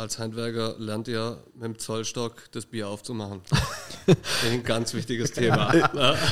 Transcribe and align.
als 0.00 0.18
Handwerker 0.18 0.76
lernt 0.78 1.08
ihr 1.08 1.42
mit 1.54 1.64
dem 1.64 1.78
Zollstock 1.78 2.50
das 2.52 2.66
Bier 2.66 2.88
aufzumachen. 2.88 3.42
ein 4.50 4.62
ganz 4.62 4.94
wichtiges 4.94 5.32
Thema. 5.32 5.74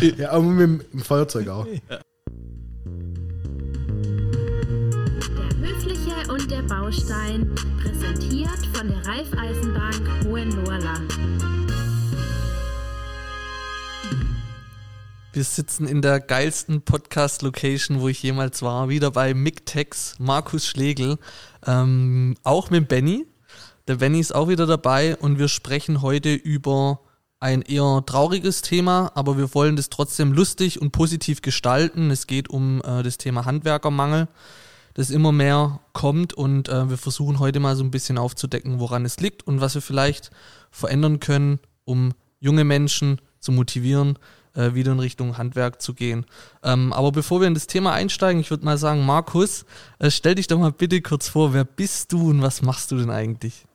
ja, 0.01 0.31
aber 0.31 0.43
mit 0.43 0.93
dem 0.93 1.01
Feuerzeug 1.01 1.49
auch. 1.49 1.67
Ja. 1.89 2.01
und 6.31 6.51
der 6.51 6.63
Baustein, 6.63 7.55
präsentiert 7.83 8.67
von 8.75 8.89
der 8.89 9.07
Raiffeisenbank 9.07 10.27
Hohenlohrland. 10.27 11.19
Wir 15.33 15.45
sitzen 15.45 15.87
in 15.87 16.03
der 16.03 16.21
geilsten 16.21 16.83
Podcast-Location, 16.83 18.01
wo 18.01 18.09
ich 18.09 18.23
jemals 18.23 18.61
war, 18.63 18.89
wieder 18.89 19.11
bei 19.11 19.35
Mictex, 19.35 20.17
Markus 20.19 20.67
Schlegel, 20.67 21.19
ähm, 21.67 22.37
auch 22.43 22.71
mit 22.71 22.89
Benny. 22.89 23.27
Der 23.89 23.97
Benny 23.97 24.21
ist 24.21 24.35
auch 24.35 24.49
wieder 24.49 24.67
dabei 24.67 25.17
und 25.17 25.39
wir 25.39 25.49
sprechen 25.49 26.03
heute 26.03 26.35
über 26.35 27.01
ein 27.41 27.63
eher 27.63 28.03
trauriges 28.05 28.61
Thema, 28.61 29.11
aber 29.15 29.39
wir 29.39 29.55
wollen 29.55 29.77
das 29.77 29.89
trotzdem 29.89 30.35
lustig 30.35 30.83
und 30.83 30.93
positiv 30.93 31.41
gestalten. 31.41 32.11
Es 32.11 32.27
geht 32.27 32.51
um 32.51 32.83
äh, 32.85 33.03
das 33.03 33.17
Thema 33.17 33.47
Handwerkermangel 33.47 34.29
das 34.93 35.11
immer 35.11 35.31
mehr 35.31 35.81
kommt 35.93 36.35
und 36.35 36.69
äh, 36.69 36.91
wir 36.91 36.99
versuchen 36.99 37.39
heute 37.39 37.61
mal 37.61 37.77
so 37.77 37.85
ein 37.85 37.93
bisschen 37.93 38.19
aufzudecken, 38.19 38.81
woran 38.81 39.05
es 39.05 39.21
liegt 39.21 39.47
und 39.47 39.61
was 39.61 39.75
wir 39.75 39.81
vielleicht 39.81 40.33
verändern 40.73 41.21
können, 41.21 41.61
um 41.85 42.15
junge 42.41 42.65
Menschen 42.65 43.21
zu 43.39 43.53
motivieren, 43.53 44.19
äh, 44.55 44.75
wieder 44.75 44.91
in 44.91 44.99
Richtung 44.99 45.39
Handwerk 45.39 45.81
zu 45.81 45.95
gehen. 45.95 46.27
Ähm, 46.65 46.93
aber 46.93 47.13
bevor 47.13 47.41
wir 47.41 47.47
in 47.47 47.55
das 47.55 47.69
Thema 47.69 47.93
einsteigen, 47.93 48.41
ich 48.41 48.51
würde 48.51 48.65
mal 48.65 48.77
sagen, 48.77 49.07
Markus, 49.07 49.65
äh, 50.01 50.11
stell 50.11 50.35
dich 50.35 50.49
doch 50.49 50.59
mal 50.59 50.73
bitte 50.73 51.01
kurz 51.01 51.29
vor, 51.29 51.55
wer 51.55 51.65
bist 51.65 52.13
du 52.13 52.31
und 52.31 52.43
was 52.43 52.61
machst 52.61 52.91
du 52.91 52.99
denn 52.99 53.11
eigentlich? 53.11 53.68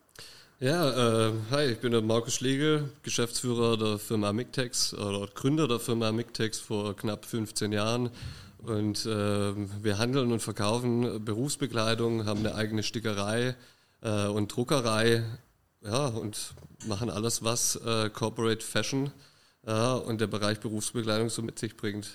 Ja, 0.63 1.27
äh, 1.27 1.33
hi, 1.51 1.65
ich 1.65 1.79
bin 1.79 1.91
der 1.91 2.01
Markus 2.01 2.35
Schlegel, 2.35 2.89
Geschäftsführer 3.01 3.75
der 3.75 3.99
Firma 3.99 4.31
Mictex 4.31 4.93
oder 4.93 5.27
Gründer 5.27 5.67
der 5.67 5.81
Firma 5.81 6.13
Mictex 6.13 6.57
vor 6.57 6.95
knapp 6.95 7.25
15 7.25 7.73
Jahren. 7.73 8.09
Und 8.59 9.05
äh, 9.05 9.53
wir 9.83 9.97
handeln 9.97 10.31
und 10.31 10.39
verkaufen 10.39 11.25
Berufsbekleidung, 11.25 12.25
haben 12.25 12.39
eine 12.39 12.55
eigene 12.55 12.81
Stickerei 12.81 13.55
äh, 13.99 14.27
und 14.27 14.55
Druckerei 14.55 15.25
ja, 15.81 16.05
und 16.05 16.53
machen 16.87 17.09
alles, 17.09 17.43
was 17.43 17.75
äh, 17.85 18.09
Corporate 18.09 18.65
Fashion 18.65 19.11
ja, 19.67 19.95
und 19.95 20.21
der 20.21 20.27
Bereich 20.27 20.61
Berufsbekleidung 20.61 21.29
so 21.29 21.41
mit 21.41 21.59
sich 21.59 21.75
bringt. 21.75 22.07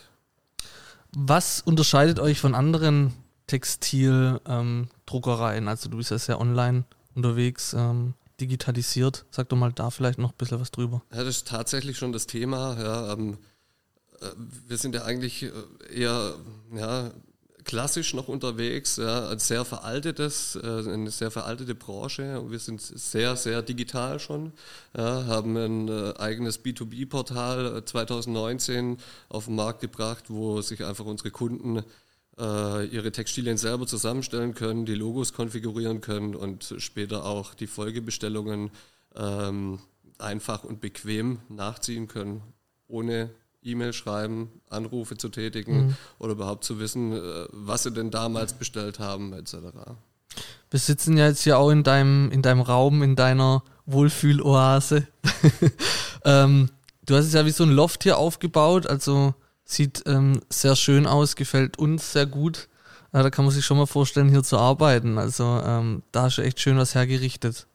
Was 1.14 1.60
unterscheidet 1.60 2.18
euch 2.18 2.40
von 2.40 2.54
anderen 2.54 3.12
Textildruckereien? 3.46 5.64
Ähm, 5.64 5.68
also 5.68 5.90
du 5.90 5.98
bist 5.98 6.10
ja 6.10 6.18
sehr 6.18 6.40
online 6.40 6.84
unterwegs, 7.14 7.74
ähm, 7.74 8.14
digitalisiert. 8.40 9.24
Sag 9.30 9.48
doch 9.48 9.56
mal 9.56 9.72
da 9.72 9.90
vielleicht 9.90 10.18
noch 10.18 10.30
ein 10.30 10.36
bisschen 10.38 10.60
was 10.60 10.70
drüber. 10.70 11.02
Ja, 11.12 11.18
das 11.24 11.38
ist 11.38 11.48
tatsächlich 11.48 11.98
schon 11.98 12.12
das 12.12 12.26
Thema. 12.26 12.78
Ja, 12.80 13.12
ähm, 13.12 13.38
äh, 14.20 14.26
wir 14.66 14.76
sind 14.76 14.94
ja 14.94 15.04
eigentlich 15.04 15.44
äh, 15.44 15.50
eher 15.92 16.34
ja, 16.74 17.10
klassisch 17.64 18.14
noch 18.14 18.28
unterwegs, 18.28 18.96
ja, 18.96 19.28
ein 19.28 19.38
sehr 19.38 19.64
veraltetes, 19.64 20.56
äh, 20.56 20.90
eine 20.90 21.10
sehr 21.10 21.30
veraltete 21.30 21.74
Branche. 21.74 22.42
Wir 22.48 22.58
sind 22.58 22.80
sehr, 22.80 23.36
sehr 23.36 23.62
digital 23.62 24.18
schon, 24.18 24.52
ja, 24.96 25.26
haben 25.26 25.56
ein 25.56 26.16
eigenes 26.16 26.64
B2B-Portal 26.64 27.84
2019 27.84 28.98
auf 29.28 29.46
den 29.46 29.56
Markt 29.56 29.80
gebracht, 29.80 30.24
wo 30.28 30.60
sich 30.62 30.84
einfach 30.84 31.04
unsere 31.04 31.30
Kunden 31.30 31.82
ihre 32.38 33.10
Textilien 33.10 33.56
selber 33.56 33.86
zusammenstellen 33.86 34.54
können, 34.54 34.86
die 34.86 34.94
Logos 34.94 35.32
konfigurieren 35.32 36.00
können 36.00 36.36
und 36.36 36.74
später 36.78 37.24
auch 37.24 37.54
die 37.54 37.66
Folgebestellungen 37.66 38.70
ähm, 39.16 39.80
einfach 40.18 40.64
und 40.64 40.80
bequem 40.80 41.40
nachziehen 41.48 42.08
können, 42.08 42.42
ohne 42.86 43.30
E-Mail 43.62 43.92
schreiben, 43.92 44.60
Anrufe 44.70 45.16
zu 45.16 45.28
tätigen 45.28 45.88
mhm. 45.88 45.96
oder 46.18 46.32
überhaupt 46.32 46.64
zu 46.64 46.78
wissen, 46.78 47.12
äh, 47.12 47.46
was 47.50 47.82
sie 47.82 47.92
denn 47.92 48.10
damals 48.10 48.52
bestellt 48.52 48.98
haben, 48.98 49.32
etc. 49.32 49.54
Wir 50.70 50.80
sitzen 50.80 51.16
ja 51.16 51.28
jetzt 51.28 51.42
hier 51.42 51.58
auch 51.58 51.70
in 51.70 51.82
deinem, 51.82 52.30
in 52.30 52.42
deinem 52.42 52.60
Raum, 52.60 53.02
in 53.02 53.16
deiner 53.16 53.62
Wohlfühloase. 53.86 55.06
ähm, 56.24 56.70
du 57.04 57.16
hast 57.16 57.26
es 57.26 57.32
ja 57.32 57.46
wie 57.46 57.50
so 57.50 57.64
ein 57.64 57.70
Loft 57.70 58.02
hier 58.02 58.18
aufgebaut, 58.18 58.86
also 58.86 59.34
sieht 59.68 60.02
ähm, 60.06 60.40
sehr 60.48 60.74
schön 60.76 61.06
aus, 61.06 61.36
gefällt 61.36 61.78
uns 61.78 62.12
sehr 62.12 62.26
gut. 62.26 62.68
Ja, 63.12 63.22
da 63.22 63.30
kann 63.30 63.44
man 63.44 63.54
sich 63.54 63.64
schon 63.64 63.76
mal 63.76 63.86
vorstellen, 63.86 64.28
hier 64.28 64.42
zu 64.42 64.58
arbeiten. 64.58 65.18
Also 65.18 65.44
ähm, 65.64 66.02
da 66.10 66.22
hast 66.22 66.38
du 66.38 66.42
echt 66.42 66.60
schön 66.60 66.78
was 66.78 66.94
hergerichtet. 66.94 67.66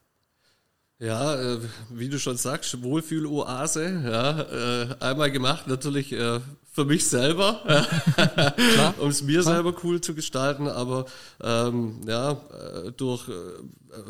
Ja, 0.99 1.35
äh, 1.35 1.59
wie 1.89 2.09
du 2.09 2.17
schon 2.17 2.37
sagst, 2.37 2.81
Wohlfühl-Oase, 2.81 4.03
ja, 4.05 4.39
äh, 4.39 4.95
einmal 5.01 5.31
gemacht, 5.31 5.67
natürlich 5.67 6.13
äh, 6.13 6.39
für 6.71 6.85
mich 6.85 7.07
selber, 7.07 7.61
um 8.99 9.09
es 9.09 9.21
mir 9.21 9.41
Klar. 9.41 9.55
selber 9.55 9.75
cool 9.83 10.01
zu 10.01 10.15
gestalten, 10.15 10.67
aber 10.67 11.05
ähm, 11.41 12.01
ja, 12.07 12.31
äh, 12.31 12.91
durch 12.95 13.27
äh, 13.27 13.33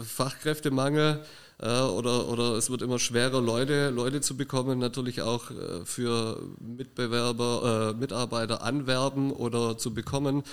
Fachkräftemangel 0.03 1.22
äh, 1.22 1.42
oder, 1.63 2.28
oder 2.28 2.56
es 2.57 2.69
wird 2.69 2.81
immer 2.81 3.00
schwerer, 3.00 3.41
Leute, 3.41 3.90
Leute 3.90 4.22
zu 4.22 4.35
bekommen, 4.35 4.79
natürlich 4.79 5.22
auch 5.22 5.46
für 5.85 6.41
Mitbewerber, 6.59 7.96
Mitarbeiter 7.97 8.63
anwerben 8.63 9.31
oder 9.31 9.78
zu 9.78 9.94
bekommen, 9.94 10.44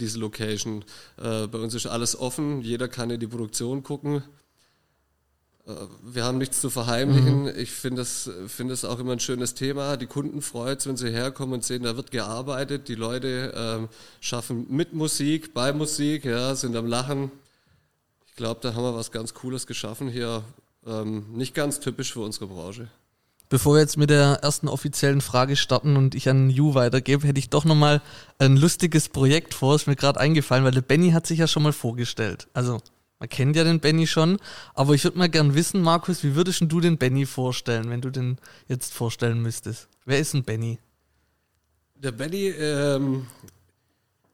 diese 0.00 0.18
Location. 0.18 0.84
bei 1.16 1.58
uns 1.58 1.74
ist 1.74 1.86
alles 1.86 2.18
offen, 2.18 2.62
jeder 2.62 2.88
kann 2.88 3.10
in 3.10 3.20
die 3.20 3.26
Produktion 3.26 3.82
gucken 3.82 4.22
äh, 5.66 5.72
wir 6.02 6.24
haben 6.24 6.38
nichts 6.38 6.60
zu 6.60 6.70
verheimlichen. 6.70 7.42
Mhm. 7.44 7.52
Ich 7.56 7.70
finde 7.70 8.02
es 8.02 8.30
find 8.48 8.84
auch 8.84 8.98
immer 8.98 9.12
ein 9.12 9.20
schönes 9.20 9.54
Thema. 9.54 9.96
Die 9.96 10.06
Kunden 10.06 10.42
freuen 10.42 10.76
es, 10.76 10.86
wenn 10.86 10.96
sie 10.96 11.10
herkommen 11.10 11.54
und 11.54 11.64
sehen, 11.64 11.82
da 11.84 11.96
wird 11.96 12.10
gearbeitet. 12.10 12.88
Die 12.88 12.94
Leute 12.94 13.52
ähm, 13.56 13.88
schaffen 14.20 14.66
mit 14.68 14.92
Musik, 14.92 15.54
bei 15.54 15.72
Musik, 15.72 16.24
ja, 16.24 16.54
sind 16.54 16.76
am 16.76 16.86
Lachen. 16.86 17.30
Ich 18.34 18.38
glaube, 18.38 18.58
da 18.60 18.74
haben 18.74 18.82
wir 18.82 18.96
was 18.96 19.12
ganz 19.12 19.32
Cooles 19.32 19.64
geschaffen 19.64 20.08
hier. 20.08 20.42
Ähm, 20.84 21.24
nicht 21.34 21.54
ganz 21.54 21.78
typisch 21.78 22.12
für 22.12 22.18
unsere 22.18 22.48
Branche. 22.48 22.88
Bevor 23.48 23.76
wir 23.76 23.80
jetzt 23.80 23.96
mit 23.96 24.10
der 24.10 24.40
ersten 24.42 24.66
offiziellen 24.66 25.20
Frage 25.20 25.54
starten 25.54 25.96
und 25.96 26.16
ich 26.16 26.28
an 26.28 26.50
Ju 26.50 26.74
weitergebe, 26.74 27.28
hätte 27.28 27.38
ich 27.38 27.48
doch 27.48 27.64
nochmal 27.64 28.02
ein 28.40 28.56
lustiges 28.56 29.08
Projekt 29.08 29.54
vor. 29.54 29.76
Ist 29.76 29.86
mir 29.86 29.94
gerade 29.94 30.18
eingefallen, 30.18 30.64
weil 30.64 30.72
der 30.72 30.82
Benny 30.82 31.12
hat 31.12 31.28
sich 31.28 31.38
ja 31.38 31.46
schon 31.46 31.62
mal 31.62 31.72
vorgestellt. 31.72 32.48
Also 32.54 32.80
man 33.20 33.28
kennt 33.28 33.54
ja 33.54 33.62
den 33.62 33.78
Benny 33.78 34.08
schon, 34.08 34.38
aber 34.74 34.94
ich 34.94 35.04
würde 35.04 35.16
mal 35.16 35.28
gern 35.28 35.54
wissen, 35.54 35.80
Markus, 35.80 36.24
wie 36.24 36.34
würdest 36.34 36.60
du 36.60 36.80
den 36.80 36.98
Benny 36.98 37.26
vorstellen, 37.26 37.88
wenn 37.88 38.00
du 38.00 38.10
den 38.10 38.38
jetzt 38.66 38.94
vorstellen 38.94 39.42
müsstest? 39.42 39.86
Wer 40.06 40.18
ist 40.18 40.34
ein 40.34 40.42
Benny? 40.42 40.80
Der 41.94 42.10
Benny, 42.10 42.48
ähm, 42.48 43.28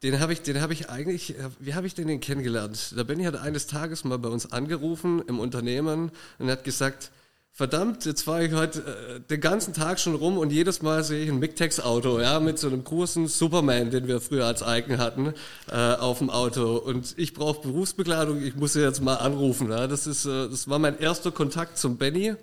den 0.03 0.19
habe 0.19 0.33
ich, 0.33 0.41
den 0.41 0.61
habe 0.61 0.73
ich 0.73 0.89
eigentlich, 0.89 1.35
wie 1.59 1.75
habe 1.75 1.87
ich 1.87 1.93
den 1.93 2.07
denn 2.07 2.19
kennengelernt? 2.19 2.95
Der 2.97 3.03
Benny 3.03 3.23
hat 3.23 3.35
eines 3.35 3.67
Tages 3.67 4.03
mal 4.03 4.17
bei 4.17 4.29
uns 4.29 4.51
angerufen 4.51 5.21
im 5.27 5.39
Unternehmen 5.39 6.11
und 6.39 6.49
hat 6.49 6.63
gesagt, 6.63 7.11
verdammt, 7.51 8.05
jetzt 8.05 8.23
fahre 8.23 8.45
ich 8.45 8.53
heute 8.53 8.79
äh, 8.79 9.19
den 9.19 9.41
ganzen 9.41 9.73
Tag 9.73 9.99
schon 9.99 10.15
rum 10.15 10.37
und 10.37 10.51
jedes 10.51 10.81
Mal 10.81 11.03
sehe 11.03 11.23
ich 11.23 11.29
ein 11.29 11.37
Mictex-Auto, 11.37 12.19
ja, 12.19 12.39
mit 12.39 12.57
so 12.57 12.67
einem 12.67 12.83
großen 12.83 13.27
Superman, 13.27 13.91
den 13.91 14.07
wir 14.07 14.21
früher 14.21 14.45
als 14.45 14.63
Icon 14.65 14.97
hatten, 14.97 15.33
äh, 15.69 15.75
auf 15.75 16.19
dem 16.19 16.29
Auto. 16.29 16.77
Und 16.77 17.13
ich 17.17 17.33
brauche 17.33 17.61
Berufsbekleidung, 17.61 18.41
ich 18.41 18.55
muss 18.55 18.73
jetzt 18.73 19.01
mal 19.01 19.15
anrufen. 19.15 19.69
Ja. 19.69 19.87
Das, 19.87 20.07
ist, 20.07 20.25
äh, 20.25 20.49
das 20.49 20.67
war 20.69 20.79
mein 20.79 20.97
erster 20.97 21.31
Kontakt 21.31 21.77
zum 21.77 21.97
Benny. 21.97 22.35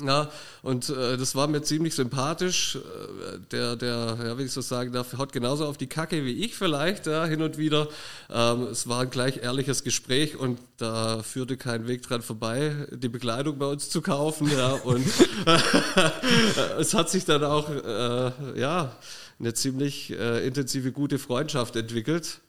Ja, 0.00 0.30
und 0.62 0.88
äh, 0.88 1.16
das 1.16 1.34
war 1.34 1.46
mir 1.48 1.62
ziemlich 1.62 1.94
sympathisch. 1.94 2.76
Äh, 2.76 3.38
der, 3.50 3.76
der, 3.76 4.18
ja, 4.24 4.38
wie 4.38 4.44
ich 4.44 4.52
so 4.52 4.62
sagen 4.62 4.90
darf, 4.92 5.16
haut 5.18 5.32
genauso 5.32 5.66
auf 5.66 5.76
die 5.76 5.86
Kacke 5.86 6.24
wie 6.24 6.44
ich 6.44 6.56
vielleicht, 6.56 7.06
ja, 7.06 7.26
hin 7.26 7.42
und 7.42 7.58
wieder. 7.58 7.88
Ähm, 8.30 8.62
es 8.64 8.88
war 8.88 9.02
ein 9.02 9.10
gleich 9.10 9.42
ehrliches 9.42 9.84
Gespräch 9.84 10.36
und 10.36 10.58
da 10.78 11.22
führte 11.22 11.58
kein 11.58 11.86
Weg 11.86 12.02
dran 12.02 12.22
vorbei, 12.22 12.88
die 12.90 13.10
Bekleidung 13.10 13.58
bei 13.58 13.66
uns 13.66 13.90
zu 13.90 14.00
kaufen. 14.00 14.50
Ja, 14.50 14.72
und 14.72 15.06
es 16.78 16.94
hat 16.94 17.10
sich 17.10 17.26
dann 17.26 17.44
auch 17.44 17.68
äh, 17.68 18.58
ja, 18.58 18.96
eine 19.38 19.52
ziemlich 19.52 20.10
äh, 20.10 20.44
intensive, 20.46 20.90
gute 20.92 21.18
Freundschaft 21.18 21.76
entwickelt. 21.76 22.40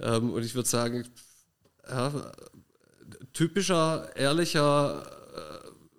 Ähm, 0.00 0.32
und 0.32 0.42
ich 0.42 0.54
würde 0.54 0.68
sagen, 0.68 1.06
ja, 1.86 2.32
typischer, 3.34 4.10
ehrlicher 4.16 5.06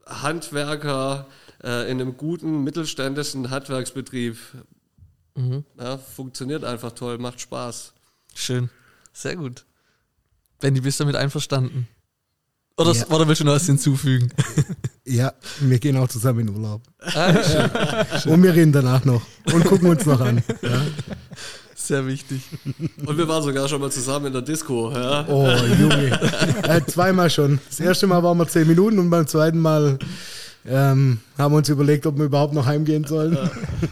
Handwerker 0.10 1.28
äh, 1.64 1.90
in 1.92 2.02
einem 2.02 2.18
guten 2.18 2.64
mittelständischen 2.64 3.50
Handwerksbetrieb. 3.50 4.38
Mhm. 5.36 5.64
Ja, 5.80 5.98
funktioniert 5.98 6.64
einfach 6.64 6.92
toll, 6.92 7.18
macht 7.18 7.42
Spaß. 7.42 7.94
Schön. 8.34 8.70
Sehr 9.14 9.36
gut. 9.36 9.66
Benny, 10.60 10.82
bist 10.82 11.00
du 11.00 11.04
damit 11.04 11.16
einverstanden? 11.16 11.88
Oder, 12.78 12.94
ja. 12.94 13.08
oder 13.08 13.28
willst 13.28 13.42
du 13.42 13.46
noch 13.46 13.54
was 13.54 13.66
hinzufügen? 13.66 14.32
Ja, 15.06 15.34
wir 15.60 15.80
gehen 15.80 15.98
auch 15.98 16.08
zusammen 16.08 16.42
in 16.42 16.50
Urlaub. 16.50 16.84
Ah, 17.00 17.34
schön. 17.44 18.32
Und 18.32 18.44
wir 18.44 18.54
reden 18.54 18.72
danach 18.72 19.06
noch 19.06 19.24
und 19.52 19.66
gucken 19.66 19.90
uns 19.90 20.06
noch 20.06 20.22
an. 20.22 20.44
Ja. 20.62 20.82
Sehr 21.90 22.06
wichtig. 22.06 22.44
Und 23.04 23.18
wir 23.18 23.28
waren 23.28 23.42
sogar 23.42 23.68
schon 23.68 23.82
mal 23.82 23.90
zusammen 23.90 24.28
in 24.28 24.34
der 24.34 24.44
Disco. 24.44 24.92
Ja? 24.94 25.26
Oh, 25.28 25.48
Junge. 25.82 26.20
äh, 26.62 26.82
zweimal 26.86 27.32
schon. 27.32 27.60
Das 27.68 27.80
erste 27.80 28.06
Mal 28.06 28.22
waren 28.22 28.38
wir 28.38 28.48
zehn 28.48 28.68
Minuten 28.68 29.00
und 29.00 29.10
beim 29.10 29.26
zweiten 29.26 29.58
Mal 29.58 29.98
ähm, 30.68 31.18
haben 31.36 31.52
wir 31.52 31.58
uns 31.58 31.68
überlegt, 31.68 32.06
ob 32.06 32.16
wir 32.20 32.26
überhaupt 32.26 32.54
noch 32.54 32.68
heimgehen 32.68 33.06
sollen. 33.06 33.36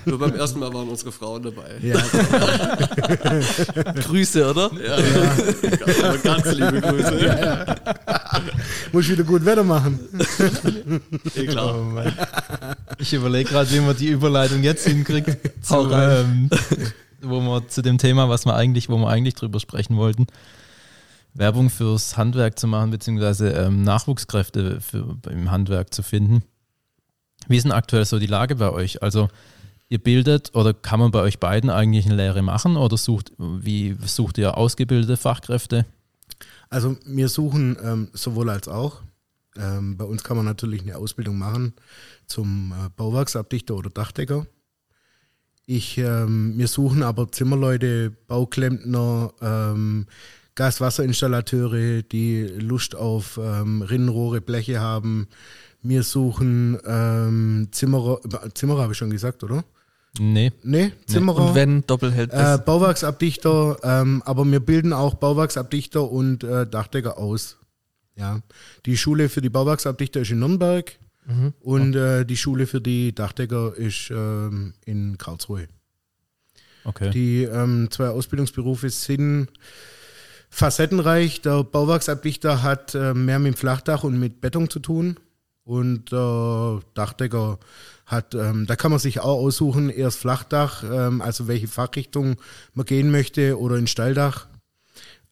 Nur 0.05 0.19
beim 0.19 0.35
ersten 0.35 0.59
Mal 0.59 0.71
waren 0.71 0.87
unsere 0.87 1.11
Frauen 1.11 1.41
dabei. 1.41 1.71
Ja, 1.81 1.97
Grüße, 4.07 4.47
oder? 4.47 4.69
Ja, 4.73 4.99
ja. 4.99 6.15
ganz 6.17 6.51
liebe 6.53 6.79
Grüße. 6.79 7.75
muss 8.91 9.09
wieder 9.09 9.23
gut 9.23 9.43
Wetter 9.43 9.63
machen. 9.63 9.99
Eh 11.35 11.47
klar. 11.47 11.75
Oh. 11.75 11.99
Ich 12.99 13.11
überlege 13.11 13.49
gerade, 13.49 13.71
wie 13.71 13.79
man 13.79 13.97
die 13.97 14.09
Überleitung 14.09 14.61
jetzt 14.61 14.87
hinkriegt, 14.87 15.35
zu, 15.65 15.89
ähm, 15.91 16.47
wo 17.21 17.39
wir 17.41 17.67
zu 17.67 17.81
dem 17.81 17.97
Thema, 17.97 18.29
was 18.29 18.45
wir 18.45 18.55
eigentlich, 18.55 18.89
wo 18.89 18.97
wir 18.97 19.09
eigentlich 19.09 19.35
drüber 19.35 19.59
sprechen 19.59 19.97
wollten, 19.97 20.27
Werbung 21.33 21.69
fürs 21.69 22.17
Handwerk 22.17 22.57
zu 22.57 22.67
machen, 22.67 22.91
beziehungsweise 22.91 23.51
ähm, 23.51 23.83
Nachwuchskräfte 23.83 24.81
für, 24.81 25.17
im 25.29 25.51
Handwerk 25.51 25.93
zu 25.93 26.03
finden. 26.03 26.43
Wie 27.47 27.57
ist 27.57 27.63
denn 27.63 27.71
aktuell 27.71 28.05
so 28.05 28.19
die 28.19 28.27
Lage 28.27 28.55
bei 28.55 28.71
euch? 28.71 29.03
Also 29.03 29.29
ihr 29.89 29.99
bildet 29.99 30.55
oder 30.55 30.73
kann 30.73 30.99
man 30.99 31.11
bei 31.11 31.21
euch 31.21 31.39
beiden 31.39 31.69
eigentlich 31.69 32.05
eine 32.05 32.15
Lehre 32.15 32.41
machen 32.41 32.75
oder 32.75 32.97
sucht, 32.97 33.31
wie 33.37 33.95
sucht 34.05 34.37
ihr 34.37 34.57
ausgebildete 34.57 35.17
Fachkräfte? 35.17 35.85
Also 36.69 36.97
wir 37.05 37.29
suchen 37.29 37.77
ähm, 37.81 38.09
sowohl 38.13 38.49
als 38.49 38.67
auch. 38.67 39.01
Ähm, 39.55 39.97
bei 39.97 40.05
uns 40.05 40.23
kann 40.23 40.37
man 40.37 40.45
natürlich 40.45 40.81
eine 40.81 40.97
Ausbildung 40.97 41.37
machen 41.37 41.73
zum 42.25 42.73
äh, 42.73 42.89
Bauwerksabdichter 42.95 43.75
oder 43.75 43.89
Dachdecker. 43.89 44.45
Ich, 45.69 45.97
ähm, 45.97 46.53
wir 46.55 46.69
suchen 46.69 47.03
aber 47.03 47.29
Zimmerleute, 47.29 48.13
Bauklempner, 48.27 49.33
ähm, 49.41 50.07
Gaswasserinstallateure, 50.55 52.03
die 52.03 52.43
Lust 52.43 52.95
auf 52.95 53.37
ähm, 53.37 53.81
Rinnenrohre, 53.81 54.39
Bleche 54.39 54.79
haben. 54.79 55.27
Wir 55.83 56.03
suchen 56.03 56.79
ähm, 56.87 57.67
Zimmerer, 57.71 58.21
Zimmerer 58.53 58.83
habe 58.83 58.93
ich 58.93 58.97
schon 58.97 59.09
gesagt, 59.09 59.43
oder? 59.43 59.65
Nee. 60.17 60.53
Nee, 60.63 60.93
Zimmerer. 61.05 61.49
Und 61.49 61.55
wenn, 61.55 61.85
doppelhält 61.85 62.31
Äh, 62.31 62.59
Bauwerksabdichter, 62.65 63.77
ähm, 63.83 64.23
aber 64.25 64.45
wir 64.49 64.61
bilden 64.61 64.93
auch 64.93 65.15
Bauwerksabdichter 65.15 66.09
und 66.09 66.45
äh, 66.45 66.65
Dachdecker 66.65 67.17
aus. 67.17 67.57
Ja. 68.15 68.39
Die 68.85 68.95
Schule 68.95 69.27
für 69.27 69.41
die 69.41 69.49
Bauwerksabdichter 69.49 70.21
ist 70.21 70.31
in 70.31 70.39
Nürnberg 70.39 70.97
und 71.59 71.95
äh, 71.95 72.25
die 72.25 72.37
Schule 72.37 72.67
für 72.67 72.79
die 72.79 73.13
Dachdecker 73.13 73.75
ist 73.75 74.09
ähm, 74.11 74.73
in 74.85 75.17
Karlsruhe. 75.17 75.67
Okay. 76.85 77.09
Die 77.09 77.43
ähm, 77.43 77.89
zwei 77.91 78.07
Ausbildungsberufe 78.07 78.89
sind 78.89 79.49
facettenreich. 80.49 81.41
Der 81.41 81.63
Bauwerksabdichter 81.65 82.63
hat 82.63 82.95
äh, 82.95 83.13
mehr 83.13 83.39
mit 83.39 83.53
dem 83.53 83.57
Flachdach 83.57 84.05
und 84.05 84.17
mit 84.19 84.39
Beton 84.39 84.69
zu 84.69 84.79
tun. 84.79 85.19
Und 85.65 86.13
der 86.13 86.79
Dachdecker 86.93 87.59
hat, 88.05 88.33
ähm, 88.33 88.65
da 88.67 88.77
kann 88.77 88.91
man 88.91 89.01
sich 89.01 89.19
auch 89.19 89.39
aussuchen, 89.39 89.89
erst 89.89 90.19
Flachdach, 90.19 90.85
ähm, 90.89 91.21
also 91.21 91.49
welche 91.49 91.67
Fachrichtung 91.67 92.37
man 92.73 92.85
gehen 92.85 93.11
möchte 93.11 93.59
oder 93.59 93.75
in 93.75 93.87
Stalldach. 93.87 94.47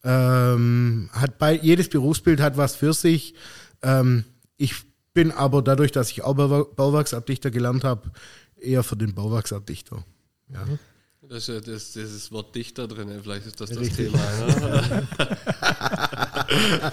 Ähm, 0.04 1.08
hat 1.12 1.38
bei, 1.38 1.54
jedes 1.54 1.88
Berufsbild 1.88 2.42
hat 2.42 2.58
was 2.58 2.76
für 2.76 2.92
sich. 2.92 3.34
Ähm, 3.82 4.24
ich 4.58 4.74
bin 5.16 5.32
aber 5.32 5.62
dadurch, 5.62 5.92
dass 5.92 6.10
ich 6.10 6.22
auch 6.22 6.34
Bauwer- 6.34 6.66
Bauwerksabdichter 6.76 7.50
gelernt 7.50 7.84
habe, 7.84 8.10
eher 8.60 8.82
für 8.82 8.96
den 8.98 9.14
Bauwerksabdichter. 9.14 10.04
Ja. 10.52 10.62
Das 11.22 11.38
ist 11.38 11.48
ja 11.48 11.60
das, 11.60 11.92
dieses 11.92 12.30
Wort 12.32 12.54
Dichter 12.54 12.86
drin, 12.86 13.08
vielleicht 13.22 13.46
ist 13.46 13.58
das 13.58 13.70
das 13.70 13.78
Richtig. 13.78 14.12
Thema. 14.12 14.18
Ne? 14.18 15.08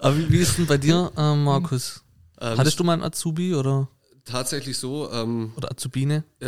Aber 0.00 0.18
wie, 0.18 0.28
wie 0.30 0.38
ist 0.38 0.58
denn 0.58 0.66
bei 0.66 0.76
dir, 0.76 1.12
äh, 1.16 1.36
Markus? 1.36 2.02
Ähm, 2.40 2.58
Hattest 2.58 2.80
du 2.80 2.84
mal 2.84 2.94
einen 2.94 3.04
Azubi 3.04 3.54
oder, 3.54 3.88
tatsächlich 4.24 4.78
so, 4.78 5.10
ähm, 5.10 5.52
oder 5.56 5.70
Azubine? 5.70 6.24
Äh, 6.40 6.46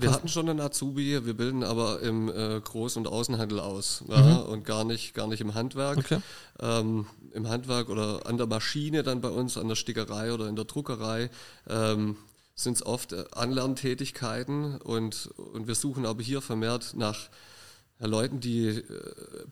wir 0.00 0.12
hatten 0.12 0.28
schon 0.28 0.48
einen 0.48 0.60
Azubi, 0.60 1.24
wir 1.24 1.34
bilden 1.34 1.62
aber 1.62 2.00
im 2.00 2.28
äh, 2.28 2.58
Groß- 2.58 2.96
und 2.96 3.06
Außenhandel 3.06 3.60
aus 3.60 4.04
ja, 4.08 4.36
und 4.36 4.64
gar 4.64 4.84
nicht, 4.84 5.14
gar 5.14 5.26
nicht 5.26 5.40
im 5.40 5.54
Handwerk. 5.54 5.98
Okay. 5.98 6.18
Ähm, 6.60 7.06
Im 7.32 7.48
Handwerk 7.48 7.88
oder 7.88 8.26
an 8.26 8.38
der 8.38 8.46
Maschine 8.46 9.02
dann 9.02 9.20
bei 9.20 9.28
uns, 9.28 9.58
an 9.58 9.68
der 9.68 9.74
Stickerei 9.74 10.32
oder 10.32 10.48
in 10.48 10.56
der 10.56 10.64
Druckerei 10.64 11.30
ähm, 11.68 12.16
sind 12.54 12.76
es 12.76 12.86
oft 12.86 13.12
äh, 13.12 13.24
Anlerntätigkeiten 13.32 14.78
und, 14.78 15.28
und 15.52 15.68
wir 15.68 15.74
suchen 15.74 16.06
aber 16.06 16.22
hier 16.22 16.40
vermehrt 16.40 16.94
nach 16.96 17.28
Leuten, 17.98 18.40
die 18.40 18.68
äh, 18.68 18.82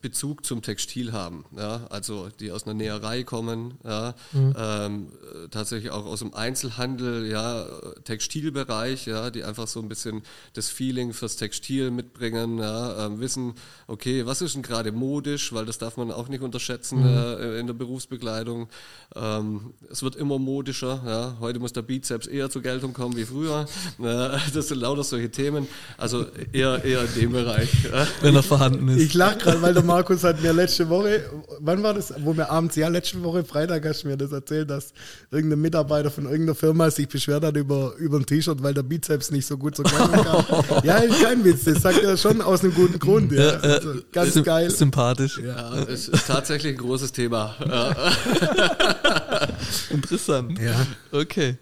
Bezug 0.02 0.44
zum 0.44 0.60
Textil 0.60 1.12
haben, 1.12 1.46
ja, 1.56 1.86
also 1.88 2.28
die 2.40 2.52
aus 2.52 2.64
einer 2.64 2.74
Näherei 2.74 3.22
kommen, 3.22 3.78
ja, 3.84 4.14
ähm, 4.34 5.08
äh, 5.22 5.48
tatsächlich 5.48 5.90
auch 5.90 6.04
aus 6.04 6.18
dem 6.18 6.34
Einzelhandel, 6.34 7.26
ja, 7.26 7.66
Textilbereich, 8.04 9.06
ja, 9.06 9.30
die 9.30 9.44
einfach 9.44 9.66
so 9.66 9.80
ein 9.80 9.88
bisschen 9.88 10.22
das 10.52 10.68
Feeling 10.68 11.14
fürs 11.14 11.36
Textil 11.36 11.90
mitbringen, 11.90 12.58
ja, 12.58 13.06
ähm, 13.06 13.18
wissen, 13.18 13.54
okay, 13.86 14.26
was 14.26 14.42
ist 14.42 14.56
denn 14.56 14.62
gerade 14.62 14.92
modisch, 14.92 15.54
weil 15.54 15.64
das 15.64 15.78
darf 15.78 15.96
man 15.96 16.10
auch 16.10 16.28
nicht 16.28 16.42
unterschätzen 16.42 17.02
äh, 17.02 17.58
in 17.58 17.66
der 17.66 17.74
Berufsbekleidung. 17.74 18.68
Ähm, 19.16 19.72
es 19.90 20.02
wird 20.02 20.16
immer 20.16 20.38
modischer, 20.38 21.02
ja, 21.06 21.36
heute 21.40 21.60
muss 21.60 21.72
der 21.72 21.82
Bizeps 21.82 22.26
eher 22.26 22.50
zur 22.50 22.60
Geltung 22.60 22.92
kommen 22.92 23.16
wie 23.16 23.24
früher. 23.24 23.64
Ja, 23.98 24.38
das 24.52 24.68
sind 24.68 24.80
lauter 24.80 25.02
solche 25.02 25.30
Themen, 25.30 25.66
also 25.96 26.26
eher, 26.52 26.84
eher 26.84 27.04
in 27.04 27.14
dem 27.14 27.32
Bereich. 27.32 27.70
Er 28.36 28.42
vorhanden 28.42 28.88
ist. 28.88 29.00
Ich 29.00 29.14
lach 29.14 29.38
gerade, 29.38 29.60
weil 29.62 29.74
der 29.74 29.82
Markus 29.82 30.24
hat 30.24 30.42
mir 30.42 30.52
letzte 30.52 30.88
Woche, 30.88 31.24
wann 31.60 31.82
war 31.82 31.94
das, 31.94 32.12
wo 32.18 32.36
wir 32.36 32.50
abends, 32.50 32.76
ja, 32.76 32.88
letzte 32.88 33.22
Woche 33.22 33.44
Freitag 33.44 33.84
hast 33.86 34.04
du 34.04 34.08
mir 34.08 34.16
das 34.16 34.32
erzählt, 34.32 34.70
dass 34.70 34.92
irgendein 35.30 35.60
Mitarbeiter 35.60 36.10
von 36.10 36.24
irgendeiner 36.24 36.54
Firma 36.54 36.90
sich 36.90 37.08
beschwert 37.08 37.44
hat 37.44 37.56
über, 37.56 37.94
über 37.98 38.18
ein 38.18 38.26
T-Shirt, 38.26 38.62
weil 38.62 38.74
der 38.74 38.82
Bizeps 38.82 39.30
nicht 39.30 39.46
so 39.46 39.56
gut 39.56 39.76
zur 39.76 39.84
Geltung 39.84 40.10
kam. 40.12 40.44
ja, 40.84 40.96
ist 40.98 41.22
kein 41.22 41.44
Witz, 41.44 41.64
das 41.64 41.82
sagt 41.82 42.02
er 42.02 42.16
schon 42.16 42.40
aus 42.42 42.62
einem 42.62 42.74
guten 42.74 42.98
Grund. 42.98 43.32
Ja. 43.32 43.50
Also, 43.60 43.94
ganz 44.12 44.34
Sym- 44.34 44.44
geil. 44.44 44.70
Sympathisch. 44.70 45.40
Ja, 45.44 45.74
es 45.84 46.08
ist 46.08 46.26
tatsächlich 46.26 46.74
ein 46.74 46.78
großes 46.78 47.12
Thema. 47.12 47.54
Ja. 47.66 47.94
Interessant. 49.90 50.58
Ja. 50.58 50.86
Okay. 51.12 51.56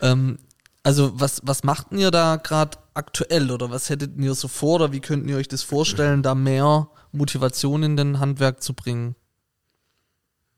Ähm, 0.00 0.38
also 0.82 1.12
was, 1.14 1.40
was 1.44 1.62
macht 1.64 1.90
denn 1.90 1.98
ihr 1.98 2.10
da 2.10 2.36
gerade 2.36 2.78
aktuell 2.94 3.50
oder 3.50 3.70
was 3.70 3.88
hättet 3.90 4.16
ihr 4.18 4.34
so 4.34 4.48
vor 4.48 4.76
oder 4.76 4.92
wie 4.92 5.00
könnten 5.00 5.28
ihr 5.28 5.36
euch 5.36 5.48
das 5.48 5.62
vorstellen, 5.62 6.22
da 6.22 6.34
mehr 6.34 6.88
Motivation 7.12 7.82
in 7.82 7.96
den 7.96 8.20
Handwerk 8.20 8.62
zu 8.62 8.74
bringen? 8.74 9.16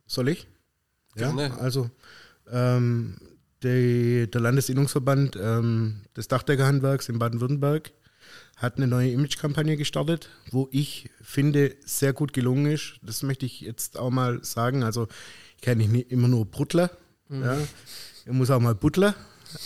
Soll 0.07 0.29
ich? 0.29 0.47
Ja, 1.17 1.33
Gerne. 1.33 1.59
also 1.59 1.91
ähm, 2.51 3.17
die, 3.63 4.29
der 4.31 4.41
Landesinnungsverband 4.41 5.37
ähm, 5.41 6.03
des 6.17 6.29
Dachdeckerhandwerks 6.29 7.09
in 7.09 7.19
Baden-Württemberg 7.19 7.93
hat 8.57 8.77
eine 8.77 8.87
neue 8.87 9.11
Imagekampagne 9.11 9.77
gestartet, 9.77 10.29
wo 10.51 10.69
ich 10.71 11.11
finde, 11.21 11.75
sehr 11.85 12.13
gut 12.13 12.33
gelungen 12.33 12.67
ist. 12.67 12.95
Das 13.03 13.23
möchte 13.23 13.47
ich 13.47 13.61
jetzt 13.61 13.99
auch 13.99 14.11
mal 14.11 14.43
sagen. 14.45 14.83
Also 14.85 15.09
ich 15.57 15.63
kann 15.63 15.79
nicht 15.79 16.11
immer 16.11 16.29
nur 16.29 16.47
Bruttler. 16.47 16.91
Ja. 17.29 17.59
Ich 18.25 18.33
muss 18.33 18.51
auch 18.51 18.61
mal 18.61 18.75
Butler. 18.75 19.15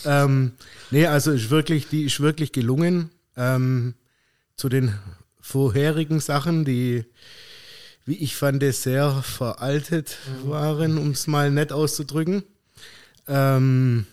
Ähm, 0.05 0.53
nee, 0.91 1.05
also 1.05 1.31
ist 1.31 1.49
wirklich, 1.49 1.87
die 1.87 2.03
ist 2.03 2.19
wirklich 2.19 2.51
gelungen. 2.51 3.09
Ähm, 3.35 3.93
zu 4.55 4.69
den 4.69 4.93
vorherigen 5.39 6.19
Sachen, 6.19 6.65
die, 6.65 7.05
wie 8.05 8.15
ich 8.15 8.35
fand, 8.35 8.63
sehr 8.63 9.21
veraltet 9.21 10.17
waren, 10.43 10.97
um 10.97 11.11
es 11.11 11.27
mal 11.27 11.51
nett 11.51 11.71
auszudrücken. 11.71 12.43
Ähm, 13.27 14.05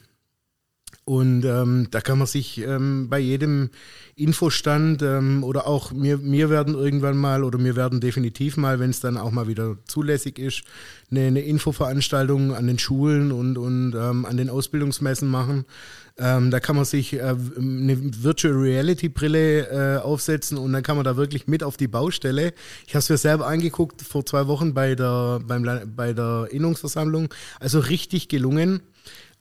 und 1.07 1.45
ähm, 1.45 1.89
da 1.91 2.01
kann 2.01 2.17
man 2.17 2.27
sich 2.27 2.59
ähm, 2.63 3.09
bei 3.11 3.19
jedem 3.19 3.69
Infostand 4.17 5.03
ähm, 5.03 5.45
oder 5.45 5.67
auch 5.67 5.93
mir, 5.93 6.17
mir 6.17 6.49
werden 6.49 6.75
irgendwann 6.75 7.19
mal 7.19 7.45
oder 7.45 7.59
mir 7.59 7.77
werden 7.77 8.01
definitiv 8.01 8.57
mal, 8.57 8.81
wenn 8.81 8.89
es 8.89 9.01
dann 9.01 9.19
auch 9.19 9.31
mal 9.31 9.47
wieder 9.47 9.77
zulässig 9.87 10.39
ist, 10.39 10.63
eine, 11.11 11.27
eine 11.27 11.43
Infoveranstaltung 11.43 12.55
an 12.55 12.67
den 12.67 12.79
Schulen 12.79 13.33
und, 13.33 13.59
und 13.59 13.95
ähm, 13.95 14.25
an 14.25 14.39
den 14.39 14.49
Ausbildungsmessen 14.49 15.29
machen. 15.29 15.67
Ähm, 16.17 16.51
da 16.51 16.59
kann 16.59 16.77
man 16.77 16.87
sich 16.87 17.13
äh, 17.13 17.19
eine 17.19 18.23
Virtual 18.23 18.55
Reality 18.55 19.11
Brille 19.11 19.67
äh, 19.67 19.99
aufsetzen 19.99 20.57
und 20.57 20.73
dann 20.73 20.83
kann 20.83 20.97
man 20.97 21.05
da 21.05 21.17
wirklich 21.17 21.49
mit 21.49 21.63
auf 21.63 21.77
die 21.77 21.89
Baustelle. 21.89 22.55
Ich 22.87 22.95
habe 22.95 23.01
es 23.01 23.11
mir 23.11 23.19
selber 23.19 23.47
angeguckt 23.47 24.01
vor 24.01 24.25
zwei 24.25 24.47
Wochen 24.47 24.73
bei 24.73 24.95
der, 24.95 25.41
beim, 25.47 25.69
bei 25.95 26.15
der 26.15 26.49
Innungsversammlung. 26.51 27.29
Also 27.61 27.81
richtig 27.81 28.29
gelungen. 28.29 28.81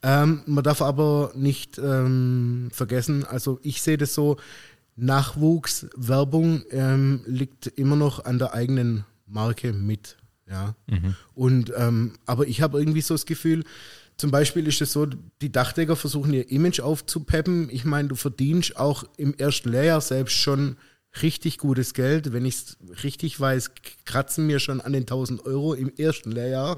Ähm, 0.04 0.42
man 0.44 0.62
darf 0.62 0.82
aber 0.82 1.32
nicht 1.34 1.78
ähm, 1.78 2.68
vergessen, 2.72 3.24
also 3.24 3.58
ich 3.62 3.80
sehe 3.80 3.96
das 3.96 4.12
so, 4.12 4.36
Nachwuchswerbung 4.96 6.62
ähm, 6.70 7.22
liegt 7.26 7.66
immer 7.66 7.96
noch 7.96 8.24
an 8.24 8.38
der 8.38 8.52
eigenen 8.52 9.04
Marke 9.26 9.72
mit. 9.72 10.18
Ja. 10.48 10.76
Und 11.34 11.72
ähm, 11.76 12.12
aber 12.26 12.46
ich 12.46 12.60
habe 12.60 12.78
irgendwie 12.78 13.00
so 13.00 13.14
das 13.14 13.24
Gefühl, 13.24 13.64
zum 14.18 14.30
Beispiel 14.30 14.68
ist 14.68 14.80
es 14.82 14.92
so, 14.92 15.06
die 15.06 15.50
Dachdecker 15.50 15.96
versuchen 15.96 16.34
ihr 16.34 16.50
Image 16.50 16.80
aufzupeppen. 16.80 17.68
Ich 17.70 17.84
meine, 17.84 18.08
du 18.08 18.14
verdienst 18.14 18.76
auch 18.76 19.04
im 19.16 19.34
ersten 19.34 19.70
Lehrjahr 19.70 20.00
selbst 20.00 20.34
schon 20.34 20.76
richtig 21.22 21.58
gutes 21.58 21.94
Geld. 21.94 22.32
Wenn 22.32 22.44
ich 22.44 22.54
es 22.54 22.76
richtig 23.02 23.40
weiß, 23.40 23.72
kratzen 24.04 24.46
mir 24.46 24.60
schon 24.60 24.80
an 24.80 24.92
den 24.92 25.02
1000 25.02 25.44
Euro 25.46 25.74
im 25.74 25.90
ersten 25.96 26.30
Lehrjahr. 26.30 26.76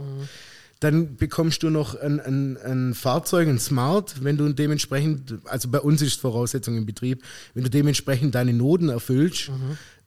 Dann 0.87 1.17
bekommst 1.17 1.65
du 1.65 1.71
noch 1.71 2.01
ein, 2.01 2.21
ein, 2.21 2.57
ein 2.59 2.95
Fahrzeug, 2.95 3.49
ein 3.49 3.59
Smart, 3.59 4.23
wenn 4.23 4.37
du 4.37 4.53
dementsprechend, 4.53 5.35
also 5.47 5.69
bei 5.69 5.81
uns 5.81 6.01
ist 6.01 6.21
Voraussetzung 6.21 6.77
im 6.77 6.87
Betrieb, 6.87 7.25
wenn 7.55 7.65
du 7.65 7.71
dementsprechend 7.71 8.37
deine 8.37 8.53
Noten 8.53 8.89
erfüllst. 8.89 9.51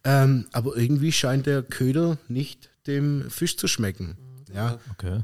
Ähm, 0.06 0.46
aber 0.54 0.78
irgendwie 0.78 1.12
scheint 1.12 1.48
der 1.48 1.64
Köder 1.64 2.18
nicht 2.30 2.70
dem 2.88 3.30
Fisch 3.30 3.58
zu 3.58 3.68
schmecken. 3.68 4.18
Ja, 4.56 4.80
Okay. 4.92 5.24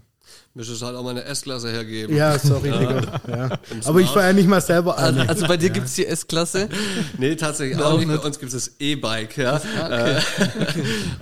Müsste 0.54 0.74
es 0.74 0.82
halt 0.82 0.96
auch 0.96 1.04
mal 1.04 1.10
eine 1.12 1.24
S-Klasse 1.26 1.70
hergeben. 1.72 2.16
ja 2.16 2.40
sorry, 2.40 2.72
Digga. 2.72 3.22
Ja. 3.28 3.60
Aber 3.86 4.00
ich 4.00 4.08
fahre 4.08 4.28
ja 4.28 4.34
nicht 4.34 4.48
mal 4.48 4.62
selber 4.62 4.98
Also, 4.98 5.20
an. 5.20 5.28
also 5.30 5.48
bei 5.48 5.58
dir 5.58 5.70
gibt 5.70 5.88
es 5.88 5.96
die 5.96 6.06
S-Klasse. 6.06 6.70
Nee, 7.18 7.36
tatsächlich 7.36 7.78
Auch 7.82 7.98
nicht. 7.98 8.08
Bei 8.08 8.18
uns 8.20 8.40
gibt 8.40 8.54
es 8.54 8.66
das 8.66 8.76
E-Bike. 8.80 9.38
Ja. 9.38 9.56
okay. 9.56 10.18
Äh, 10.18 10.22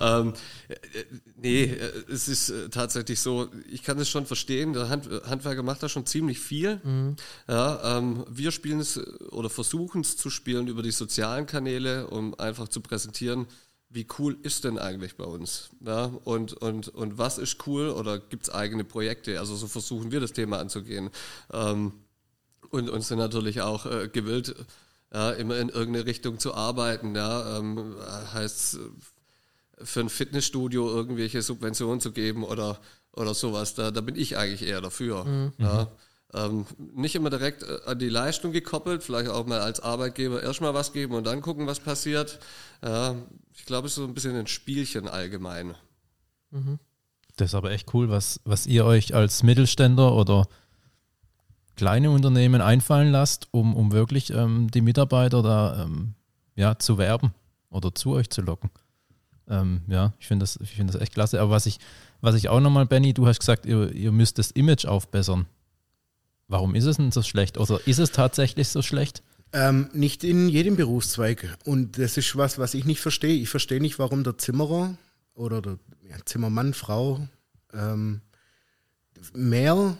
ähm, 0.00 0.32
äh, 0.68 0.74
nee, 1.36 1.64
äh, 1.64 2.12
es 2.12 2.28
ist 2.28 2.52
tatsächlich 2.70 3.20
so, 3.20 3.48
ich 3.70 3.82
kann 3.82 3.98
es 3.98 4.08
schon 4.08 4.26
verstehen, 4.26 4.72
der 4.72 4.88
Hand, 4.88 5.08
Handwerker 5.28 5.62
macht 5.62 5.82
da 5.82 5.88
schon 5.88 6.06
ziemlich 6.06 6.38
viel. 6.40 6.80
Ja, 7.48 7.98
ähm, 7.98 8.24
wir 8.30 8.50
spielen 8.50 8.80
es 8.80 9.00
oder 9.30 9.50
versuchen 9.50 10.00
es 10.02 10.16
zu 10.16 10.30
spielen 10.30 10.68
über 10.68 10.82
die 10.82 10.90
sozialen 10.92 11.46
Kanäle, 11.46 12.06
um 12.06 12.38
einfach 12.38 12.68
zu 12.68 12.80
präsentieren, 12.80 13.46
wie 13.94 14.06
cool 14.18 14.36
ist 14.42 14.64
denn 14.64 14.76
eigentlich 14.76 15.16
bei 15.16 15.24
uns? 15.24 15.70
Ja, 15.80 16.06
und, 16.24 16.52
und, 16.54 16.88
und 16.88 17.16
was 17.16 17.38
ist 17.38 17.64
cool 17.66 17.90
oder 17.90 18.18
gibt 18.18 18.44
es 18.44 18.50
eigene 18.52 18.82
Projekte? 18.84 19.38
Also 19.38 19.54
so 19.54 19.68
versuchen 19.68 20.10
wir 20.10 20.18
das 20.20 20.32
Thema 20.32 20.58
anzugehen. 20.58 21.10
Ähm, 21.52 21.92
und, 22.70 22.90
und 22.90 23.02
sind 23.02 23.18
natürlich 23.18 23.62
auch 23.62 23.86
äh, 23.86 24.08
gewillt, 24.08 24.56
ja, 25.12 25.30
immer 25.30 25.58
in 25.58 25.68
irgendeine 25.68 26.06
Richtung 26.06 26.40
zu 26.40 26.54
arbeiten. 26.54 27.14
Ja, 27.14 27.58
ähm, 27.58 27.94
heißt 28.32 28.80
für 29.80 30.00
ein 30.00 30.08
Fitnessstudio 30.08 30.88
irgendwelche 30.88 31.40
Subventionen 31.40 32.00
zu 32.00 32.10
geben 32.10 32.42
oder, 32.42 32.80
oder 33.12 33.32
sowas. 33.32 33.74
Da, 33.74 33.92
da 33.92 34.00
bin 34.00 34.16
ich 34.16 34.36
eigentlich 34.36 34.68
eher 34.68 34.80
dafür. 34.80 35.52
Ja. 35.58 35.88
Ähm, 36.34 36.66
nicht 36.94 37.14
immer 37.14 37.30
direkt 37.30 37.62
äh, 37.62 37.78
an 37.86 37.98
die 37.98 38.08
Leistung 38.08 38.52
gekoppelt, 38.52 39.02
vielleicht 39.02 39.30
auch 39.30 39.46
mal 39.46 39.60
als 39.60 39.80
Arbeitgeber 39.80 40.42
erstmal 40.42 40.74
was 40.74 40.92
geben 40.92 41.14
und 41.14 41.24
dann 41.24 41.40
gucken, 41.40 41.66
was 41.66 41.80
passiert. 41.80 42.40
Ja, 42.82 43.14
ich 43.54 43.64
glaube, 43.66 43.86
es 43.86 43.92
ist 43.92 43.96
so 43.96 44.04
ein 44.04 44.14
bisschen 44.14 44.36
ein 44.36 44.48
Spielchen 44.48 45.06
allgemein. 45.06 45.74
Das 47.36 47.50
ist 47.50 47.54
aber 47.54 47.70
echt 47.70 47.94
cool, 47.94 48.10
was, 48.10 48.40
was 48.44 48.66
ihr 48.66 48.84
euch 48.84 49.14
als 49.14 49.42
Mittelständler 49.42 50.14
oder 50.14 50.46
kleine 51.76 52.10
Unternehmen 52.10 52.60
einfallen 52.60 53.10
lasst, 53.10 53.48
um, 53.50 53.74
um 53.74 53.92
wirklich 53.92 54.30
ähm, 54.30 54.70
die 54.70 54.80
Mitarbeiter 54.80 55.42
da 55.42 55.84
ähm, 55.84 56.14
ja, 56.56 56.78
zu 56.78 56.98
werben 56.98 57.34
oder 57.70 57.94
zu 57.94 58.12
euch 58.12 58.30
zu 58.30 58.42
locken. 58.42 58.70
Ähm, 59.48 59.82
ja, 59.88 60.12
ich 60.18 60.26
finde 60.26 60.44
das, 60.44 60.58
ich 60.62 60.70
find 60.70 60.88
das 60.92 61.00
echt 61.00 61.14
klasse. 61.14 61.40
Aber 61.40 61.50
was 61.50 61.66
ich, 61.66 61.78
was 62.20 62.34
ich 62.34 62.48
auch 62.48 62.60
nochmal, 62.60 62.86
Benny, 62.86 63.12
du 63.12 63.26
hast 63.26 63.40
gesagt, 63.40 63.66
ihr, 63.66 63.92
ihr 63.92 64.12
müsst 64.12 64.38
das 64.38 64.50
Image 64.52 64.86
aufbessern. 64.86 65.46
Warum 66.48 66.74
ist 66.74 66.84
es 66.84 66.96
denn 66.96 67.10
so 67.10 67.22
schlecht? 67.22 67.58
Oder 67.58 67.80
ist 67.86 67.98
es 67.98 68.10
tatsächlich 68.10 68.68
so 68.68 68.82
schlecht? 68.82 69.22
Ähm, 69.52 69.88
nicht 69.92 70.24
in 70.24 70.48
jedem 70.48 70.76
Berufszweig. 70.76 71.56
Und 71.64 71.98
das 71.98 72.16
ist 72.16 72.36
was, 72.36 72.58
was 72.58 72.74
ich 72.74 72.84
nicht 72.84 73.00
verstehe. 73.00 73.40
Ich 73.40 73.48
verstehe 73.48 73.80
nicht, 73.80 73.98
warum 73.98 74.24
der 74.24 74.36
Zimmerer 74.36 74.96
oder 75.34 75.62
der 75.62 75.78
Zimmermann, 76.26 76.74
Frau 76.74 77.26
ähm, 77.72 78.20
mehr 79.32 79.96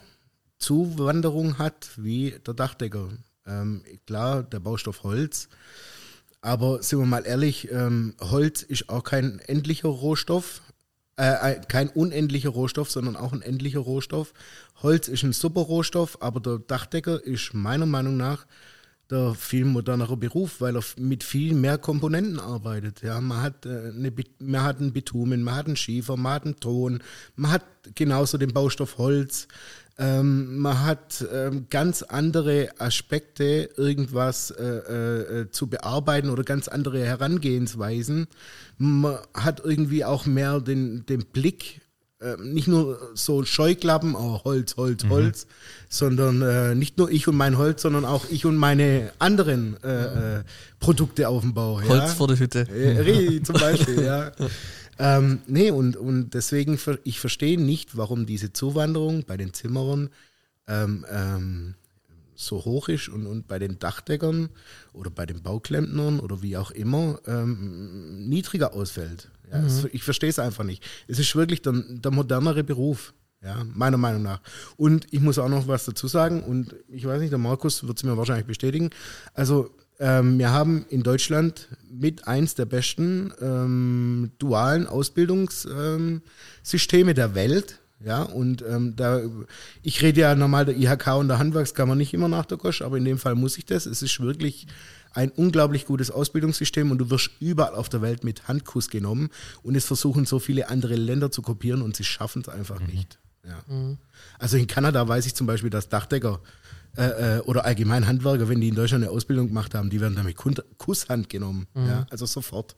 Zuwanderung 0.59 1.59
hat 1.59 1.91
wie 1.97 2.35
der 2.47 2.55
Dachdecker. 2.55 3.11
Ähm, 3.47 3.83
klar, 4.07 4.43
der 4.43 4.61
Baustoff 4.61 5.03
Holz. 5.03 5.49
Aber 6.41 6.83
sind 6.83 6.99
wir 6.99 7.07
mal 7.07 7.27
ehrlich, 7.27 7.71
ähm, 7.71 8.15
Holz 8.21 8.63
ist 8.63 8.89
auch 8.89 9.05
kein 9.05 9.39
endlicher 9.41 9.89
Rohstoff. 9.89 10.63
Äh, 11.17 11.61
kein 11.69 11.89
unendlicher 11.91 12.49
Rohstoff, 12.51 12.91
sondern 12.91 13.15
auch 13.15 13.33
ein 13.33 13.43
endlicher 13.43 13.79
Rohstoff. 13.79 14.33
Holz 14.83 15.07
ist 15.07 15.23
ein 15.23 15.33
super 15.33 15.61
Rohstoff, 15.61 16.19
aber 16.21 16.41
der 16.41 16.59
Dachdecker 16.59 17.23
ist 17.23 17.55
meiner 17.55 17.87
Meinung 17.87 18.17
nach 18.17 18.47
der 19.11 19.35
viel 19.35 19.65
modernere 19.65 20.17
Beruf, 20.17 20.61
weil 20.61 20.77
er 20.77 20.83
mit 20.97 21.23
viel 21.23 21.55
mehr 21.55 21.79
Komponenten 21.79 22.41
arbeitet. 22.41 23.03
Ja, 23.03 23.21
man 23.21 23.43
hat 23.43 23.67
äh, 23.67 23.91
eine, 23.95 24.13
man 24.39 24.63
hat 24.63 24.81
einen 24.81 24.93
Bitumen, 24.93 25.43
man 25.43 25.55
hat 25.55 25.67
einen 25.67 25.77
Schiefer, 25.77 26.17
man 26.17 26.33
hat 26.33 26.45
einen 26.47 26.57
Ton, 26.57 27.03
man 27.37 27.53
hat 27.53 27.65
genauso 27.95 28.39
den 28.39 28.53
Baustoff 28.53 28.99
Holz. 28.99 29.47
Ähm, 29.97 30.59
man 30.59 30.85
hat 30.85 31.25
ähm, 31.33 31.67
ganz 31.71 32.03
andere 32.03 32.69
Aspekte, 32.79 33.71
irgendwas 33.77 34.51
äh, 34.51 34.65
äh, 34.65 35.41
äh, 35.41 35.51
zu 35.51 35.69
bearbeiten 35.69 36.31
oder 36.31 36.43
ganz 36.43 36.67
andere 36.67 37.05
Herangehensweisen. 37.05 38.27
Man 38.77 39.19
hat 39.35 39.63
irgendwie 39.65 40.05
auch 40.05 40.27
mehr 40.27 40.61
den, 40.61 41.07
den 41.07 41.25
Blick 41.27 41.81
äh, 42.21 42.37
nicht 42.43 42.67
nur 42.67 42.99
so 43.15 43.45
Scheuklappen, 43.45 44.17
oh, 44.17 44.41
Holz, 44.45 44.77
Holz, 44.77 45.05
Holz, 45.09 45.47
sondern 45.89 46.43
äh, 46.43 46.75
nicht 46.75 46.99
nur 46.99 47.11
ich 47.11 47.29
und 47.29 47.37
mein 47.37 47.59
Holz, 47.59 47.83
sondern 47.83 48.05
auch 48.05 48.25
ich 48.31 48.47
und 48.47 48.57
meine 48.57 49.13
anderen 49.21 49.81
äh, 49.83 50.43
Produkte 50.81 51.29
auf 51.29 51.43
dem 51.43 51.55
Bau. 51.55 51.81
Holz 51.81 51.89
ja? 51.89 52.07
vor 52.07 52.27
der 52.27 52.39
Hütte. 52.39 52.67
Zum 53.45 53.55
Beispiel, 53.57 54.03
ja. 54.03 54.33
Ähm, 54.99 55.41
nee, 55.47 55.71
und, 55.71 55.97
und 55.97 56.35
deswegen, 56.35 56.79
ich 57.05 57.21
verstehe 57.21 57.61
nicht, 57.61 57.97
warum 57.97 58.27
diese 58.27 58.53
Zuwanderung 58.53 59.25
bei 59.25 59.37
den 59.37 59.53
Zimmerern 59.53 60.11
ähm, 60.67 61.05
ähm, 61.11 61.75
so 62.35 62.65
hoch 62.65 62.89
ist 62.89 63.09
und, 63.09 63.27
und 63.27 63.47
bei 63.47 63.59
den 63.59 63.79
Dachdeckern 63.79 64.49
oder 64.93 65.11
bei 65.11 65.27
den 65.27 65.43
Bauklempnern 65.43 66.21
oder 66.21 66.43
wie 66.43 66.57
auch 66.57 66.71
immer 66.71 67.21
ähm, 67.27 68.29
niedriger 68.29 68.75
ausfällt. 68.75 69.31
Ja, 69.51 69.65
es, 69.65 69.85
ich 69.93 70.03
verstehe 70.03 70.31
es 70.31 70.39
einfach 70.39 70.65
nicht. 70.65 70.83
Es 71.07 71.19
ist 71.19 71.35
wirklich 71.37 71.63
der, 71.63 71.73
der 71.73 72.11
modernere 72.11 72.65
Beruf. 72.65 73.15
Ja, 73.43 73.63
meiner 73.75 73.99
Meinung 73.99 74.23
nach. 74.23 74.41
Und 74.79 75.07
ich 75.13 75.21
muss 75.21 75.39
auch 75.39 75.51
noch 75.51 75.69
was 75.69 75.85
dazu 75.85 76.09
sagen, 76.09 76.43
und 76.43 76.75
ich 76.89 77.05
weiß 77.05 77.21
nicht, 77.21 77.31
der 77.31 77.39
Markus 77.39 77.87
wird 77.87 77.99
es 77.99 78.03
mir 78.03 78.17
wahrscheinlich 78.17 78.47
bestätigen. 78.47 78.89
Also, 79.35 79.71
ähm, 80.01 80.39
wir 80.39 80.51
haben 80.51 80.87
in 80.89 81.03
Deutschland 81.03 81.69
mit 81.91 82.27
eins 82.27 82.55
der 82.55 82.65
besten 82.65 83.33
ähm, 83.41 84.33
dualen 84.39 84.87
Ausbildungssysteme 84.87 86.23
Systeme 86.63 87.15
der 87.15 87.35
Welt. 87.35 87.81
Ja, 88.05 88.23
und 88.23 88.63
ähm, 88.69 88.97
da, 88.97 89.23
ich 89.83 90.03
rede 90.03 90.21
ja 90.21 90.35
normal 90.35 90.67
der 90.67 90.77
IHK 90.77 91.15
und 91.17 91.29
der 91.29 91.39
Handwerkskammer 91.39 91.95
nicht 91.95 92.13
immer 92.13 92.29
nach 92.29 92.45
der 92.45 92.59
Gosch, 92.59 92.83
aber 92.83 92.99
in 92.99 93.05
dem 93.07 93.17
Fall 93.17 93.35
muss 93.35 93.57
ich 93.57 93.65
das. 93.65 93.87
Es 93.87 94.03
ist 94.03 94.21
wirklich 94.21 94.67
ein 95.13 95.31
unglaublich 95.31 95.87
gutes 95.87 96.11
Ausbildungssystem 96.11 96.91
und 96.91 96.99
du 96.99 97.09
wirst 97.09 97.31
überall 97.41 97.75
auf 97.75 97.89
der 97.89 98.03
Welt 98.03 98.23
mit 98.23 98.47
Handkuss 98.47 98.91
genommen 98.91 99.31
und 99.63 99.75
es 99.75 99.87
versuchen 99.87 100.27
so 100.27 100.39
viele 100.39 100.69
andere 100.69 100.97
Länder 100.97 101.31
zu 101.31 101.41
kopieren 101.41 101.81
und 101.81 101.97
sie 101.97 102.05
schaffen 102.05 102.43
es 102.43 102.49
einfach 102.49 102.81
nicht. 102.81 103.19
Ja. 103.47 103.65
Also 104.39 104.57
in 104.57 104.67
Kanada 104.67 105.07
weiß 105.07 105.25
ich 105.27 105.35
zum 105.35 105.47
Beispiel, 105.47 105.71
dass 105.71 105.89
Dachdecker 105.89 106.41
äh, 106.97 107.39
äh, 107.39 107.41
oder 107.41 107.65
allgemein 107.65 108.07
Handwerker, 108.07 108.49
wenn 108.49 108.61
die 108.61 108.69
in 108.69 108.75
Deutschland 108.75 109.05
eine 109.05 109.13
Ausbildung 109.13 109.49
gemacht 109.49 109.75
haben, 109.75 109.91
die 109.91 110.01
werden 110.01 110.17
damit 110.17 110.37
Kusshand 110.79 111.29
genommen. 111.29 111.67
Ja, 111.75 112.07
also 112.11 112.27
sofort. 112.27 112.77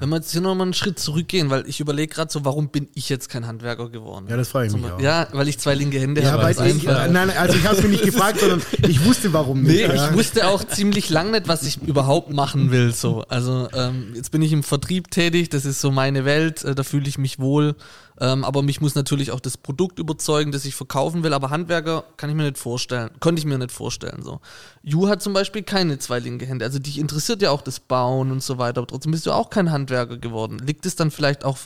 Wenn 0.00 0.10
wir 0.10 0.16
jetzt 0.16 0.30
hier 0.30 0.40
nochmal 0.40 0.66
einen 0.66 0.74
Schritt 0.74 1.00
zurückgehen, 1.00 1.50
weil 1.50 1.68
ich 1.68 1.80
überlege 1.80 2.14
gerade 2.14 2.30
so, 2.30 2.44
warum 2.44 2.68
bin 2.68 2.86
ich 2.94 3.08
jetzt 3.08 3.28
kein 3.28 3.48
Handwerker 3.48 3.88
geworden? 3.88 4.26
Ja, 4.28 4.36
das 4.36 4.48
frage 4.48 4.68
ich 4.68 4.72
mich 4.72 4.84
auch. 4.84 5.00
Ja, 5.00 5.26
weil 5.32 5.48
ich 5.48 5.58
zwei 5.58 5.74
linke 5.74 5.98
Hände 5.98 6.22
Ja, 6.22 6.32
habe. 6.32 6.52
ich, 6.52 6.86
äh, 6.86 7.08
nein, 7.08 7.30
also 7.30 7.56
ich 7.56 7.66
habe 7.66 7.76
es 7.76 7.82
mir 7.82 7.88
nicht 7.88 8.04
gefragt, 8.04 8.38
sondern 8.38 8.62
ich 8.86 9.04
wusste 9.04 9.32
warum 9.32 9.62
nicht. 9.62 9.88
Nee, 9.88 9.96
ja. 9.96 10.08
ich 10.10 10.16
wusste 10.16 10.46
auch 10.46 10.62
ziemlich 10.62 11.10
lang 11.10 11.32
nicht, 11.32 11.48
was 11.48 11.64
ich 11.64 11.82
überhaupt 11.82 12.32
machen 12.32 12.70
will. 12.70 12.92
So. 12.94 13.24
Also 13.28 13.68
ähm, 13.74 14.12
jetzt 14.14 14.30
bin 14.30 14.40
ich 14.40 14.52
im 14.52 14.62
Vertrieb 14.62 15.10
tätig, 15.10 15.48
das 15.48 15.64
ist 15.64 15.80
so 15.80 15.90
meine 15.90 16.24
Welt, 16.24 16.62
äh, 16.62 16.76
da 16.76 16.84
fühle 16.84 17.08
ich 17.08 17.18
mich 17.18 17.40
wohl. 17.40 17.74
Ähm, 18.20 18.44
aber 18.44 18.62
mich 18.62 18.80
muss 18.80 18.94
natürlich 18.94 19.30
auch 19.30 19.40
das 19.40 19.56
Produkt 19.56 19.98
überzeugen, 19.98 20.50
das 20.50 20.64
ich 20.64 20.74
verkaufen 20.74 21.22
will. 21.22 21.32
Aber 21.32 21.50
Handwerker 21.50 22.04
kann 22.16 22.30
ich 22.30 22.36
mir 22.36 22.44
nicht 22.44 22.58
vorstellen, 22.58 23.10
konnte 23.20 23.38
ich 23.38 23.46
mir 23.46 23.58
nicht 23.58 23.70
vorstellen. 23.70 24.22
So. 24.22 24.40
Ju 24.82 25.08
hat 25.08 25.22
zum 25.22 25.32
Beispiel 25.32 25.62
keine 25.62 25.98
zwei 25.98 26.18
linke 26.18 26.46
Hände. 26.46 26.64
Also 26.64 26.78
dich 26.78 26.98
interessiert 26.98 27.42
ja 27.42 27.50
auch 27.50 27.62
das 27.62 27.78
Bauen 27.78 28.32
und 28.32 28.42
so 28.42 28.58
weiter, 28.58 28.78
aber 28.78 28.88
trotzdem 28.88 29.12
bist 29.12 29.26
du 29.26 29.32
auch 29.32 29.50
kein 29.50 29.70
Handwerker 29.70 30.18
geworden. 30.18 30.58
Liegt 30.58 30.84
es 30.86 30.96
dann 30.96 31.10
vielleicht 31.10 31.44
auch 31.44 31.58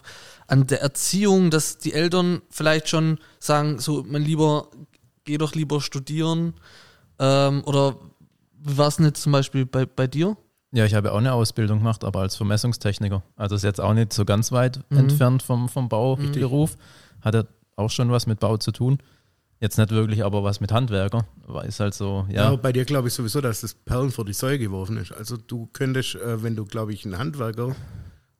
an 0.46 0.66
der 0.66 0.82
Erziehung, 0.82 1.50
dass 1.50 1.78
die 1.78 1.94
Eltern 1.94 2.42
vielleicht 2.50 2.88
schon 2.88 3.18
sagen, 3.38 3.78
so 3.78 4.04
mein 4.06 4.22
Lieber, 4.22 4.68
geh 5.24 5.38
doch 5.38 5.54
lieber 5.54 5.80
studieren? 5.80 6.54
Ähm, 7.18 7.62
oder 7.64 7.96
war 8.62 8.88
es 8.88 8.98
jetzt 8.98 9.22
zum 9.22 9.32
Beispiel 9.32 9.64
bei, 9.64 9.86
bei 9.86 10.06
dir? 10.06 10.36
Ja, 10.72 10.86
ich 10.86 10.94
habe 10.94 11.12
auch 11.12 11.18
eine 11.18 11.32
Ausbildung 11.34 11.78
gemacht, 11.78 12.02
aber 12.02 12.20
als 12.20 12.36
Vermessungstechniker. 12.36 13.22
Also 13.36 13.54
ist 13.56 13.62
jetzt 13.62 13.80
auch 13.80 13.92
nicht 13.92 14.12
so 14.12 14.24
ganz 14.24 14.52
weit 14.52 14.80
entfernt 14.90 15.42
vom, 15.42 15.68
vom 15.68 15.88
Bauberuf. 15.88 16.76
Hatte 17.20 17.46
auch 17.76 17.90
schon 17.90 18.10
was 18.10 18.26
mit 18.26 18.40
Bau 18.40 18.56
zu 18.56 18.72
tun. 18.72 18.98
Jetzt 19.60 19.78
nicht 19.78 19.90
wirklich, 19.90 20.24
aber 20.24 20.42
was 20.42 20.60
mit 20.60 20.72
Handwerker. 20.72 21.24
Ist 21.66 21.78
halt 21.78 21.94
so, 21.94 22.26
Ja, 22.28 22.50
ja. 22.50 22.56
bei 22.56 22.72
dir 22.72 22.84
glaube 22.84 23.08
ich 23.08 23.14
sowieso, 23.14 23.40
dass 23.40 23.60
das 23.60 23.74
Perlen 23.74 24.10
vor 24.10 24.24
die 24.24 24.32
Säue 24.32 24.58
geworfen 24.58 24.96
ist. 24.96 25.12
Also 25.12 25.36
du 25.36 25.68
könntest, 25.72 26.16
äh, 26.16 26.42
wenn 26.42 26.56
du, 26.56 26.64
glaube 26.64 26.92
ich, 26.92 27.04
ein 27.04 27.16
Handwerker 27.16 27.76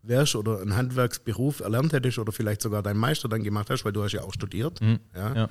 wärst 0.03 0.35
oder 0.35 0.61
einen 0.61 0.75
Handwerksberuf 0.75 1.61
erlernt 1.61 1.93
hättest 1.93 2.19
oder 2.19 2.33
vielleicht 2.33 2.61
sogar 2.61 2.83
deinen 2.83 2.99
Meister 2.99 3.29
dann 3.29 3.45
gemacht 3.45 3.71
hast, 3.71 3.85
weil 3.85 3.93
du 3.93 4.03
hast 4.03 4.13
ja 4.13 4.23
auch 4.23 4.33
studiert, 4.33 4.81
ja, 5.15 5.35
ja. 5.35 5.49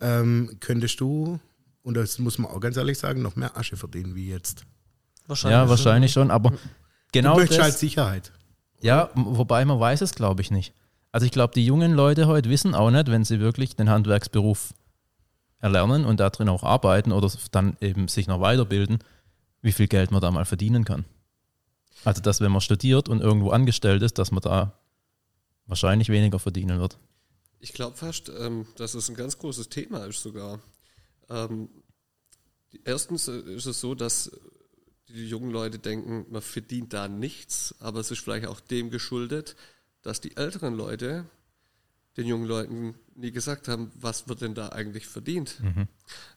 Ähm, 0.00 0.56
könntest 0.58 0.98
du, 0.98 1.38
und 1.82 1.94
das 1.96 2.18
muss 2.18 2.38
man 2.38 2.50
auch 2.50 2.58
ganz 2.58 2.76
ehrlich 2.76 2.98
sagen, 2.98 3.22
noch 3.22 3.36
mehr 3.36 3.56
Asche 3.56 3.76
verdienen 3.76 4.16
wie 4.16 4.28
jetzt. 4.28 4.64
Ja, 5.28 5.68
wahrscheinlich 5.68 6.12
schon, 6.12 6.30
aber 6.30 6.52
genau 7.12 7.34
du 7.34 7.40
möchtest 7.40 7.58
das, 7.58 7.64
halt 7.64 7.78
Sicherheit. 7.78 8.32
Ja, 8.80 9.10
wobei 9.14 9.64
man 9.64 9.78
weiß 9.78 10.00
es, 10.00 10.14
glaube 10.14 10.42
ich, 10.42 10.50
nicht. 10.50 10.74
Also 11.12 11.26
ich 11.26 11.32
glaube, 11.32 11.54
die 11.54 11.64
jungen 11.64 11.92
Leute 11.92 12.26
heute 12.26 12.48
wissen 12.50 12.74
auch 12.74 12.90
nicht, 12.90 13.10
wenn 13.10 13.24
sie 13.24 13.38
wirklich 13.38 13.76
den 13.76 13.90
Handwerksberuf 13.90 14.74
erlernen 15.58 16.04
und 16.04 16.20
darin 16.20 16.48
auch 16.48 16.64
arbeiten 16.64 17.12
oder 17.12 17.30
dann 17.52 17.76
eben 17.80 18.08
sich 18.08 18.26
noch 18.26 18.40
weiterbilden, 18.40 18.98
wie 19.60 19.72
viel 19.72 19.86
Geld 19.86 20.10
man 20.10 20.20
da 20.20 20.30
mal 20.30 20.44
verdienen 20.44 20.84
kann. 20.84 21.04
Also 22.04 22.20
dass 22.20 22.40
wenn 22.40 22.50
man 22.50 22.60
studiert 22.60 23.08
und 23.08 23.20
irgendwo 23.20 23.50
angestellt 23.50 24.02
ist, 24.02 24.18
dass 24.18 24.32
man 24.32 24.42
da 24.42 24.72
wahrscheinlich 25.66 26.08
weniger 26.08 26.38
verdienen 26.38 26.80
wird. 26.80 26.98
Ich 27.60 27.72
glaube 27.72 27.96
fast, 27.96 28.28
ähm, 28.40 28.66
dass 28.76 28.94
es 28.94 29.08
ein 29.08 29.14
ganz 29.14 29.38
großes 29.38 29.68
Thema 29.68 30.04
ist 30.06 30.20
sogar. 30.20 30.58
Ähm, 31.30 31.68
erstens 32.84 33.28
äh, 33.28 33.38
ist 33.38 33.66
es 33.66 33.80
so, 33.80 33.94
dass 33.94 34.32
die 35.12 35.28
jungen 35.28 35.50
Leute 35.50 35.78
denken, 35.78 36.26
man 36.30 36.42
verdient 36.42 36.92
da 36.92 37.08
nichts, 37.08 37.74
aber 37.80 38.00
es 38.00 38.10
ist 38.10 38.20
vielleicht 38.20 38.46
auch 38.46 38.60
dem 38.60 38.90
geschuldet, 38.90 39.56
dass 40.02 40.20
die 40.20 40.36
älteren 40.36 40.74
Leute 40.74 41.26
den 42.16 42.26
jungen 42.26 42.46
Leuten 42.46 42.94
nie 43.16 43.30
gesagt 43.30 43.68
haben, 43.68 43.90
was 44.00 44.28
wird 44.28 44.40
denn 44.40 44.54
da 44.54 44.70
eigentlich 44.70 45.06
verdient. 45.06 45.56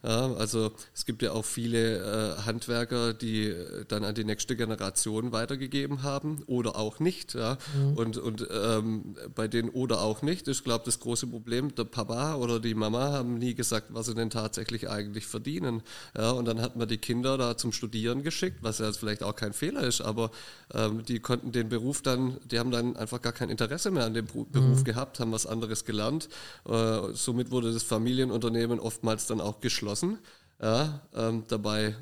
Ja, 0.04 0.34
also 0.34 0.72
es 0.94 1.06
gibt 1.06 1.22
ja 1.22 1.32
auch 1.32 1.44
viele 1.44 2.38
äh, 2.38 2.42
Handwerker, 2.46 3.14
die 3.14 3.48
äh, 3.48 3.86
dann 3.88 4.06
an 4.06 4.16
die 4.16 4.24
nächste 4.24 4.56
Generation 4.56 5.32
weitergegeben 5.32 6.04
haben 6.04 6.44
oder 6.48 6.78
auch 6.78 7.00
nicht. 7.00 7.34
Ja. 7.34 7.58
Und, 7.96 8.18
und 8.18 8.48
ähm, 8.52 9.16
bei 9.34 9.48
denen 9.48 9.70
oder 9.70 10.02
auch 10.02 10.22
nicht 10.22 10.48
ist, 10.48 10.64
glaube 10.64 10.82
ich, 10.82 10.86
das 10.86 11.00
große 11.00 11.28
Problem, 11.28 11.74
der 11.76 11.86
Papa 11.86 12.36
oder 12.36 12.60
die 12.60 12.74
Mama 12.74 13.12
haben 13.12 13.38
nie 13.38 13.56
gesagt, 13.56 13.88
was 13.90 14.06
sie 14.06 14.16
denn 14.16 14.30
tatsächlich 14.30 14.90
eigentlich 14.90 15.26
verdienen. 15.26 15.82
Ja, 16.16 16.32
und 16.32 16.46
dann 16.46 16.62
hat 16.62 16.76
man 16.76 16.88
die 16.88 16.98
Kinder 16.98 17.38
da 17.38 17.58
zum 17.58 17.72
Studieren 17.72 18.24
geschickt, 18.24 18.60
was 18.62 18.80
ja 18.80 18.86
jetzt 18.86 18.98
vielleicht 18.98 19.24
auch 19.24 19.36
kein 19.36 19.54
Fehler 19.54 19.84
ist, 19.84 20.02
aber 20.02 20.32
ähm, 20.74 21.04
die 21.04 21.20
konnten 21.20 21.52
den 21.52 21.68
Beruf 21.68 22.02
dann, 22.02 22.38
die 22.46 22.60
haben 22.60 22.72
dann 22.72 22.96
einfach 22.96 23.22
gar 23.22 23.34
kein 23.34 23.50
Interesse 23.50 23.92
mehr 23.92 24.06
an 24.06 24.14
dem 24.14 24.28
Beru- 24.28 24.46
Beruf 24.50 24.84
gehabt, 24.84 25.20
haben 25.20 25.32
was 25.32 25.46
anderes 25.46 25.84
gelernt. 25.84 26.30
Äh, 26.68 27.14
somit 27.14 27.52
wurde 27.52 27.72
das 27.72 27.84
Familienunternehmen 27.84 28.80
oftmals 28.80 29.28
dann 29.28 29.42
auch 29.42 29.60
geschlossen. 29.60 30.20
Ja, 30.62 31.02
ähm, 31.14 31.44
dabei 31.48 31.96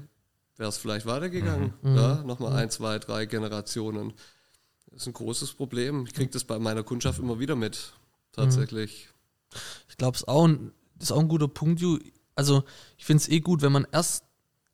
wäre 0.58 0.70
es 0.70 0.78
vielleicht 0.78 1.06
weitergegangen. 1.06 1.74
Ja, 1.84 2.24
nochmal 2.24 2.54
ein, 2.54 2.70
zwei, 2.70 3.00
drei 3.00 3.26
Generationen. 3.26 4.14
Das 4.92 5.02
ist 5.02 5.08
ein 5.08 5.14
großes 5.14 5.54
Problem. 5.54 6.06
Ich 6.06 6.14
kriege 6.14 6.30
das 6.30 6.44
bei 6.44 6.60
meiner 6.60 6.84
Kundschaft 6.84 7.20
immer 7.20 7.40
wieder 7.40 7.56
mit, 7.56 7.94
tatsächlich. 8.32 9.10
Ich 9.90 9.98
glaube 9.98 10.16
es 10.16 10.28
auch, 10.28 10.44
und 10.44 10.72
das 10.96 11.10
ist 11.10 11.12
auch 11.12 11.20
ein 11.20 11.28
guter 11.28 11.48
Punkt, 11.48 11.82
Ju. 11.82 12.00
Also 12.36 12.64
ich 12.98 13.06
finde 13.06 13.22
es 13.22 13.30
eh 13.30 13.40
gut, 13.40 13.62
wenn 13.62 13.72
man 13.72 13.88
erst, 13.92 14.24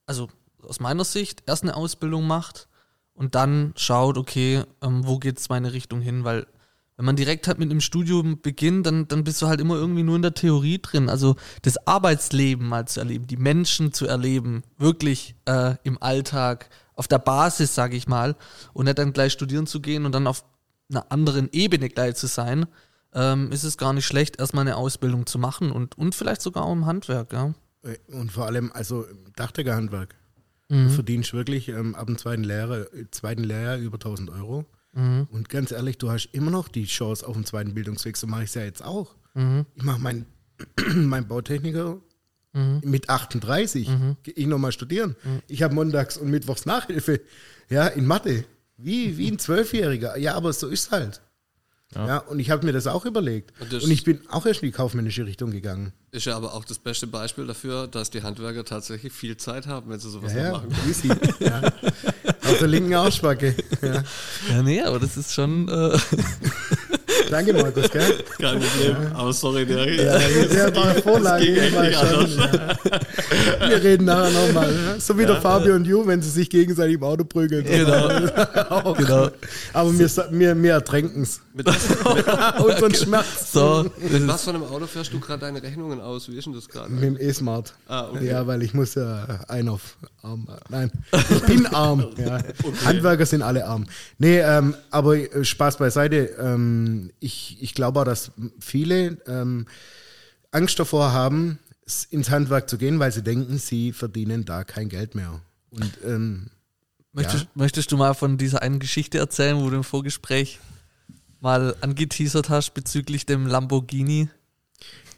also 0.05 0.29
aus 0.61 0.79
meiner 0.79 1.05
Sicht, 1.05 1.43
erst 1.45 1.63
eine 1.63 1.75
Ausbildung 1.75 2.27
macht 2.27 2.67
und 3.13 3.35
dann 3.35 3.73
schaut, 3.75 4.17
okay, 4.17 4.63
ähm, 4.81 5.07
wo 5.07 5.19
geht 5.19 5.39
es 5.39 5.49
meine 5.49 5.71
Richtung 5.73 6.01
hin, 6.01 6.25
weil 6.25 6.47
wenn 6.99 7.05
man 7.05 7.15
direkt 7.15 7.47
halt 7.47 7.59
mit 7.59 7.71
einem 7.71 7.79
Studium 7.79 8.41
beginnt, 8.41 8.85
dann, 8.85 9.07
dann 9.07 9.23
bist 9.23 9.41
du 9.41 9.47
halt 9.47 9.61
immer 9.61 9.75
irgendwie 9.75 10.03
nur 10.03 10.17
in 10.17 10.21
der 10.21 10.33
Theorie 10.33 10.81
drin. 10.81 11.07
Also 11.07 11.37
das 11.61 11.87
Arbeitsleben 11.87 12.67
mal 12.67 12.89
zu 12.89 12.99
erleben, 12.99 13.25
die 13.25 13.37
Menschen 13.37 13.93
zu 13.93 14.05
erleben, 14.05 14.63
wirklich 14.77 15.33
äh, 15.45 15.75
im 15.83 16.03
Alltag, 16.03 16.69
auf 16.95 17.07
der 17.07 17.19
Basis, 17.19 17.73
sage 17.73 17.95
ich 17.95 18.09
mal, 18.09 18.35
und 18.73 18.83
nicht 18.83 18.99
dann 18.99 19.13
gleich 19.13 19.31
studieren 19.31 19.65
zu 19.65 19.79
gehen 19.79 20.05
und 20.05 20.13
dann 20.13 20.27
auf 20.27 20.43
einer 20.89 21.09
anderen 21.09 21.47
Ebene 21.53 21.87
gleich 21.87 22.15
zu 22.15 22.27
sein, 22.27 22.65
ähm, 23.13 23.49
ist 23.53 23.63
es 23.63 23.77
gar 23.77 23.93
nicht 23.93 24.05
schlecht, 24.05 24.37
erstmal 24.37 24.67
eine 24.67 24.75
Ausbildung 24.75 25.25
zu 25.25 25.39
machen 25.39 25.71
und, 25.71 25.97
und 25.97 26.15
vielleicht 26.15 26.41
sogar 26.41 26.65
auch 26.65 26.73
im 26.73 26.85
Handwerk, 26.85 27.31
ja. 27.31 27.53
Äh, 27.81 27.95
Und 28.07 28.33
vor 28.33 28.45
allem, 28.45 28.73
also 28.73 29.05
im 29.05 29.31
Dachdeckerhandwerk. 29.37 30.15
Mhm. 30.67 30.89
Du 30.89 30.89
verdienst 30.95 31.31
wirklich 31.31 31.69
ähm, 31.69 31.95
ab 31.95 32.07
dem 32.07 32.17
zweiten 32.17 32.43
Lehrjahr, 32.43 32.87
zweiten 33.11 33.45
Lehrjahr 33.45 33.77
über 33.77 33.95
1000 33.95 34.31
Euro. 34.31 34.65
Mhm. 34.99 35.27
Und 35.31 35.49
ganz 35.49 35.71
ehrlich, 35.71 35.97
du 35.97 36.09
hast 36.11 36.25
immer 36.33 36.51
noch 36.51 36.67
die 36.67 36.85
Chance 36.85 37.27
auf 37.27 37.35
den 37.35 37.45
zweiten 37.45 37.73
Bildungsweg. 37.73 38.17
So 38.17 38.27
mache 38.27 38.43
ich 38.43 38.49
es 38.49 38.55
ja 38.55 38.63
jetzt 38.63 38.83
auch. 38.83 39.15
Mhm. 39.33 39.65
Ich 39.75 39.83
mache 39.83 39.99
meinen 39.99 40.25
mein 40.95 41.27
Bautechniker 41.27 41.97
Mhm. 42.51 42.81
mit 42.83 43.09
38. 43.11 43.87
Gehe 44.23 44.33
ich 44.33 44.47
nochmal 44.47 44.71
studieren. 44.71 45.15
Ich 45.47 45.61
habe 45.61 45.75
montags 45.75 46.17
und 46.17 46.31
mittwochs 46.31 46.65
Nachhilfe. 46.65 47.21
Ja, 47.69 47.85
in 47.85 48.07
Mathe. 48.07 48.43
Wie, 48.75 49.17
wie 49.19 49.29
ein 49.29 49.37
Zwölfjähriger. 49.37 50.17
Ja, 50.17 50.33
aber 50.33 50.51
so 50.51 50.67
ist 50.67 50.89
halt. 50.89 51.21
Ja. 51.95 52.17
und 52.19 52.39
ich 52.39 52.49
habe 52.51 52.65
mir 52.65 52.71
das 52.71 52.85
auch 52.87 53.05
überlegt. 53.05 53.51
Und 53.59 53.71
und 53.73 53.89
ich 53.91 54.03
bin 54.03 54.21
auch 54.29 54.45
erst 54.47 54.61
in 54.63 54.67
die 54.67 54.71
kaufmännische 54.71 55.25
Richtung 55.27 55.49
gegangen. 55.51 55.91
Ist 56.11 56.25
ja 56.25 56.35
aber 56.37 56.53
auch 56.55 56.63
das 56.65 56.77
beste 56.79 57.05
Beispiel 57.07 57.45
dafür, 57.47 57.87
dass 57.87 58.09
die 58.11 58.21
Handwerker 58.23 58.63
tatsächlich 58.65 59.11
viel 59.13 59.37
Zeit 59.37 59.65
haben, 59.67 59.89
wenn 59.91 59.99
sie 59.99 60.09
sowas 60.09 60.33
noch 60.33 60.39
Ja, 60.39 60.45
ja, 60.47 60.51
machen. 60.53 60.69
easy. 60.87 61.09
ja. 61.39 61.61
Auf 62.49 62.59
der 62.59 62.67
linken 62.67 62.93
Arschbacke. 62.93 63.55
Ja. 63.81 64.03
Ja, 64.49 64.61
nee, 64.63 64.81
aber 64.81 64.99
das 64.99 65.17
ist 65.17 65.33
schon. 65.33 65.67
Äh, 65.67 65.97
Danke, 67.29 67.53
Markus, 67.53 67.89
gell? 67.91 68.23
Kein 68.39 68.59
Problem. 68.59 68.95
Aber 69.13 69.33
sorry, 69.33 69.65
der, 69.65 69.93
Ja, 69.93 70.17
der 70.19 70.75
war 70.75 70.95
Vorlage. 71.03 71.45
ging 71.45 71.55
echt 71.57 71.75
war 71.75 71.83
nicht 71.83 71.99
schon, 71.99 72.37
ja. 72.39 73.69
Wir 73.69 73.83
reden 73.83 74.05
nachher 74.05 74.31
nochmal. 74.31 74.71
Ja? 74.73 74.99
So 74.99 75.17
wie 75.17 75.25
der 75.25 75.39
Fabio 75.41 75.75
und 75.75 75.85
Ju, 75.85 76.05
wenn 76.07 76.21
sie 76.21 76.29
sich 76.29 76.49
gegenseitig 76.49 76.95
im 76.95 77.03
Auto 77.03 77.23
prügeln. 77.23 77.63
genau. 77.65 78.09
Genau. 78.99 79.29
Aber 79.73 79.97
wir, 79.97 80.09
wir, 80.31 80.63
wir 80.63 80.73
ertränken 80.73 81.23
es. 81.23 81.41
mit, 81.53 81.65
was, 81.65 81.77
Unseren 82.63 82.93
Schmerz. 82.95 83.51
So, 83.51 83.85
mit 84.11 84.27
was 84.27 84.43
von 84.43 84.55
einem 84.55 84.65
Auto 84.65 84.87
fährst 84.87 85.13
du 85.13 85.19
gerade 85.19 85.41
deine 85.41 85.61
Rechnungen 85.61 86.01
aus? 86.01 86.29
Wie 86.29 86.37
ist 86.37 86.45
denn 86.45 86.53
das 86.53 86.67
gerade? 86.67 86.89
Mit 86.91 87.03
dem 87.03 87.17
E-Smart. 87.19 87.73
Ah, 87.87 88.07
okay. 88.11 88.27
Ja, 88.27 88.45
weil 88.47 88.61
ich 88.63 88.73
muss 88.73 88.95
ja 88.95 89.25
ein 89.47 89.69
auf 89.69 89.97
arm. 90.21 90.47
Nein, 90.69 90.91
ich 91.11 91.41
bin 91.43 91.65
arm. 91.67 92.07
Ja. 92.17 92.39
Handwerker 92.85 93.25
sind 93.25 93.41
alle 93.41 93.65
arm. 93.65 93.85
Nee, 94.17 94.39
ähm, 94.39 94.75
aber 94.91 95.17
Spaß 95.43 95.77
beiseite. 95.77 96.29
Ähm, 96.41 97.11
ich, 97.19 97.57
ich 97.61 97.73
glaube 97.73 97.99
auch, 98.01 98.05
dass 98.05 98.31
viele 98.59 99.17
ähm, 99.27 99.67
Angst 100.51 100.79
davor 100.79 101.11
haben, 101.13 101.59
ins 102.11 102.29
Handwerk 102.29 102.69
zu 102.69 102.77
gehen, 102.77 102.99
weil 102.99 103.11
sie 103.11 103.23
denken, 103.23 103.57
sie 103.57 103.93
verdienen 103.93 104.45
da 104.45 104.63
kein 104.63 104.89
Geld 104.89 105.15
mehr. 105.15 105.41
Und 105.71 105.91
ähm, 106.05 106.49
möchtest, 107.13 107.43
Ja. 107.45 107.49
möchtest 107.55 107.91
du 107.91 107.97
mal 107.97 108.13
von 108.13 108.37
dieser 108.37 108.61
einen 108.61 108.79
Geschichte 108.79 109.17
erzählen, 109.17 109.57
wo 109.57 109.69
du 109.69 109.77
im 109.77 109.83
Vorgespräch 109.83 110.59
mal 111.41 111.75
angeteasert 111.81 112.49
hast 112.49 112.73
bezüglich 112.73 113.25
dem 113.25 113.47
Lamborghini? 113.47 114.29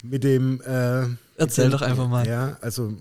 mit 0.04 0.24
dem 0.24 0.60
äh, 0.62 1.06
Erzähl 1.38 1.66
mit 1.66 1.74
dem- 1.74 1.78
doch 1.78 1.82
einfach 1.84 2.08
mal. 2.08 2.28
Ja, 2.28 2.58
also 2.62 2.92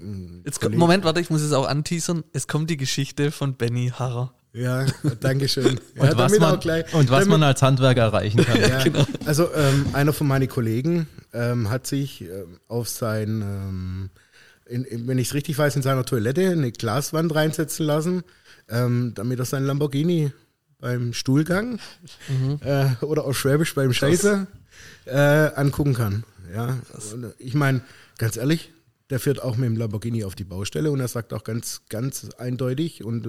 Jetzt 0.44 0.62
Moment, 0.70 1.02
warte, 1.04 1.20
ich 1.20 1.30
muss 1.30 1.40
es 1.40 1.52
auch 1.52 1.66
anteasern. 1.66 2.24
Es 2.34 2.46
kommt 2.46 2.68
die 2.68 2.76
Geschichte 2.76 3.30
von 3.30 3.54
Benny 3.54 3.90
Harrer. 3.96 4.34
Ja, 4.52 4.86
danke 5.20 5.48
schön. 5.48 5.78
Ja, 5.94 6.02
Und, 6.02 6.08
was 6.16 6.16
damit 6.32 6.40
man, 6.40 6.54
auch 6.56 6.60
gleich- 6.60 6.92
und 6.94 7.10
was 7.10 7.20
damit- 7.20 7.28
man 7.28 7.42
als 7.44 7.62
Handwerker 7.62 8.02
erreichen 8.02 8.44
kann. 8.44 8.60
Ja, 8.94 9.06
Also 9.26 9.48
ähm, 9.54 9.86
einer 9.92 10.12
von 10.12 10.26
meinen 10.26 10.48
Kollegen 10.48 11.06
ähm, 11.32 11.70
hat 11.70 11.86
sich 11.86 12.22
ähm, 12.22 12.58
auf 12.68 12.88
sein, 12.88 13.42
ähm, 13.42 14.10
in, 14.66 14.84
in, 14.84 15.06
wenn 15.08 15.18
ich 15.18 15.28
es 15.28 15.34
richtig 15.34 15.56
weiß, 15.58 15.76
in 15.76 15.82
seiner 15.82 16.04
Toilette 16.04 16.50
eine 16.50 16.72
Glaswand 16.72 17.34
reinsetzen 17.34 17.86
lassen, 17.86 18.22
ähm, 18.68 19.12
damit 19.14 19.38
er 19.38 19.44
seinen 19.44 19.66
Lamborghini 19.66 20.32
beim 20.80 21.12
Stuhlgang 21.12 21.78
äh, 22.64 22.86
oder 23.04 23.24
auf 23.24 23.38
Schwäbisch 23.38 23.74
beim 23.74 23.92
Scheiße 23.92 24.46
äh, 25.04 25.14
angucken 25.54 25.94
kann. 25.94 26.24
Ja, 26.54 26.78
und, 27.12 27.34
ich 27.38 27.54
meine, 27.54 27.82
ganz 28.18 28.36
ehrlich, 28.36 28.72
der 29.10 29.20
fährt 29.20 29.42
auch 29.42 29.56
mit 29.56 29.66
dem 29.66 29.76
Lamborghini 29.76 30.24
auf 30.24 30.34
die 30.34 30.44
Baustelle 30.44 30.90
und 30.90 31.00
er 31.00 31.08
sagt 31.08 31.32
auch 31.34 31.44
ganz, 31.44 31.82
ganz 31.90 32.28
eindeutig 32.38 33.04
und 33.04 33.28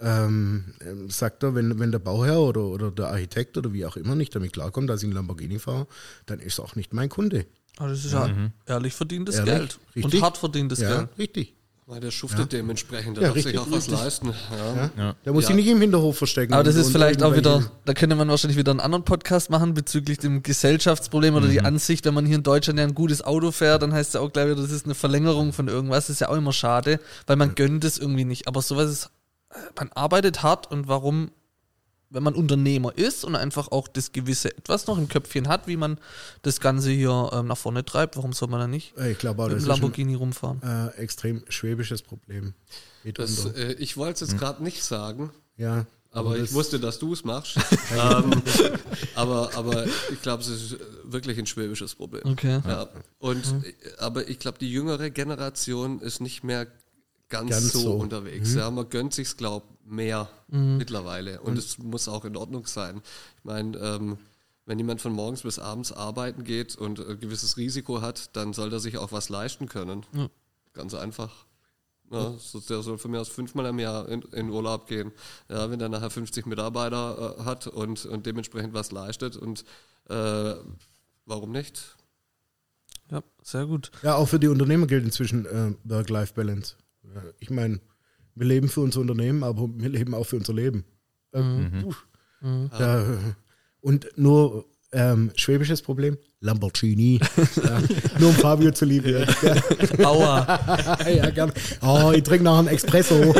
ähm, 0.00 0.74
ähm, 0.86 1.10
sagt 1.10 1.42
er, 1.42 1.54
wenn, 1.54 1.78
wenn 1.78 1.92
der 1.92 1.98
Bauherr 1.98 2.40
oder, 2.40 2.62
oder 2.62 2.90
der 2.90 3.08
Architekt 3.08 3.56
oder 3.58 3.72
wie 3.72 3.84
auch 3.86 3.96
immer 3.96 4.14
nicht 4.14 4.34
damit 4.34 4.52
klarkommt, 4.52 4.88
dass 4.88 5.00
ich 5.00 5.04
einen 5.06 5.14
Lamborghini 5.14 5.58
fahre, 5.58 5.86
dann 6.26 6.40
ist 6.40 6.58
er 6.58 6.64
auch 6.64 6.74
nicht 6.76 6.92
mein 6.92 7.08
Kunde. 7.08 7.46
Aber 7.76 7.88
das 7.90 8.04
ist 8.04 8.12
ja 8.12 8.28
ehrlich 8.66 8.94
verdientes 8.94 9.36
Ehrlich, 9.36 9.54
Geld. 9.54 9.78
richtig. 9.96 10.14
Und 10.14 10.22
hart 10.22 10.38
verdientes 10.38 10.80
ja, 10.80 10.96
Geld. 10.96 11.08
richtig. 11.18 11.54
Weil 11.86 11.98
der 12.00 12.12
schuftet 12.12 12.52
dementsprechend, 12.52 13.16
der 13.16 13.22
Ja, 13.24 13.28
darf 13.30 13.36
sich 13.38 13.46
richtig, 13.46 13.60
auch 13.62 13.66
was 13.70 13.76
richtig. 13.88 13.98
leisten. 13.98 14.26
Ja. 14.28 14.76
Ja. 14.76 14.90
Ja. 14.96 15.16
Der 15.24 15.32
muss 15.32 15.42
Ja. 15.42 15.48
sich 15.48 15.56
nicht 15.56 15.66
im 15.66 15.80
Hinterhof 15.80 16.16
verstecken. 16.18 16.52
Aber 16.52 16.62
das 16.62 16.76
ist 16.76 16.92
vielleicht 16.92 17.20
auch 17.24 17.34
wieder, 17.34 17.64
da 17.84 17.94
könnte 17.94 18.14
man 18.14 18.28
wahrscheinlich 18.28 18.56
wieder 18.56 18.70
einen 18.70 18.78
anderen 18.78 19.04
Podcast 19.04 19.50
machen 19.50 19.74
bezüglich 19.74 20.18
dem 20.18 20.44
Gesellschaftsproblem 20.44 21.34
oder 21.34 21.48
die 21.48 21.60
Ansicht, 21.62 22.04
wenn 22.04 22.14
man 22.14 22.26
hier 22.26 22.36
in 22.36 22.44
Deutschland 22.44 22.78
ja 22.78 22.84
ein 22.84 22.94
gutes 22.94 23.22
Auto 23.22 23.50
fährt, 23.50 23.82
dann 23.82 23.92
heißt 23.92 24.10
es 24.10 24.14
ja 24.14 24.20
auch 24.20 24.32
gleich 24.32 24.46
wieder, 24.46 24.62
das 24.62 24.70
ist 24.70 24.84
eine 24.84 24.94
Verlängerung 24.94 25.52
von 25.52 25.66
irgendwas. 25.66 26.04
Das 26.06 26.10
ist 26.14 26.20
ja 26.20 26.28
auch 26.28 26.36
immer 26.36 26.52
schade, 26.52 27.00
weil 27.26 27.34
man 27.36 27.56
gönnt 27.56 27.82
es 27.84 27.98
irgendwie 27.98 28.24
nicht. 28.24 28.46
Aber 28.46 28.62
sowas 28.62 28.88
ist, 28.88 29.10
man 29.76 29.90
arbeitet 29.94 30.42
hart 30.42 30.70
und 30.70 30.88
warum, 30.88 31.30
wenn 32.10 32.22
man 32.22 32.34
Unternehmer 32.34 32.96
ist 32.96 33.24
und 33.24 33.36
einfach 33.36 33.68
auch 33.68 33.88
das 33.88 34.12
gewisse 34.12 34.56
Etwas 34.56 34.86
noch 34.86 34.98
im 34.98 35.08
Köpfchen 35.08 35.48
hat, 35.48 35.66
wie 35.66 35.76
man 35.76 35.98
das 36.42 36.60
Ganze 36.60 36.90
hier 36.90 37.30
ähm, 37.32 37.46
nach 37.46 37.58
vorne 37.58 37.84
treibt, 37.84 38.16
warum 38.16 38.32
soll 38.32 38.48
man 38.48 38.60
dann 38.60 38.70
nicht 38.70 38.96
Ich 38.98 39.18
glaube 39.18 39.42
mit 39.44 39.52
dem 39.52 39.58
ist 39.58 39.64
ein 39.64 39.68
Lamborghini 39.68 40.14
rumfahren? 40.14 40.60
äh, 40.62 40.88
extrem 41.00 41.42
schwäbisches 41.48 42.02
Problem. 42.02 42.54
Das, 43.14 43.46
äh, 43.46 43.72
ich 43.78 43.96
wollte 43.96 44.24
es 44.24 44.30
jetzt 44.30 44.40
gerade 44.40 44.62
nicht 44.62 44.82
sagen, 44.84 45.30
ja, 45.56 45.86
aber 46.12 46.38
ich 46.38 46.52
wusste, 46.52 46.80
dass 46.80 46.98
du 46.98 47.12
es 47.12 47.24
machst. 47.24 47.56
ähm, 47.92 48.42
aber, 49.14 49.50
aber 49.54 49.86
ich 49.86 50.20
glaube, 50.22 50.42
es 50.42 50.48
ist 50.48 50.76
wirklich 51.04 51.38
ein 51.38 51.46
schwäbisches 51.46 51.94
Problem. 51.94 52.22
Okay. 52.24 52.60
Ja. 52.66 52.88
Und, 53.20 53.44
äh, 53.64 53.72
Aber 53.98 54.28
ich 54.28 54.40
glaube, 54.40 54.58
die 54.58 54.70
jüngere 54.70 55.10
Generation 55.10 56.00
ist 56.00 56.20
nicht 56.20 56.42
mehr 56.42 56.66
ganz, 57.30 57.50
Ganz 57.50 57.72
so, 57.72 57.78
so. 57.80 57.92
unterwegs. 57.94 58.54
Ja, 58.54 58.70
man 58.70 58.88
gönnt 58.90 59.14
sich's, 59.14 59.36
glaub 59.36 59.64
mehr 59.86 60.28
mittlerweile. 60.48 61.40
Und 61.40 61.56
es 61.56 61.78
muss 61.78 62.08
auch 62.08 62.24
in 62.24 62.36
Ordnung 62.36 62.66
sein. 62.66 63.00
Ich 63.38 63.44
meine, 63.44 63.76
ähm, 63.78 64.18
wenn 64.66 64.78
jemand 64.78 65.00
von 65.00 65.12
morgens 65.12 65.42
bis 65.42 65.58
abends 65.58 65.90
arbeiten 65.90 66.44
geht 66.44 66.76
und 66.76 67.00
ein 67.00 67.18
gewisses 67.18 67.56
Risiko 67.56 68.02
hat, 68.02 68.36
dann 68.36 68.52
soll 68.52 68.72
er 68.72 68.80
sich 68.80 68.98
auch 68.98 69.10
was 69.10 69.28
leisten 69.28 69.68
können. 69.68 70.04
Ganz 70.74 70.94
einfach. 70.94 71.46
Ja, 72.12 72.34
so, 72.38 72.58
der 72.60 72.82
soll 72.82 72.98
von 72.98 73.12
mir 73.12 73.20
aus 73.20 73.28
fünfmal 73.28 73.66
im 73.66 73.78
Jahr 73.78 74.08
in, 74.08 74.22
in 74.32 74.50
Urlaub 74.50 74.88
gehen. 74.88 75.12
Ja, 75.48 75.70
wenn 75.70 75.80
er 75.80 75.88
nachher 75.88 76.10
50 76.10 76.44
Mitarbeiter 76.46 77.36
äh, 77.38 77.44
hat 77.44 77.68
und, 77.68 78.04
und 78.04 78.26
dementsprechend 78.26 78.74
was 78.74 78.90
leistet 78.90 79.36
und 79.36 79.64
äh, 80.08 80.54
warum 81.24 81.52
nicht? 81.52 81.96
Ja, 83.12 83.22
sehr 83.42 83.66
gut. 83.66 83.92
Ja, 84.02 84.16
auch 84.16 84.26
für 84.26 84.40
die 84.40 84.48
Unternehmer 84.48 84.88
gilt 84.88 85.04
inzwischen 85.04 85.46
äh, 85.46 85.72
Work-Life-Balance. 85.84 86.74
Ja, 87.14 87.22
ich 87.38 87.50
meine, 87.50 87.80
wir 88.34 88.46
leben 88.46 88.68
für 88.68 88.80
unser 88.80 89.00
Unternehmen, 89.00 89.42
aber 89.42 89.68
wir 89.74 89.88
leben 89.88 90.14
auch 90.14 90.24
für 90.24 90.36
unser 90.36 90.54
Leben. 90.54 90.84
Ähm, 91.32 91.70
puh. 91.82 91.94
Ja, 92.78 93.02
äh, 93.02 93.18
und 93.80 94.08
nur 94.16 94.66
ähm, 94.92 95.30
schwäbisches 95.36 95.82
Problem, 95.82 96.18
Lamborghini. 96.40 97.20
ja, 97.64 97.80
nur 98.18 98.30
um 98.30 98.34
Fabio 98.34 98.72
zu 98.72 98.84
lieben. 98.84 99.26
Ja, 99.42 100.06
Aua, 100.06 100.98
ja, 101.08 101.30
gerne. 101.30 101.52
Oh, 101.82 102.12
ich 102.14 102.22
trinke 102.22 102.44
noch 102.44 102.58
einen 102.58 102.68
Espresso. 102.68 103.34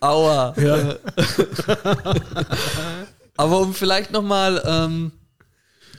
aua. 0.00 0.54
Ja. 0.58 0.96
Aber 3.36 3.60
um 3.60 3.74
vielleicht 3.74 4.12
nochmal 4.12 4.62
ähm, 4.66 5.12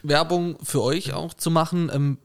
Werbung 0.03 0.57
für 0.63 0.81
euch 0.81 1.13
auch 1.13 1.33
zu 1.33 1.49
machen, 1.49 1.89
ähm, 1.93 2.17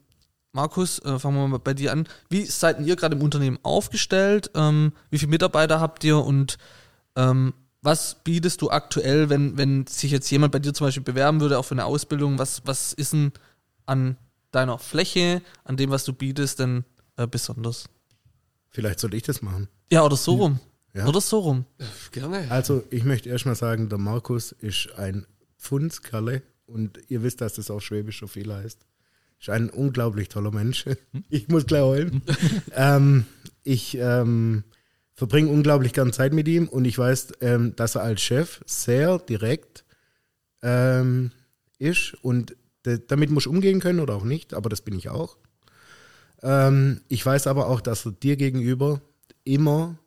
Markus, 0.53 0.99
äh, 0.99 1.17
fangen 1.17 1.35
wir 1.35 1.47
mal 1.47 1.57
bei 1.57 1.73
dir 1.73 1.91
an. 1.91 2.07
Wie 2.29 2.45
seid 2.45 2.79
ihr 2.79 2.95
gerade 2.95 3.15
im 3.15 3.23
Unternehmen 3.23 3.57
aufgestellt? 3.63 4.51
Ähm, 4.53 4.93
wie 5.09 5.17
viele 5.17 5.31
Mitarbeiter 5.31 5.79
habt 5.79 6.03
ihr 6.03 6.19
und 6.19 6.59
ähm, 7.15 7.53
was 7.81 8.23
bietest 8.23 8.61
du 8.61 8.69
aktuell, 8.69 9.29
wenn, 9.29 9.57
wenn 9.57 9.87
sich 9.87 10.11
jetzt 10.11 10.29
jemand 10.29 10.53
bei 10.53 10.59
dir 10.59 10.73
zum 10.73 10.87
Beispiel 10.87 11.03
bewerben 11.03 11.41
würde, 11.41 11.57
auch 11.57 11.63
für 11.63 11.73
eine 11.73 11.85
Ausbildung? 11.85 12.37
Was, 12.37 12.61
was 12.65 12.93
ist 12.93 13.13
denn 13.13 13.33
an 13.87 14.15
deiner 14.51 14.77
Fläche, 14.77 15.41
an 15.63 15.75
dem, 15.75 15.89
was 15.89 16.05
du 16.05 16.13
bietest, 16.13 16.59
denn 16.59 16.85
äh, 17.17 17.25
besonders? 17.25 17.89
Vielleicht 18.69 18.99
sollte 18.99 19.17
ich 19.17 19.23
das 19.23 19.41
machen. 19.41 19.67
Ja, 19.91 20.03
oder 20.03 20.15
so 20.15 20.35
rum. 20.35 20.59
Ja. 20.93 21.07
Oder 21.07 21.19
so 21.19 21.39
rum. 21.39 21.65
Gerne. 22.11 22.45
Also, 22.49 22.83
ich 22.91 23.03
möchte 23.03 23.27
erstmal 23.27 23.55
sagen, 23.55 23.89
der 23.89 23.97
Markus 23.97 24.51
ist 24.51 24.93
ein 24.97 25.25
Pfundskerle 25.57 26.43
und 26.67 26.99
ihr 27.09 27.23
wisst, 27.23 27.41
dass 27.41 27.55
das 27.55 27.71
auch 27.71 27.79
Schwäbisch 27.79 28.19
so 28.19 28.27
viel 28.27 28.53
heißt. 28.53 28.85
Ist 29.43 29.49
ein 29.49 29.69
unglaublich 29.69 30.29
toller 30.29 30.51
Mensch. 30.51 30.85
Ich 31.29 31.49
muss 31.49 31.65
gleich 31.65 31.81
heulen. 31.81 32.21
ähm, 32.75 33.25
ich 33.63 33.97
ähm, 33.99 34.63
verbringe 35.15 35.49
unglaublich 35.49 35.91
gern 35.91 36.13
Zeit 36.13 36.31
mit 36.31 36.47
ihm 36.47 36.69
und 36.69 36.85
ich 36.85 36.97
weiß, 36.97 37.33
ähm, 37.41 37.75
dass 37.75 37.95
er 37.95 38.03
als 38.03 38.21
Chef 38.21 38.61
sehr 38.65 39.19
direkt 39.19 39.83
ähm, 40.61 41.31
ist 41.77 42.13
und 42.21 42.55
damit 42.83 43.31
muss 43.31 43.45
umgehen 43.45 43.81
können 43.81 43.99
oder 43.99 44.15
auch 44.15 44.23
nicht, 44.23 44.53
aber 44.53 44.69
das 44.69 44.79
bin 44.79 44.97
ich 44.97 45.09
auch. 45.09 45.35
Ähm, 46.41 47.01
ich 47.09 47.25
weiß 47.25 47.47
aber 47.47 47.67
auch, 47.67 47.81
dass 47.81 48.05
er 48.05 48.13
dir 48.13 48.37
gegenüber 48.37 49.01
immer, 49.43 49.97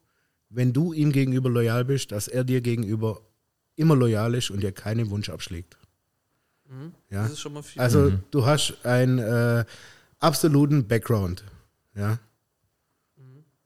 wenn 0.48 0.72
du 0.72 0.94
ihm 0.94 1.12
gegenüber 1.12 1.50
loyal 1.50 1.84
bist, 1.84 2.10
dass 2.10 2.26
er 2.26 2.44
dir 2.44 2.62
gegenüber 2.62 3.20
immer 3.74 3.96
loyal 3.96 4.34
ist 4.34 4.50
und 4.50 4.62
dir 4.62 4.72
keinen 4.72 5.10
Wunsch 5.10 5.28
abschlägt. 5.28 5.76
Ja? 7.10 7.22
Das 7.22 7.32
ist 7.32 7.40
schon 7.40 7.52
mal 7.52 7.62
viel. 7.62 7.80
Also 7.80 8.12
du 8.30 8.44
hast 8.44 8.74
einen 8.84 9.18
äh, 9.18 9.64
absoluten 10.18 10.86
Background. 10.86 11.44
Ja. 11.94 12.18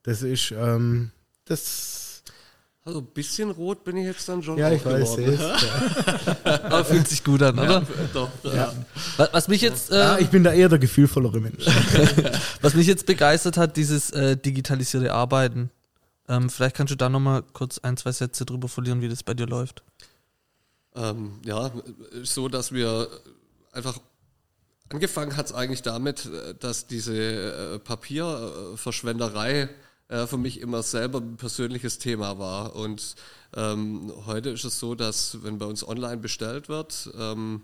Das 0.02 0.22
ist 0.22 0.52
ähm, 0.52 1.10
das. 1.44 2.22
Also 2.82 3.00
ein 3.00 3.06
bisschen 3.06 3.50
rot 3.50 3.84
bin 3.84 3.98
ich 3.98 4.06
jetzt 4.06 4.26
dann 4.28 4.42
schon. 4.42 4.56
Ja, 4.56 4.70
ich 4.70 4.84
weiß. 4.84 5.16
geworden. 5.16 5.34
es. 5.34 5.40
Ja. 6.44 6.64
Aber 6.64 6.84
fühlt 6.84 7.06
sich 7.06 7.22
gut 7.22 7.42
an, 7.42 7.58
oder? 7.58 7.86
Doch, 8.14 8.30
Ja. 8.42 8.72
Was, 9.18 9.32
was 9.32 9.48
mich 9.48 9.60
jetzt, 9.60 9.90
äh, 9.90 9.98
Ja, 9.98 10.18
ich 10.18 10.28
bin 10.30 10.42
da 10.42 10.52
eher 10.52 10.70
der 10.70 10.78
gefühlvollere 10.78 11.40
Mensch. 11.40 11.66
was 12.62 12.74
mich 12.74 12.86
jetzt 12.86 13.04
begeistert 13.04 13.58
hat, 13.58 13.76
dieses 13.76 14.10
äh, 14.10 14.36
digitalisierte 14.36 15.12
Arbeiten. 15.12 15.70
Ähm, 16.26 16.48
vielleicht 16.48 16.76
kannst 16.76 16.92
du 16.92 16.96
da 16.96 17.08
nochmal 17.10 17.42
kurz 17.52 17.78
ein, 17.78 17.96
zwei 17.98 18.12
Sätze 18.12 18.46
drüber 18.46 18.68
verlieren, 18.68 19.02
wie 19.02 19.08
das 19.08 19.22
bei 19.22 19.34
dir 19.34 19.46
läuft. 19.46 19.82
Ähm, 20.94 21.40
ja, 21.44 21.70
so, 22.22 22.48
dass 22.48 22.72
wir 22.72 23.08
einfach 23.72 23.98
angefangen 24.88 25.36
hat 25.36 25.46
es 25.46 25.52
eigentlich 25.52 25.82
damit, 25.82 26.26
äh, 26.26 26.54
dass 26.54 26.86
diese 26.86 27.14
äh, 27.14 27.78
Papierverschwenderei 27.78 29.68
äh, 30.08 30.26
für 30.26 30.38
mich 30.38 30.60
immer 30.60 30.82
selber 30.82 31.18
ein 31.18 31.36
persönliches 31.36 31.98
Thema 31.98 32.38
war. 32.38 32.74
Und 32.74 33.14
ähm, 33.56 34.12
heute 34.26 34.50
ist 34.50 34.64
es 34.64 34.78
so, 34.78 34.94
dass 34.94 35.42
wenn 35.42 35.58
bei 35.58 35.66
uns 35.66 35.86
online 35.86 36.18
bestellt 36.18 36.68
wird, 36.68 37.10
ähm, 37.18 37.62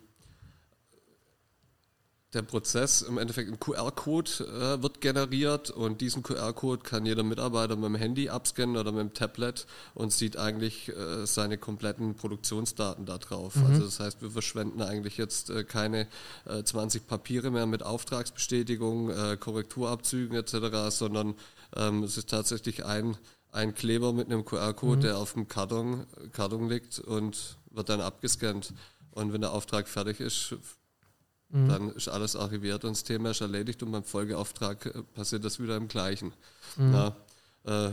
der 2.37 2.43
Prozess 2.43 3.01
im 3.01 3.17
Endeffekt 3.17 3.51
ein 3.51 3.59
QR-Code 3.59 4.31
äh, 4.79 4.83
wird 4.83 5.01
generiert 5.01 5.71
und 5.71 6.03
diesen 6.03 6.23
QR-Code 6.23 6.83
kann 6.83 7.07
jeder 7.07 7.23
Mitarbeiter 7.23 7.77
mit 7.77 7.87
dem 7.87 7.95
Handy 7.95 8.29
abscannen 8.29 8.77
oder 8.77 8.93
mit 8.93 9.01
dem 9.01 9.15
Tablet 9.15 9.67
und 9.95 10.13
sieht 10.13 10.37
eigentlich 10.37 10.91
äh, 10.91 11.27
seine 11.27 11.57
kompletten 11.57 12.15
Produktionsdaten 12.15 13.07
da 13.07 13.17
drauf. 13.17 13.55
Also 13.67 13.85
das 13.85 14.01
heißt, 14.01 14.21
wir 14.21 14.31
verschwenden 14.31 14.83
eigentlich 14.83 15.17
jetzt 15.17 15.49
äh, 15.49 15.65
keine 15.65 16.07
äh, 16.45 16.63
20 16.63 17.07
Papiere 17.07 17.51
mehr 17.51 17.67
mit 17.67 17.83
Auftragsbestätigung, 17.83 19.11
äh, 19.11 19.37
Korrekturabzügen 19.39 20.37
etc., 20.37 20.91
sondern 20.91 21.35
ähm, 21.75 22.03
es 22.03 22.19
ist 22.19 22.29
tatsächlich 22.29 22.85
ein, 22.85 23.17
ein 23.51 23.75
Kleber 23.75 24.13
mit 24.13 24.27
einem 24.27 24.45
QR-Code, 24.45 25.01
der 25.01 25.19
auf 25.19 25.33
dem 25.33 25.49
Karton, 25.49 26.05
Karton 26.33 26.69
liegt 26.69 26.99
und 26.99 27.57
wird 27.71 27.89
dann 27.89 28.03
abgescannt. 28.03 28.75
Und 29.13 29.33
wenn 29.33 29.41
der 29.41 29.53
Auftrag 29.53 29.89
fertig 29.89 30.21
ist, 30.21 30.55
dann 31.49 31.91
ist 31.93 32.09
alles 32.09 32.35
archiviert 32.37 32.85
und 32.85 32.91
das 32.91 33.05
Thema 33.05 33.31
ist 33.31 33.41
erledigt 33.41 33.83
und 33.83 33.93
beim 33.93 34.05
Folgeauftrag 34.05 34.87
äh, 34.87 35.03
passiert 35.15 35.45
das 35.45 35.61
wieder 35.61 35.77
im 35.77 35.89
Gleichen. 35.89 36.33
Ja, 36.93 37.17
äh, 37.65 37.91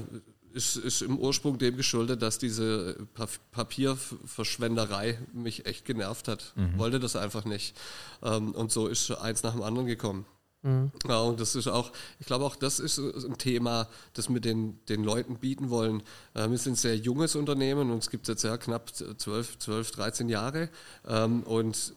ist, 0.54 0.76
ist 0.78 1.02
im 1.02 1.18
Ursprung 1.18 1.58
dem 1.58 1.78
geschuldet, 1.78 2.22
dass 2.22 2.38
diese 2.38 3.08
pa 3.14 3.28
Papierverschwenderei 3.52 5.18
mich 5.34 5.66
echt 5.66 5.86
genervt 5.86 6.28
hat. 6.28 6.54
Wollte 6.78 7.00
das 7.00 7.16
einfach 7.16 7.46
nicht. 7.46 7.76
Ähm, 8.22 8.52
und 8.54 8.72
so 8.72 8.88
ist 8.88 9.10
eins 9.12 9.44
nach 9.44 9.54
dem 9.54 9.64
anderen 9.64 9.88
gekommen. 9.88 10.26
Ja, 11.08 11.20
und 11.20 11.42
das 11.42 11.56
ist 11.56 11.68
auch, 11.68 11.92
ich 12.20 12.26
glaube 12.26 12.46
auch, 12.46 12.56
das 12.56 12.80
ist 12.80 12.98
ein 12.98 13.38
Thema, 13.38 13.90
das 14.14 14.30
wir 14.30 14.40
den, 14.40 14.80
den 14.86 15.04
Leuten 15.04 15.36
bieten 15.38 15.70
wollen. 15.70 16.04
Äh, 16.34 16.50
wir 16.50 16.58
sind 16.58 16.74
ein 16.74 16.78
sehr 16.78 16.96
junges 16.96 17.36
Unternehmen 17.36 17.92
und 17.92 17.98
es 17.98 18.10
gibt 18.10 18.28
jetzt 18.30 18.44
ja 18.44 18.56
knapp 18.58 18.92
12, 18.96 19.58
12 19.58 19.92
13 19.92 20.30
Jahre. 20.30 20.70
Ähm, 21.06 21.44
und 21.44 21.96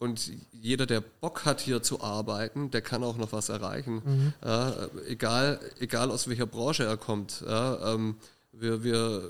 und 0.00 0.32
jeder, 0.50 0.86
der 0.86 1.02
Bock 1.02 1.44
hat, 1.44 1.60
hier 1.60 1.82
zu 1.82 2.00
arbeiten, 2.00 2.70
der 2.70 2.80
kann 2.80 3.04
auch 3.04 3.18
noch 3.18 3.32
was 3.32 3.50
erreichen. 3.50 4.32
Ja, 4.42 4.70
äh, 4.70 4.88
egal, 5.08 5.60
egal 5.78 6.10
aus 6.10 6.26
welcher 6.26 6.46
Branche 6.46 6.84
er 6.84 6.96
kommt. 6.96 7.44
Ja, 7.46 7.94
ähm, 7.94 8.16
wir, 8.50 8.82
wir 8.82 9.22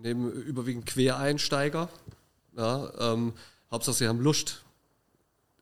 nehmen 0.00 0.30
überwiegend 0.30 0.86
Quereinsteiger. 0.86 1.88
Ja, 2.56 2.90
ähm, 3.00 3.32
Hauptsache, 3.70 3.96
sie 3.96 4.08
haben 4.08 4.20
Lust. 4.20 4.62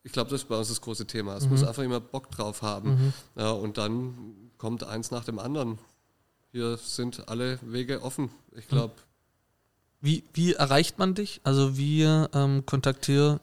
Ich 0.03 0.11
glaube, 0.11 0.29
das 0.29 0.43
ist 0.43 0.47
bei 0.47 0.57
uns 0.57 0.69
das 0.69 0.79
große 0.79 1.07
Thema. 1.07 1.35
Es 1.35 1.49
muss 1.49 1.63
einfach 1.63 1.81
jemand 1.81 2.11
Bock 2.11 2.29
drauf 2.29 2.61
haben. 2.61 3.13
Ja, 3.35 3.49
und 3.49 3.79
dann 3.79 4.51
kommt 4.59 4.83
eins 4.83 5.09
nach 5.09 5.25
dem 5.25 5.39
anderen. 5.39 5.79
Hier 6.51 6.77
sind 6.77 7.27
alle 7.27 7.57
Wege 7.63 8.03
offen. 8.03 8.29
Ich 8.55 8.67
glaube, 8.67 8.93
Wie, 10.01 10.23
wie 10.33 10.53
erreicht 10.53 10.99
man 10.99 11.15
dich? 11.15 11.41
Also 11.43 11.77
wie 11.77 12.03
ähm, 12.03 12.63
kontaktier, 12.67 13.39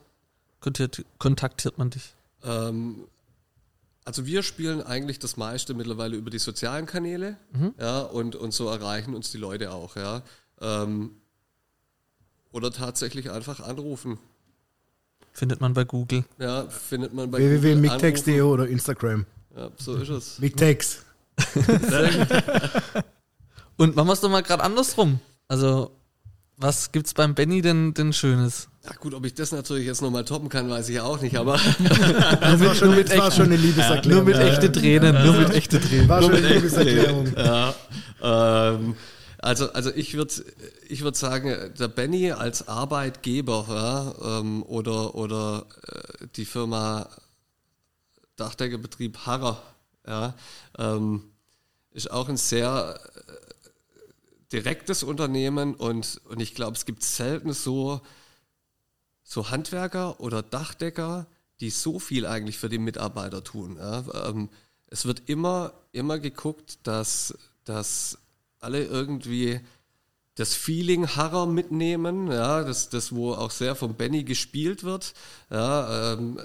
kontaktiert, 0.63 1.05
kontaktiert 1.19 1.77
man 1.77 1.89
dich? 1.91 2.13
Ähm, 2.43 3.03
also 4.05 4.25
wir 4.25 4.43
spielen 4.43 4.81
eigentlich 4.81 5.19
das 5.19 5.37
meiste 5.37 5.73
mittlerweile 5.73 6.15
über 6.15 6.29
die 6.29 6.39
sozialen 6.39 6.85
Kanäle, 6.85 7.37
ja, 7.79 7.99
und, 8.01 8.35
und 8.35 8.53
so 8.53 8.67
erreichen 8.67 9.13
uns 9.13 9.31
die 9.31 9.37
Leute 9.37 9.71
auch, 9.71 9.95
ja. 9.95 10.23
Ähm, 10.61 11.11
oder 12.51 12.71
tatsächlich 12.71 13.29
einfach 13.31 13.59
anrufen. 13.59 14.17
Findet 15.31 15.61
man 15.61 15.73
bei 15.73 15.83
Google. 15.83 16.23
Ja, 16.37 16.67
findet 16.67 17.13
man 17.13 17.31
bei 17.31 17.39
Google 17.39 17.61
www.mictex.de 17.61 18.41
oder 18.41 18.67
Instagram. 18.67 19.25
Ja, 19.55 19.71
so 19.77 19.95
ist 19.95 20.09
es. 20.09 20.39
Mictex. 20.39 21.03
Und 23.77 23.95
machen 23.95 24.07
wir 24.07 24.13
es 24.13 24.21
doch 24.21 24.29
mal 24.29 24.43
gerade 24.43 24.63
andersrum. 24.63 25.19
Also, 25.47 25.91
was 26.57 26.91
gibt's 26.91 27.15
beim 27.15 27.33
Benny 27.33 27.61
denn, 27.61 27.95
denn 27.95 28.13
Schönes? 28.13 28.69
Ja 28.85 28.91
gut, 28.99 29.13
ob 29.13 29.25
ich 29.25 29.33
das 29.33 29.53
natürlich 29.53 29.85
jetzt 29.85 30.01
nochmal 30.01 30.25
toppen 30.25 30.49
kann, 30.49 30.69
weiß 30.69 30.89
ich 30.89 30.99
auch 30.99 31.21
nicht, 31.21 31.37
aber 31.37 31.53
Das 31.79 32.59
war 32.59 32.75
schon, 32.75 32.95
das 32.97 33.17
war 33.17 33.31
schon 33.31 33.45
eine 33.45 33.55
Liebeserklärung. 33.55 34.25
Nur 34.25 34.35
mit 34.35 34.37
echte 34.37 34.71
Tränen, 34.71 35.25
nur 35.25 35.35
mit 35.35 35.51
echte 35.51 35.79
Tränen. 35.79 36.09
War 36.09 36.21
schon 36.21 36.35
eine 36.35 36.53
Liebeserklärung. 36.55 37.33
ja, 37.37 37.73
ähm, 38.21 38.97
also, 39.37 39.71
also 39.71 39.89
ich 39.95 40.15
würde 40.15 40.33
ich 40.89 41.01
würd 41.01 41.15
sagen, 41.15 41.73
der 41.79 41.87
Benny 41.87 42.31
als 42.31 42.67
Arbeitgeber 42.67 43.65
ja, 43.69 44.39
ähm, 44.39 44.63
oder, 44.63 45.15
oder 45.15 45.65
äh, 45.87 46.27
die 46.35 46.45
Firma 46.45 47.07
Dachdeckerbetrieb 48.35 49.17
Harrer 49.19 49.61
ja, 50.05 50.33
ähm, 50.77 51.23
ist 51.91 52.11
auch 52.11 52.27
ein 52.27 52.37
sehr 52.37 52.99
äh, 53.15 53.31
direktes 54.51 55.03
Unternehmen 55.03 55.73
und, 55.73 56.19
und 56.25 56.41
ich 56.41 56.53
glaube, 56.53 56.75
es 56.75 56.85
gibt 56.85 57.03
selten 57.03 57.53
so, 57.53 58.01
so 59.23 59.49
Handwerker 59.49 60.19
oder 60.19 60.41
Dachdecker, 60.41 61.27
die 61.59 61.69
so 61.69 61.99
viel 61.99 62.25
eigentlich 62.25 62.57
für 62.57 62.69
die 62.69 62.77
Mitarbeiter 62.77 63.43
tun. 63.43 63.77
Ja. 63.77 64.03
Ähm, 64.29 64.49
es 64.87 65.05
wird 65.05 65.23
immer, 65.27 65.73
immer 65.91 66.19
geguckt, 66.19 66.79
dass, 66.83 67.37
dass 67.63 68.17
alle 68.59 68.83
irgendwie 68.83 69.59
das 70.35 70.55
Feeling 70.55 71.07
Harrer 71.07 71.45
mitnehmen, 71.45 72.31
ja, 72.31 72.63
das, 72.63 72.89
das 72.89 73.13
wo 73.13 73.33
auch 73.33 73.51
sehr 73.51 73.75
von 73.75 73.95
Benny 73.95 74.23
gespielt 74.23 74.83
wird. 74.83 75.13
Ja, 75.51 76.13
ähm, 76.13 76.39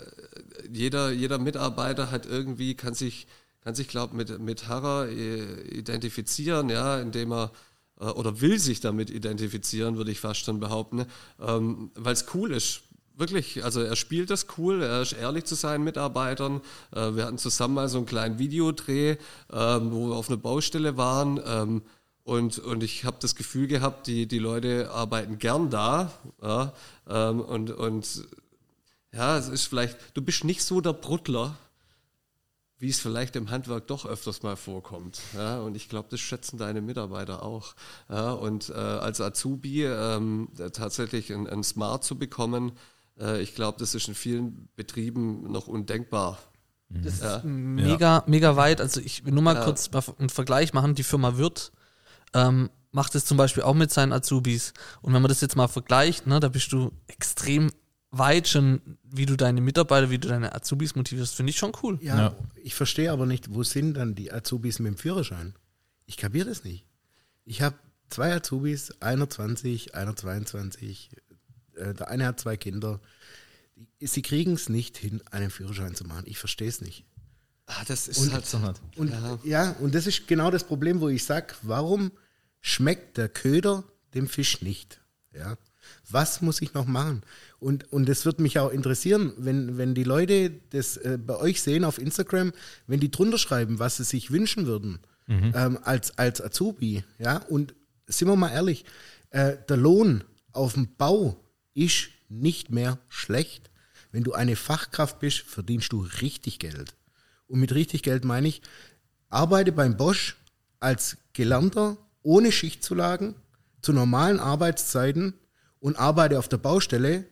jeder, 0.71 1.11
jeder 1.11 1.39
Mitarbeiter 1.39 2.11
hat 2.11 2.27
irgendwie, 2.27 2.75
kann 2.75 2.95
sich, 2.95 3.27
kann 3.63 3.75
sich, 3.75 3.89
glaube 3.89 4.15
mit, 4.15 4.39
mit 4.41 4.69
Harrer 4.69 5.09
äh, 5.09 5.63
identifizieren, 5.71 6.69
ja, 6.69 7.01
indem 7.01 7.33
er 7.33 7.51
äh, 8.01 8.05
oder 8.05 8.41
will 8.41 8.59
sich 8.59 8.81
damit 8.81 9.11
identifizieren, 9.11 9.97
würde 9.97 10.11
ich 10.11 10.21
fast 10.21 10.45
schon 10.45 10.61
behaupten, 10.61 11.07
ähm, 11.41 11.91
weil 11.95 12.13
es 12.13 12.27
cool 12.35 12.53
ist. 12.53 12.83
Wirklich, 13.17 13.65
also 13.65 13.81
er 13.81 13.97
spielt 13.97 14.31
das 14.31 14.47
cool, 14.57 14.81
er 14.81 15.03
ist 15.03 15.13
ehrlich 15.13 15.45
zu 15.45 15.57
seinen 15.57 15.83
Mitarbeitern. 15.83 16.61
Äh, 16.93 17.17
wir 17.17 17.25
hatten 17.25 17.39
zusammen 17.39 17.75
mal 17.75 17.89
so 17.89 17.99
einen 17.99 18.07
kleinen 18.07 18.39
Videodreh, 18.39 19.17
ähm, 19.53 19.91
wo 19.91 20.11
wir 20.11 20.15
auf 20.15 20.29
einer 20.29 20.37
Baustelle 20.37 20.97
waren. 20.97 21.41
Ähm, 21.45 21.83
und, 22.23 22.59
und 22.59 22.85
ich 22.85 23.05
habe 23.05 23.17
das 23.21 23.35
Gefühl 23.35 23.67
gehabt, 23.67 24.07
die, 24.07 24.29
die 24.29 24.39
Leute 24.39 24.91
arbeiten 24.93 25.39
gern 25.39 25.71
da. 25.71 26.13
Ja, 26.43 26.75
ähm, 27.09 27.41
und, 27.41 27.71
und 27.71 28.29
ja, 29.13 29.39
es 29.39 29.49
ist 29.49 29.65
vielleicht, 29.65 29.97
du 30.15 30.23
bist 30.23 30.45
nicht 30.45 30.63
so 30.63 30.81
der 30.81 30.93
Bruttler, 30.93 31.57
wie 32.79 32.91
es 32.91 33.01
vielleicht 33.01 33.35
im 33.37 33.51
Handwerk 33.51 33.87
doch 33.89 34.07
öfters 34.07 34.43
mal 34.43 34.57
vorkommt. 34.57 35.21
Ja, 35.35 35.59
und 35.61 35.77
ich 35.77 35.89
glaube, 35.89 36.09
das 36.11 36.21
schätzen 36.21 36.59
deine 36.59 36.81
Mitarbeiter 36.81 37.43
auch. 37.43 37.75
Ja, 38.09 38.31
und 38.33 38.71
äh, 38.71 38.75
als 38.75 39.21
Azubi 39.21 39.85
ähm, 39.85 40.49
tatsächlich 40.73 41.33
ein, 41.33 41.49
ein 41.49 41.65
Smart 41.65 42.05
zu 42.05 42.17
bekommen, 42.19 42.73
äh, 43.19 43.43
ich 43.43 43.55
glaube, 43.55 43.79
das 43.79 43.95
ist 43.95 44.07
in 44.09 44.15
vielen 44.15 44.69
Betrieben 44.77 45.51
noch 45.51 45.67
undenkbar. 45.67 46.39
Das 46.91 47.21
ist 47.21 47.45
mega, 47.45 48.25
mega 48.27 48.57
weit. 48.57 48.81
Also 48.81 49.01
ich 49.01 49.25
will 49.27 49.33
nur 49.33 49.43
mal 49.43 49.57
Ja. 49.57 49.65
kurz 49.65 49.91
mal 49.93 50.03
einen 50.19 50.31
Vergleich 50.31 50.73
machen. 50.73 50.95
Die 50.95 51.03
Firma 51.03 51.37
Wirt 51.37 51.71
ähm, 52.33 52.71
macht 52.93 53.15
es 53.15 53.27
zum 53.27 53.37
Beispiel 53.37 53.63
auch 53.63 53.75
mit 53.75 53.93
seinen 53.93 54.13
Azubis. 54.13 54.73
Und 55.03 55.13
wenn 55.13 55.21
man 55.21 55.29
das 55.29 55.43
jetzt 55.43 55.55
mal 55.57 55.69
vergleicht, 55.69 56.27
ne, 56.27 56.41
da 56.41 56.49
bist 56.49 56.73
du 56.73 56.93
extrem 57.07 57.71
weit 58.11 58.49
schon, 58.49 58.81
wie 59.05 59.27
du 59.27 59.37
deine 59.37 59.61
Mitarbeiter, 59.61 60.11
wie 60.11 60.19
du 60.19 60.29
deine 60.29 60.55
Azubis 60.55 60.95
motivierst, 60.95 61.35
finde 61.35 61.51
ich 61.51 61.59
schon 61.59 61.73
cool. 61.83 61.99
Ja, 62.03 62.17
Ja. 62.19 62.37
ich 62.57 62.75
verstehe 62.75 63.13
aber 63.13 63.27
nicht, 63.27 63.53
wo 63.55 63.63
sind 63.63 63.95
dann 63.95 64.15
die 64.15 64.33
Azubis 64.33 64.79
mit 64.79 64.93
dem 64.95 64.97
Führerschein? 64.99 65.55
Ich 66.07 66.17
kapiere 66.17 66.49
das 66.49 66.65
nicht. 66.65 66.87
Ich 67.45 67.61
habe 67.63 67.77
zwei 68.09 68.35
Azubis, 68.35 68.93
einer 69.03 69.29
20, 69.29 69.95
einer 69.95 70.17
22. 70.17 71.11
Äh, 71.77 71.95
der 71.95 72.09
eine 72.09 72.27
hat 72.27 72.41
zwei 72.41 72.57
Kinder. 72.57 73.01
Sie 74.01 74.23
kriegen 74.23 74.55
es 74.55 74.69
nicht 74.69 74.97
hin, 74.97 75.23
einen 75.31 75.51
Führerschein 75.51 75.95
zu 75.95 76.05
machen. 76.05 76.25
Ich 76.27 76.39
verstehe 76.39 76.69
es 76.69 76.81
nicht. 76.81 77.05
Ah, 77.67 77.85
das 77.87 78.09
ist 78.09 78.19
Und- 78.19 78.33
halt 78.33 78.47
So. 78.47 78.59
Und 78.97 79.13
ja. 79.45 79.73
und 79.73 79.95
das 79.95 80.07
ist 80.07 80.27
genau 80.27 80.51
das 80.51 80.65
Problem, 80.65 81.01
wo 81.01 81.09
ich 81.11 81.25
sage, 81.25 81.55
warum 81.63 82.11
schmeckt 82.63 83.19
der 83.19 83.29
Köder 83.29 83.85
dem 84.15 84.27
Fisch 84.29 84.63
nicht? 84.63 85.01
Ja. 85.35 85.59
Was 86.11 86.41
muss 86.41 86.63
ich 86.63 86.75
noch 86.75 86.87
machen? 86.87 87.23
Und, 87.59 87.93
und 87.93 88.09
das 88.09 88.25
wird 88.25 88.41
mich 88.41 88.59
auch 88.59 88.71
interessieren, 88.71 89.33
wenn, 89.37 89.79
wenn 89.79 89.95
die 89.95 90.05
Leute 90.05 90.53
das 90.71 90.97
äh, 90.97 91.19
bei 91.19 91.37
euch 91.37 91.63
sehen 91.63 91.85
auf 91.85 91.99
Instagram, 91.99 92.53
wenn 92.87 93.01
die 93.01 93.11
drunter 93.11 93.39
schreiben, 93.39 93.79
was 93.79 93.97
sie 93.99 94.05
sich 94.05 94.31
wünschen 94.31 94.67
würden 94.67 95.01
ähm, 95.29 95.79
als, 95.83 96.17
als 96.19 96.41
Azubi. 96.41 97.05
Ja? 97.19 97.39
Und 97.49 97.75
sind 98.07 98.29
wir 98.29 98.37
mal 98.37 98.51
ehrlich, 98.51 98.85
äh, 99.31 99.57
der 99.69 99.77
Lohn 99.77 100.25
auf 100.53 100.75
dem 100.75 100.95
Bau 100.97 101.37
ist 101.75 102.09
nicht 102.29 102.71
mehr 102.71 102.99
schlecht. 103.09 103.71
Wenn 104.11 104.25
du 104.25 104.33
eine 104.33 104.57
Fachkraft 104.57 105.19
bist, 105.21 105.41
verdienst 105.41 105.93
du 105.93 106.07
richtig 106.23 106.59
Geld. 106.59 106.95
Und 107.47 107.61
mit 107.61 107.75
richtig 107.75 108.03
Geld 108.03 108.25
meine 108.25 108.49
ich, 108.49 108.63
arbeite 109.29 109.73
beim 109.73 109.97
Bosch 109.97 110.37
als 110.81 111.19
Gelernter 111.33 111.97
ohne 112.23 112.53
Schichtzulagen 112.53 113.35
zu 113.83 113.93
normalen 113.93 114.41
Arbeitszeiten 114.41 115.35
und 115.81 115.97
arbeite 115.99 116.39
auf 116.39 116.49
der 116.49 116.59
Baustelle 116.59 117.25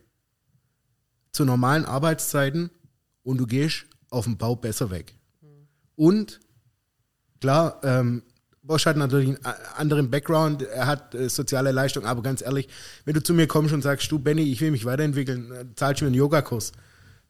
zu 1.33 1.45
normalen 1.45 1.85
Arbeitszeiten 1.85 2.71
und 3.23 3.39
du 3.39 3.47
gehst 3.47 3.87
auf 4.11 4.25
dem 4.25 4.37
Bau 4.39 4.57
besser 4.57 4.91
weg. 4.91 5.15
Und 5.97 6.41
klar, 7.41 7.81
ähm, 7.83 8.23
Bosch 8.63 8.87
hat 8.87 8.97
natürlich 8.97 9.29
einen 9.29 9.45
a- 9.45 9.57
anderen 9.77 10.11
Background, 10.11 10.63
er 10.63 10.87
hat 10.87 11.15
äh, 11.15 11.29
soziale 11.29 11.71
Leistung, 11.73 12.05
aber 12.05 12.23
ganz 12.23 12.43
ehrlich, 12.43 12.69
wenn 13.05 13.15
du 13.15 13.23
zu 13.23 13.33
mir 13.35 13.47
kommst 13.47 13.73
und 13.73 13.83
sagst, 13.83 14.11
du 14.11 14.19
Benny, 14.19 14.43
ich 14.43 14.61
will 14.61 14.71
mich 14.71 14.85
weiterentwickeln, 14.85 15.53
äh, 15.53 15.65
zahlst 15.77 16.01
du 16.01 16.05
mir 16.05 16.09
einen 16.09 16.17
Yogakurs? 16.17 16.73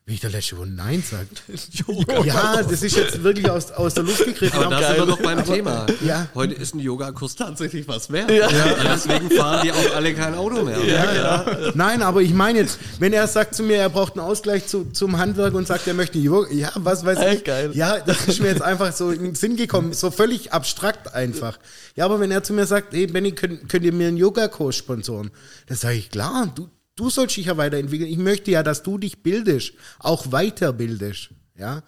Bin 0.06 0.14
ich 0.14 0.20
der 0.20 0.30
Letzte, 0.30 0.56
wo 0.56 0.64
Nein 0.64 1.02
sagt. 1.02 1.42
Ja, 2.24 2.62
das 2.62 2.80
ist 2.84 2.96
jetzt 2.96 3.24
wirklich 3.24 3.50
aus, 3.50 3.72
aus 3.72 3.94
der 3.94 4.04
Luft 4.04 4.24
gegriffen. 4.24 4.56
Aber 4.62 4.70
da 4.76 4.88
sind 4.90 4.98
wir 4.98 5.06
doch 5.06 5.20
beim 5.20 5.44
Thema. 5.44 5.84
ja. 6.04 6.28
Heute 6.32 6.54
ist 6.54 6.76
ein 6.76 6.78
Yogakurs 6.78 7.34
tatsächlich 7.34 7.88
was 7.88 8.12
wert. 8.12 8.30
Ja. 8.30 8.46
Deswegen 8.84 9.28
fahren 9.32 9.62
die 9.64 9.72
auch 9.72 9.96
alle 9.96 10.14
kein 10.14 10.36
Auto 10.36 10.62
mehr. 10.62 10.78
Ja, 10.84 11.44
Nein, 11.74 12.02
aber 12.02 12.22
ich 12.22 12.32
meine 12.32 12.60
jetzt, 12.60 12.78
wenn 13.00 13.12
er 13.12 13.26
sagt 13.26 13.56
zu 13.56 13.64
mir, 13.64 13.78
er 13.78 13.88
braucht 13.88 14.12
einen 14.12 14.20
Ausgleich 14.24 14.68
zu, 14.68 14.84
zum 14.92 15.18
Handwerk 15.18 15.54
und 15.54 15.66
sagt, 15.66 15.88
er 15.88 15.94
möchte 15.94 16.18
Yoga, 16.18 16.52
ja, 16.52 16.70
was 16.76 17.04
weiß 17.04 17.18
ich. 17.34 17.42
geil. 17.42 17.72
Ja, 17.74 17.98
das 17.98 18.28
ist 18.28 18.40
mir 18.40 18.46
jetzt 18.46 18.62
einfach 18.62 18.92
so 18.92 19.10
in 19.10 19.24
den 19.24 19.34
Sinn 19.34 19.56
gekommen, 19.56 19.92
so 19.92 20.12
völlig 20.12 20.52
abstrakt 20.52 21.14
einfach. 21.14 21.58
Ja, 21.96 22.04
aber 22.04 22.20
wenn 22.20 22.30
er 22.30 22.44
zu 22.44 22.52
mir 22.52 22.66
sagt, 22.66 22.94
hey 22.94 23.08
Benny, 23.08 23.32
könnt, 23.32 23.68
könnt 23.68 23.84
ihr 23.84 23.92
mir 23.92 24.06
einen 24.06 24.18
Yogakurs 24.18 24.76
sponsoren? 24.76 25.32
Dann 25.66 25.76
sage 25.76 25.96
ich, 25.96 26.10
klar, 26.10 26.52
du, 26.54 26.68
du 26.96 27.11
sollst 27.11 27.37
dich 27.37 27.46
ja 27.46 27.56
weiterentwickeln. 27.56 28.11
Ich 28.11 28.18
möchte 28.18 28.50
ja, 28.50 28.62
dass 28.62 28.82
du 28.82 28.98
dich 28.98 29.22
bildest, 29.22 29.74
auch 29.98 30.26
weiterbildest. 30.26 31.30
Ja. 31.56 31.82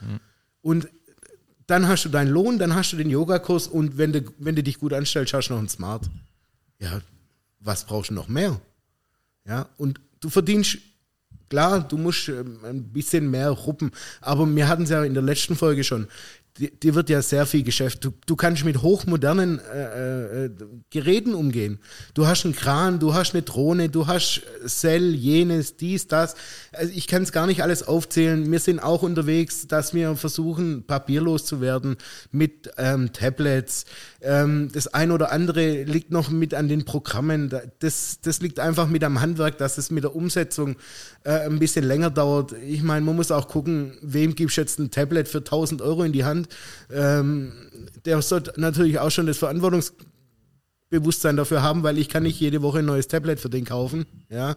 Und 0.63 0.89
dann 1.67 1.89
hast 1.89 2.05
du 2.05 2.09
deinen 2.09 2.31
Lohn, 2.31 2.59
dann 2.59 2.75
hast 2.75 2.93
du 2.93 2.97
den 2.97 3.11
Yogakurs 3.11 3.67
und 3.67 3.99
wenn 3.99 4.13
du, 4.13 4.23
wenn 4.39 4.57
du 4.57 4.63
dich 4.63 4.79
gut 4.79 4.93
anstellst, 4.93 5.35
hast 5.35 5.49
du 5.49 5.55
noch 5.55 5.59
einen 5.59 5.69
Smart. 5.69 6.09
Ja, 6.79 7.01
was 7.61 7.85
brauchst 7.85 8.11
du 8.11 8.15
noch 8.15 8.29
mehr? 8.29 8.61
Ja, 9.47 9.69
und 9.77 10.01
du 10.21 10.31
verdienst, 10.31 10.79
klar, 11.51 11.87
du 11.87 11.99
musst 11.99 12.29
ähm, 12.29 12.61
ein 12.65 12.85
bisschen 12.85 13.31
mehr 13.31 13.51
ruppen, 13.51 13.91
aber 14.21 14.47
wir 14.55 14.69
hatten 14.69 14.85
es 14.85 14.91
ja 14.91 15.05
in 15.05 15.15
der 15.15 15.23
letzten 15.23 15.57
Folge 15.57 15.85
schon. 15.85 16.09
Dir, 16.59 16.95
wird 16.95 17.09
ja 17.09 17.23
sehr 17.23 17.47
viel 17.47 17.63
Geschäft. 17.63 18.05
Du, 18.05 18.13
du 18.27 18.35
kannst 18.35 18.65
mit 18.65 18.83
hochmodernen 18.83 19.61
äh, 19.61 20.45
äh, 20.47 20.51
Geräten 20.91 21.35
umgehen. 21.35 21.79
Du 22.15 22.27
hast 22.27 22.45
einen 22.45 22.55
Kran, 22.55 22.99
du 22.99 23.15
hast 23.15 23.35
eine 23.35 23.43
Drohne, 23.43 23.89
du 23.89 24.07
hast 24.07 24.43
Cell, 24.67 25.15
jenes, 25.15 25.77
dies, 25.77 26.09
das. 26.09 26.35
Also 26.73 26.93
ich 26.95 27.07
kann 27.07 27.23
es 27.23 27.33
gar 27.33 27.47
nicht 27.47 27.63
alles 27.63 27.83
aufzählen. 27.87 28.51
Wir 28.51 28.61
sind 28.61 28.81
auch 28.81 29.03
unterwegs, 29.03 29.69
dass 29.69 29.95
wir 29.95 30.17
versuchen, 30.17 30.85
papierlos 30.85 31.45
zu 31.45 31.61
werden 31.61 31.97
mit 32.33 32.71
ähm, 32.77 33.13
Tablets. 33.13 33.85
Ähm, 34.21 34.71
das 34.73 34.89
ein 34.89 35.13
oder 35.13 35.31
andere 35.31 35.85
liegt 35.85 36.11
noch 36.11 36.29
mit 36.31 36.53
an 36.53 36.67
den 36.69 36.85
Programmen. 36.85 37.49
Da- 37.51 37.63
Das, 37.79 38.19
das 38.21 38.41
liegt 38.41 38.59
einfach 38.59 38.89
mit 38.89 39.05
am 39.05 39.21
Handwerk, 39.21 39.59
dass 39.59 39.79
es 39.79 39.91
mit 39.93 40.03
der 40.05 40.17
Umsetzung 40.17 40.75
äh, 41.25 41.31
ein 41.47 41.59
bisschen 41.61 41.85
länger 41.85 42.11
dauert. 42.11 42.53
Ich 42.67 42.83
meine, 42.83 43.07
man 43.07 43.15
muss 43.15 43.31
auch 43.31 43.47
gucken, 43.47 43.97
wem 44.03 44.35
gibst 44.35 44.57
du 44.57 44.61
jetzt 44.63 44.79
ein 44.81 44.91
Tablet 44.91 45.29
für 45.29 45.39
1000 45.39 45.83
Euro 45.83 46.03
in 46.03 46.13
die 46.13 46.25
Hand. 46.25 46.49
Ähm, 46.91 47.53
der 48.05 48.21
sollte 48.23 48.53
natürlich 48.61 48.99
auch 48.99 49.11
schon 49.11 49.27
das 49.27 49.39
Verantwortungsbewusstsein 49.39 51.37
dafür 51.37 51.63
haben, 51.63 51.83
weil 51.83 51.99
ich 51.99 52.09
kann 52.09 52.25
nicht 52.25 52.41
jede 52.41 52.63
Woche 52.63 52.81
ein 52.81 52.87
neues 52.87 53.09
Tablet 53.09 53.39
für 53.41 53.51
den 53.51 53.65
kaufen. 53.65 54.07
Ja. 54.31 54.57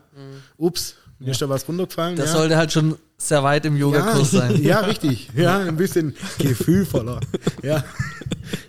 Ups, 0.58 0.96
mir 1.22 1.32
ist 1.32 1.42
da 1.42 1.48
was 1.48 1.68
runtergefallen. 1.68 2.16
Das 2.16 2.32
ja. 2.32 2.38
sollte 2.38 2.58
halt 2.58 2.72
schon 2.72 2.96
sehr 3.18 3.44
weit 3.44 3.66
im 3.66 3.78
Yogakurs 3.78 4.32
ja, 4.32 4.40
sein. 4.40 4.64
Ja, 4.64 4.80
richtig. 4.80 5.30
Ja, 5.36 5.60
ein 5.60 5.78
bisschen 5.78 6.16
gefühlvoller. 6.40 7.20
Ja. 7.62 7.84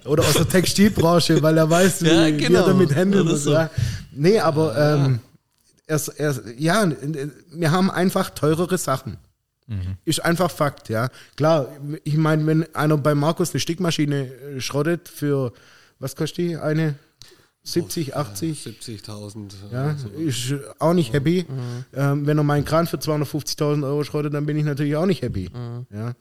Oder 0.05 0.23
aus 0.23 0.35
der 0.35 0.49
Textilbranche, 0.49 1.43
weil 1.43 1.57
er 1.57 1.69
weiß, 1.69 2.03
wie, 2.03 2.09
Ja, 2.09 2.27
wie 2.27 2.37
genau. 2.37 2.61
er 2.61 2.67
damit 2.67 2.95
handeln 2.95 3.25
Oder 3.25 3.33
muss. 3.33 3.45
so. 3.45 3.53
Ja. 3.53 3.71
Nee, 4.13 4.39
aber 4.39 4.77
ähm, 4.77 5.21
erst, 5.87 6.13
erst, 6.19 6.43
ja, 6.59 6.87
wir 7.53 7.71
haben 7.71 7.91
einfach 7.91 8.31
teurere 8.31 8.79
Sachen. 8.79 9.17
Ist 10.05 10.25
einfach 10.25 10.51
Fakt, 10.51 10.89
ja. 10.89 11.09
Klar, 11.37 11.69
ich 12.05 12.17
meine, 12.17 12.47
wenn 12.47 12.75
einer 12.75 12.99
bei 12.99 13.15
Markus 13.15 13.53
eine 13.53 13.61
Stickmaschine 13.61 14.27
äh, 14.27 14.61
schrottet 14.61 15.09
für, 15.09 15.53
was 15.99 16.15
kostet 16.15 16.39
die? 16.39 16.57
Eine 16.57 16.97
70, 17.65 18.17
80? 18.17 18.67
70.000. 18.67 19.53
Ja, 19.71 19.97
so. 19.97 20.09
ist 20.09 20.55
auch 20.81 20.95
nicht 20.95 21.13
happy. 21.13 21.47
Ähm, 21.95 22.27
wenn 22.27 22.39
er 22.39 22.45
meinen 22.45 22.65
Kran 22.65 22.87
für 22.87 22.97
250.000 22.97 23.85
Euro 23.85 24.03
schrottet, 24.03 24.35
dann 24.35 24.47
bin 24.47 24.57
ich 24.57 24.65
natürlich 24.65 24.97
auch 24.97 25.07
nicht 25.07 25.23
happy. 25.23 25.49
Ja. 25.91 26.15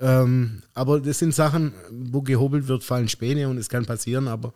Ähm, 0.00 0.62
aber 0.72 1.00
das 1.00 1.18
sind 1.18 1.34
Sachen, 1.34 1.72
wo 1.90 2.22
gehobelt 2.22 2.66
wird, 2.66 2.82
fallen 2.82 3.08
Späne 3.08 3.48
und 3.48 3.58
es 3.58 3.68
kann 3.68 3.86
passieren, 3.86 4.26
aber 4.26 4.52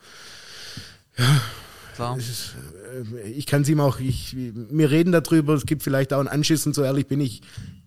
Klar. 1.94 2.18
äh, 2.18 3.28
ich 3.30 3.46
kann 3.46 3.62
es 3.62 3.68
ihm 3.68 3.80
auch, 3.80 4.00
ich, 4.00 4.34
wir 4.36 4.90
reden 4.90 5.12
darüber, 5.12 5.54
es 5.54 5.66
gibt 5.66 5.82
vielleicht 5.82 6.12
auch 6.12 6.18
einen 6.18 6.28
Anschiss 6.28 6.66
und 6.66 6.74
so 6.74 6.82
ehrlich 6.82 7.06
bin 7.06 7.20
ich. 7.20 7.42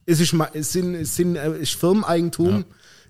Es 0.06 0.20
ist, 0.20 0.34
es 0.54 0.72
sind, 0.72 0.96
es 0.96 1.16
sind, 1.16 1.36
äh, 1.36 1.50
es 1.54 1.62
ist 1.62 1.76
Firmeneigentum, 1.76 2.66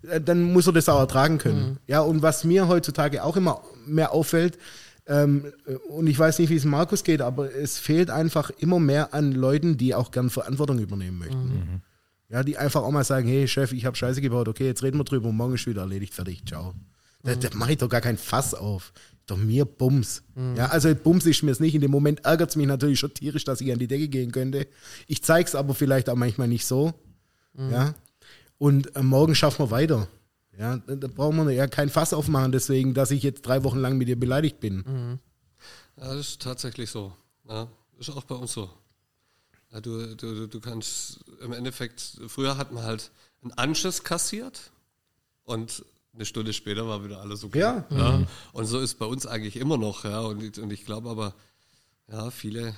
äh, 0.08 0.19
dann 0.19 0.43
muss 0.43 0.67
er 0.67 0.74
das 0.74 0.89
auch 0.89 1.00
ertragen 1.00 1.38
können. 1.38 1.78
Ja, 1.88 2.02
und 2.02 2.21
was 2.21 2.43
mir 2.43 2.67
heutzutage 2.67 3.24
auch 3.24 3.38
immer 3.38 3.62
mehr 3.86 4.12
auffällt, 4.12 4.58
Ähm, 5.08 5.52
und 5.90 6.08
ich 6.08 6.18
weiß 6.18 6.40
nicht, 6.40 6.50
wie 6.50 6.56
es 6.56 6.66
Markus 6.66 7.04
geht, 7.04 7.22
aber 7.22 7.54
es 7.54 7.78
fehlt 7.80 8.10
einfach 8.10 8.50
immer 8.52 8.80
mehr 8.80 9.14
an 9.14 9.32
Leuten, 9.32 9.78
die 9.78 9.96
auch 9.96 10.12
gern 10.12 10.30
Verantwortung 10.30 10.80
übernehmen 10.80 11.18
möchten. 11.18 11.82
Ja, 12.30 12.44
die 12.44 12.58
einfach 12.58 12.84
auch 12.84 12.92
mal 12.92 13.04
sagen, 13.04 13.28
hey 13.28 13.48
Chef, 13.48 13.74
ich 13.74 13.86
habe 13.86 13.98
Scheiße 13.98 14.22
gebaut, 14.22 14.48
okay, 14.48 14.66
jetzt 14.66 14.84
reden 14.84 14.98
wir 14.98 15.04
drüber 15.04 15.30
und 15.30 15.36
morgen 15.36 15.56
ist 15.56 15.68
wieder 15.68 15.82
erledigt, 15.82 16.14
fertig, 16.14 16.44
ciao. 16.48 16.74
Da, 17.24 17.36
da 17.36 17.50
mache 17.54 17.74
ich 17.74 17.78
doch 17.78 17.90
gar 17.90 18.02
kein 18.02 18.18
Fass 18.18 18.54
auf. 18.54 18.94
Doch 19.28 19.38
mir 19.38 19.66
Bums. 19.66 20.24
Ja, 20.58 20.68
also 20.68 20.94
Bums 20.96 21.26
ist 21.26 21.44
mir 21.44 21.52
es 21.52 21.60
nicht. 21.60 21.76
In 21.76 21.82
dem 21.82 21.92
Moment 21.92 22.26
ärgert 22.26 22.50
es 22.50 22.56
mich 22.56 22.68
natürlich 22.68 23.00
schon 23.00 23.14
tierisch, 23.14 23.44
dass 23.44 23.62
ich 23.62 23.72
an 23.72 23.80
die 23.80 23.88
Decke 23.88 24.08
gehen 24.08 24.32
könnte. 24.32 24.68
Ich 25.08 25.24
zeige 25.24 25.48
es 25.48 25.56
aber 25.56 25.76
vielleicht 25.76 26.10
auch 26.10 26.16
manchmal 26.16 26.48
nicht 26.48 26.66
so. 26.66 26.94
Ja. 27.72 27.94
Und 28.58 28.96
äh, 28.96 29.04
morgen 29.04 29.36
schaffen 29.36 29.66
wir 29.66 29.72
weiter. 29.72 30.08
Ja, 30.58 30.78
da 30.78 31.08
brauchen 31.08 31.46
wir 31.48 31.54
ja 31.54 31.68
kein 31.68 31.90
Fass 31.90 32.14
aufmachen, 32.14 32.52
deswegen, 32.52 32.94
dass 32.94 33.12
ich 33.12 33.24
jetzt 33.24 33.44
drei 33.44 33.64
Wochen 33.64 33.80
lang 33.80 33.98
mit 33.98 34.08
dir 34.08 34.20
beleidigt 34.20 34.60
bin. 34.60 35.20
Ja, 35.98 36.14
das 36.14 36.20
ist 36.20 36.42
tatsächlich 36.42 36.90
so. 36.90 37.14
Ja, 37.48 37.68
ist 38.00 38.10
auch 38.10 38.24
bei 38.26 38.36
uns 38.36 38.52
so. 38.54 38.70
Ja, 39.72 39.80
du, 39.80 40.16
du, 40.16 40.48
du- 40.48 40.60
kannst 40.60 41.20
im 41.42 41.54
Endeffekt, 41.54 42.20
früher 42.28 42.58
hat 42.58 42.72
man 42.74 42.84
halt 42.84 43.12
einen 43.42 43.54
Anschiss 43.54 44.04
kassiert 44.04 44.72
und 45.46 45.86
eine 46.14 46.26
Stunde 46.26 46.52
später 46.52 46.86
war 46.88 47.06
wieder 47.06 47.22
alles 47.22 47.44
okay. 47.46 47.60
Ja. 47.60 48.28
Und 48.52 48.66
so 48.66 48.80
ist 48.82 49.00
bei 49.00 49.06
uns 49.06 49.26
eigentlich 49.26 49.56
immer 49.56 49.78
noch, 49.78 50.04
ja. 50.04 50.20
Und, 50.20 50.44
ich- 50.44 50.60
und 50.62 50.72
ich 50.74 50.86
glaube 50.86 51.10
aber, 51.10 51.34
ja, 52.12 52.30
viele 52.32 52.76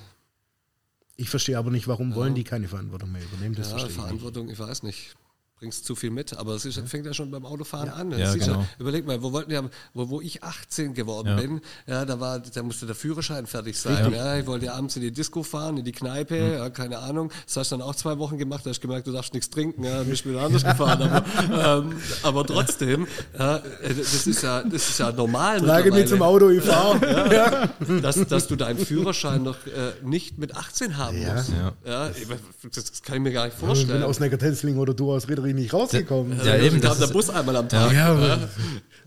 Ich 1.16 1.30
verstehe 1.32 1.58
aber 1.58 1.72
nicht, 1.72 1.88
warum 1.88 2.14
wollen 2.14 2.36
die 2.36 2.44
keine 2.44 2.68
Verantwortung 2.68 3.12
mehr 3.12 3.24
übernehmen. 3.24 3.56
Das 3.56 3.68
ja, 3.72 3.72
verstehe 3.72 3.90
ich 3.90 3.96
nicht. 3.98 4.04
Verantwortung, 4.06 4.50
ich 4.50 4.60
weiß 4.60 4.84
nicht. 4.84 5.16
Bringst 5.63 5.86
zu 5.86 5.95
viel 5.95 6.10
mit, 6.12 6.36
aber 6.36 6.56
es 6.56 6.65
ist, 6.65 6.78
fängt 6.89 7.06
ja 7.06 7.13
schon 7.13 7.32
beim 7.32 7.45
Autofahren 7.45 7.88
an. 7.89 8.12
Ja, 8.12 8.17
Es 8.17 8.36
ist 8.36 8.47
genau. 8.47 8.65
überleg 8.80 9.08
mal, 9.08 9.23
wo 9.23 9.32
wollten 9.32 9.49
wir, 9.49 9.69
wo, 9.93 10.10
wo 10.10 10.19
ich 10.19 10.43
18 10.43 10.93
geworden 10.93 11.30
Ja. 11.30 11.36
bin, 11.38 11.62
ja, 11.88 12.04
da 12.04 12.19
war, 12.19 12.39
da 12.39 12.63
musste 12.63 12.86
der 12.86 12.95
Führerschein 12.95 13.47
fertig 13.47 13.80
sein. 13.80 14.12
Ja, 14.13 14.38
ich 14.38 14.45
wollte 14.45 14.73
abends 14.73 14.97
in 14.97 15.04
die 15.04 15.12
Disco 15.12 15.41
fahren, 15.41 15.78
in 15.78 15.86
die 15.86 15.93
Kneipe, 15.93 16.36
Hm. 16.38 16.54
ja, 16.56 16.69
keine 16.69 16.99
Ahnung. 16.99 17.32
Das 17.45 17.56
hast 17.56 17.71
du 17.71 17.78
dann 17.78 17.88
auch 17.88 17.95
zwei 17.95 18.17
Wochen 18.17 18.38
gemacht, 18.38 18.65
da 18.65 18.71
hast 18.71 18.80
du 18.80 18.88
gemerkt, 18.89 19.08
du 19.08 19.13
darfst 19.13 19.34
nichts 19.34 19.49
trinken, 19.49 19.86
ja, 19.86 20.04
bist 20.04 20.26
du 20.26 20.32
wieder 20.32 20.41
anders 20.41 20.65
gefahren. 20.65 21.02
Aber, 21.49 21.78
ähm, 21.84 21.95
aber 22.23 22.45
trotzdem, 22.45 23.08
ja, 23.39 23.56
äh, 23.58 23.93
das 23.97 24.28
ist 24.28 24.41
ja, 24.43 24.63
das 24.63 24.89
ist 24.89 24.99
ja 24.99 25.13
normal. 25.13 25.62
Trage 25.62 25.93
mich 25.93 26.08
zum 26.10 26.21
Auto, 26.23 26.49
ich 26.49 26.62
fahre. 26.62 27.34
ja. 27.34 27.69
Dass, 28.02 28.15
dass 28.28 28.47
du 28.47 28.58
deinen 28.58 28.80
Führerschein 28.80 29.43
noch 29.43 29.65
äh, 29.67 29.93
nicht 30.06 30.38
mit 30.38 30.58
18 30.58 30.97
haben 30.97 31.21
Ja. 31.21 31.36
musst. 31.36 31.49
Ja. 31.52 31.71
Ja, 31.89 32.10
ich- 32.10 32.28
das, 32.73 32.86
das 32.86 33.02
kann 33.02 33.15
ich 33.15 33.21
mir 33.21 33.32
gar 33.32 33.45
nicht 33.45 33.54
Ich 33.56 33.60
bin 33.60 33.67
vorstellen. 33.67 34.04
aus 34.04 34.19
Neckartenzling 34.19 34.78
oder 34.78 34.93
du 34.93 35.13
aus 35.13 35.28
Riederich 35.30 35.53
nicht 35.54 35.74
rausgekommen. 35.74 36.39
Ja, 36.44 36.58
eben. 36.58 36.82
kam 36.82 36.89
Das 36.92 37.00
der 37.00 37.13
Bus 37.13 37.30
einmal 37.30 37.56
am 37.56 37.70
Tag. 37.70 37.92
Ja, 37.94 38.08
aber 38.08 38.50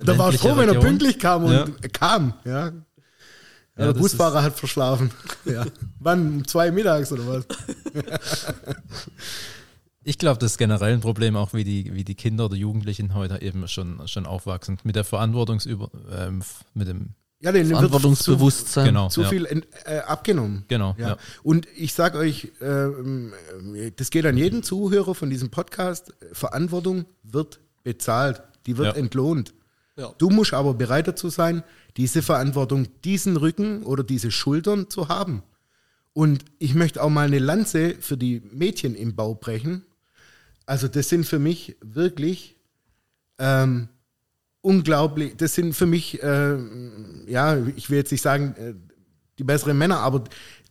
da 0.01 0.19
war 0.19 0.33
ich 0.33 0.41
froh, 0.41 0.57
wenn 0.57 0.69
er 0.69 0.81
pünktlich 0.81 1.19
kam 1.19 1.45
und 1.45 1.53
Ja. 1.53 1.67
kam. 1.93 2.35
Ja. 2.45 2.73
Ja, 3.79 3.93
der 3.93 3.93
Busfahrer 3.93 4.43
hat 4.43 4.59
verschlafen. 4.59 5.11
Ja. 5.45 5.65
Wann? 6.01 6.37
Um 6.39 6.47
zwei 6.47 6.71
mittags 6.71 7.13
oder 7.13 7.27
was? 7.27 7.45
ich 10.03 10.19
glaube, 10.19 10.39
das 10.39 10.53
ist 10.53 10.59
generell 10.59 10.95
ein 10.95 11.01
Problem, 11.01 11.37
auch 11.37 11.53
wie 11.53 11.63
die, 11.65 11.93
wie 11.95 12.05
die 12.05 12.15
Kinder 12.15 12.47
oder 12.47 12.57
Jugendlichen 12.57 13.15
heute 13.15 13.41
eben 13.43 13.69
schon, 13.69 14.07
schon 14.09 14.27
aufwachsen. 14.27 14.79
Mit 14.83 14.97
der 14.97 15.05
Verantwortungsüber, 15.05 15.91
ähm, 16.11 16.43
mit 16.75 16.89
dem, 16.89 17.11
Ja, 17.41 17.53
den 17.53 17.69
wird 17.69 17.77
Verantwortungsbewusstsein. 17.79 18.87
genau. 18.87 19.09
zu, 19.09 19.21
zu 19.21 19.23
ja. 19.23 19.29
viel 19.29 19.65
äh, 19.85 19.99
abgenommen. 19.99 20.65
Genau, 20.69 20.95
Ja. 20.99 21.09
ja. 21.11 21.17
Und 21.43 21.69
ich 21.77 21.93
sag 21.93 22.15
euch, 22.15 22.51
äh, 22.61 23.91
das 23.97 24.11
geht 24.11 24.25
an 24.25 24.37
jeden 24.39 24.63
Zuhörer 24.63 25.15
von 25.15 25.29
diesem 25.29 25.51
Podcast. 25.51 26.15
Verantwortung 26.33 27.05
wird 27.23 27.61
bezahlt, 27.85 28.43
die 28.67 28.79
wird 28.79 28.95
Ja. 28.95 29.01
entlohnt. 29.01 29.53
Ja. 29.97 30.13
Du 30.19 30.31
musst 30.31 30.55
aber 30.55 30.75
bereit 30.75 31.09
dazu 31.09 31.29
sein, 31.29 31.63
diese 31.97 32.23
Verantwortung, 32.23 32.89
diesen 33.05 33.37
Rücken 33.37 33.83
oder 33.83 34.03
diese 34.03 34.31
Schultern 34.31 34.91
zu 34.91 35.09
haben. 35.09 35.43
Und 36.13 36.45
ich 36.59 36.75
möchte 36.75 37.03
auch 37.03 37.11
mal 37.11 37.27
eine 37.27 37.39
Lanze 37.39 37.95
für 38.01 38.17
die 38.17 38.41
Mädchen 38.51 38.95
im 38.95 39.15
Bau 39.15 39.35
brechen. 39.35 39.85
Also 40.65 40.89
das 40.89 41.11
sind 41.11 41.27
für 41.27 41.39
mich 41.39 41.77
wirklich 41.83 42.57
ähm, 43.39 43.89
unglaublich, 44.67 45.37
das 45.37 45.55
sind 45.55 45.75
für 45.75 45.87
mich, 45.87 46.19
ähm, 46.23 47.23
ja, 47.29 47.57
ich 47.77 47.89
will 47.89 47.99
jetzt 47.99 48.11
nicht 48.11 48.23
sagen, 48.23 48.55
äh, 48.59 48.75
die 49.39 49.45
besseren 49.45 49.79
Männer, 49.79 50.01
aber 50.01 50.25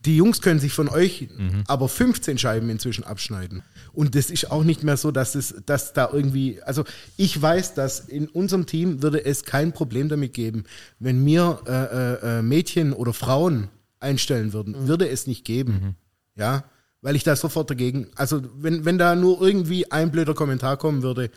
die 0.04 0.16
Jungs 0.16 0.42
können 0.42 0.60
sich 0.60 0.72
von 0.72 0.88
euch 0.88 1.28
aber 1.66 1.88
15 1.88 2.36
Scheiben 2.36 2.68
inzwischen 2.68 3.04
abschneiden. 3.04 3.62
Und 3.92 4.14
das 4.14 4.30
ist 4.30 4.50
auch 4.50 4.64
nicht 4.64 4.82
mehr 4.82 4.96
so, 4.96 5.10
dass 5.10 5.34
es, 5.34 5.54
dass 5.64 5.94
da 5.94 6.10
irgendwie, 6.12 6.60
also 6.62 6.84
ich 7.16 7.40
weiß, 7.40 7.74
dass 7.74 8.00
in 8.00 8.28
unserem 8.28 8.66
Team 8.66 9.02
würde 9.02 9.24
es 9.24 9.44
kein 9.44 9.72
Problem 9.72 10.08
damit 10.08 10.34
geben, 10.34 10.64
wenn 10.98 11.24
wir 11.24 11.60
äh, 11.66 11.72
äh, 11.72 12.38
äh, 12.38 12.42
Mädchen 12.42 12.92
oder 12.92 13.12
Frauen 13.12 13.68
einstellen 13.98 14.52
würden, 14.52 14.86
würde 14.86 15.08
es 15.08 15.26
nicht 15.26 15.44
geben. 15.44 15.96
Ja, 16.36 16.64
weil 17.00 17.16
ich 17.16 17.24
da 17.24 17.34
sofort 17.34 17.70
dagegen, 17.70 18.08
also 18.14 18.42
wenn, 18.58 18.84
wenn 18.84 18.98
da 18.98 19.16
nur 19.16 19.40
irgendwie 19.40 19.90
ein 19.90 20.10
blöder 20.10 20.34
Kommentar 20.34 20.76
kommen 20.76 21.02
würde, 21.02 21.30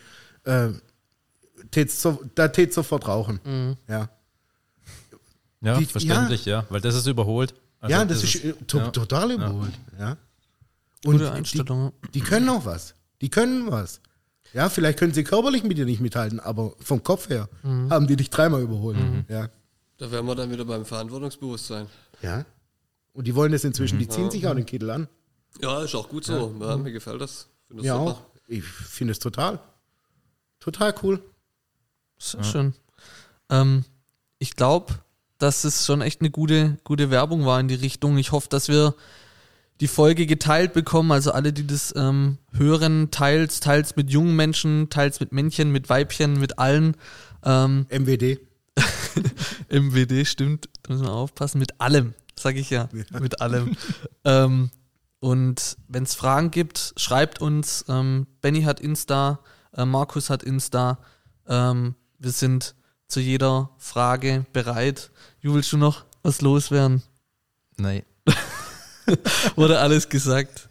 äh, 0.44 0.68
tät's 1.70 2.00
so, 2.02 2.22
da 2.34 2.48
tät 2.48 2.72
sofort 2.74 3.06
rauchen. 3.08 3.76
Ja. 3.88 4.08
Ja, 5.62 5.78
Die- 5.78 5.84
verständlich, 5.86 6.44
ja. 6.46 6.64
weil 6.70 6.80
das 6.80 6.94
ist 6.94 7.06
überholt. 7.06 7.54
Also 7.80 7.92
ja, 7.96 8.04
das, 8.04 8.22
ist, 8.24 8.44
äh, 8.44 8.52
to 8.66 8.78
ja. 8.78 8.90
total 8.90 9.30
überholt. 9.32 9.72
Ja. 9.98 10.16
Und 11.04 11.12
Gute 11.18 11.32
Einstellung. 11.32 11.92
Die, 12.06 12.10
die 12.12 12.20
können 12.20 12.48
auch 12.48 12.64
was. 12.64 12.94
Die 13.20 13.28
können 13.30 13.70
was. 13.70 14.00
Ja, 14.52 14.68
vielleicht 14.68 14.98
können 14.98 15.14
sie 15.14 15.22
körperlich 15.24 15.62
mit 15.62 15.78
dir 15.78 15.84
nicht 15.86 16.00
mithalten, 16.00 16.40
aber 16.40 16.74
vom 16.80 17.02
Kopf 17.02 17.28
her 17.28 17.48
haben 17.62 18.06
die 18.06 18.16
dich 18.16 18.30
dreimal 18.30 18.62
überholt. 18.62 18.98
Ja. 19.28 19.48
Da 19.98 20.10
wären 20.10 20.26
wir 20.26 20.34
dann 20.34 20.50
wieder 20.50 20.64
beim 20.64 20.84
Verantwortungsbewusstsein. 20.84 21.86
ja. 22.22 22.44
Und 23.12 23.26
die 23.26 23.34
wollen 23.34 23.50
das 23.50 23.64
inzwischen, 23.64 23.98
die 23.98 24.06
ziehen 24.08 24.30
sich 24.30 24.46
auch 24.46 24.54
den 24.54 24.64
Kittel 24.64 24.88
an. 24.90 25.08
Ja, 25.60 25.82
ist 25.82 25.94
auch 25.96 26.08
gut 26.08 26.24
so. 26.24 26.54
Ja, 26.60 26.76
mir 26.76 26.92
gefällt 26.92 27.20
das. 27.20 27.48
Finde 27.66 27.82
das 27.82 27.86
Ja, 27.88 27.96
super. 27.98 28.10
auch. 28.12 28.22
Ich 28.46 28.62
finde 28.64 29.10
es 29.12 29.18
total. 29.18 29.58
Total 30.60 30.94
cool. 31.02 31.20
Sehr 32.20 32.44
schön. 32.44 32.74
Ähm, 33.48 33.84
ich 34.38 34.54
glaube, 34.54 34.94
dass 35.38 35.64
es 35.64 35.86
schon 35.86 36.02
echt 36.02 36.20
eine 36.20 36.30
gute, 36.30 36.78
gute 36.84 37.10
Werbung 37.10 37.46
war 37.46 37.58
in 37.58 37.68
die 37.68 37.74
Richtung. 37.74 38.18
Ich 38.18 38.30
hoffe, 38.30 38.48
dass 38.48 38.68
wir 38.68 38.94
die 39.80 39.88
Folge 39.88 40.26
geteilt 40.26 40.74
bekommen. 40.74 41.10
Also 41.10 41.32
alle, 41.32 41.52
die 41.52 41.66
das 41.66 41.94
ähm, 41.96 42.38
hören, 42.52 43.10
teils, 43.10 43.60
teils 43.60 43.96
mit 43.96 44.10
jungen 44.10 44.36
Menschen, 44.36 44.90
teils 44.90 45.18
mit 45.20 45.32
Männchen, 45.32 45.72
mit 45.72 45.88
Weibchen, 45.88 46.38
mit 46.38 46.58
allen. 46.58 46.96
Ähm, 47.42 47.86
MWD. 47.90 48.38
MWD 49.70 50.26
stimmt, 50.26 50.68
da 50.82 50.92
müssen 50.92 51.06
wir 51.06 51.12
aufpassen. 51.12 51.58
Mit 51.58 51.80
allem, 51.80 52.14
sag 52.38 52.56
ich 52.56 52.70
ja. 52.70 52.88
Mit 52.92 53.40
allem. 53.40 53.76
ähm, 54.24 54.70
und 55.20 55.76
wenn 55.88 56.02
es 56.02 56.14
Fragen 56.14 56.50
gibt, 56.50 56.94
schreibt 56.96 57.40
uns. 57.40 57.84
Ähm, 57.88 58.26
Benny 58.42 58.62
hat 58.62 58.80
Insta, 58.80 59.40
äh, 59.74 59.84
Markus 59.84 60.30
hat 60.30 60.42
Insta. 60.42 60.98
Ähm, 61.48 61.94
wir 62.20 62.30
sind 62.30 62.74
zu 63.08 63.18
jeder 63.18 63.70
Frage 63.78 64.44
bereit. 64.52 65.10
Ju, 65.40 65.54
willst 65.54 65.72
du 65.72 65.78
noch 65.78 66.04
was 66.22 66.42
loswerden? 66.42 67.02
Nein. 67.76 68.04
Wurde 69.56 69.80
alles 69.80 70.08
gesagt. 70.08 70.68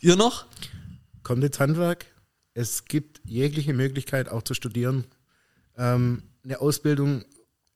Ihr 0.00 0.16
noch? 0.16 0.46
kommt 1.24 1.42
ins 1.42 1.58
Handwerk. 1.58 2.06
Es 2.54 2.84
gibt 2.84 3.20
jegliche 3.24 3.74
Möglichkeit 3.74 4.28
auch 4.28 4.42
zu 4.42 4.54
studieren. 4.54 5.04
Ähm, 5.76 6.22
eine 6.44 6.60
Ausbildung 6.60 7.24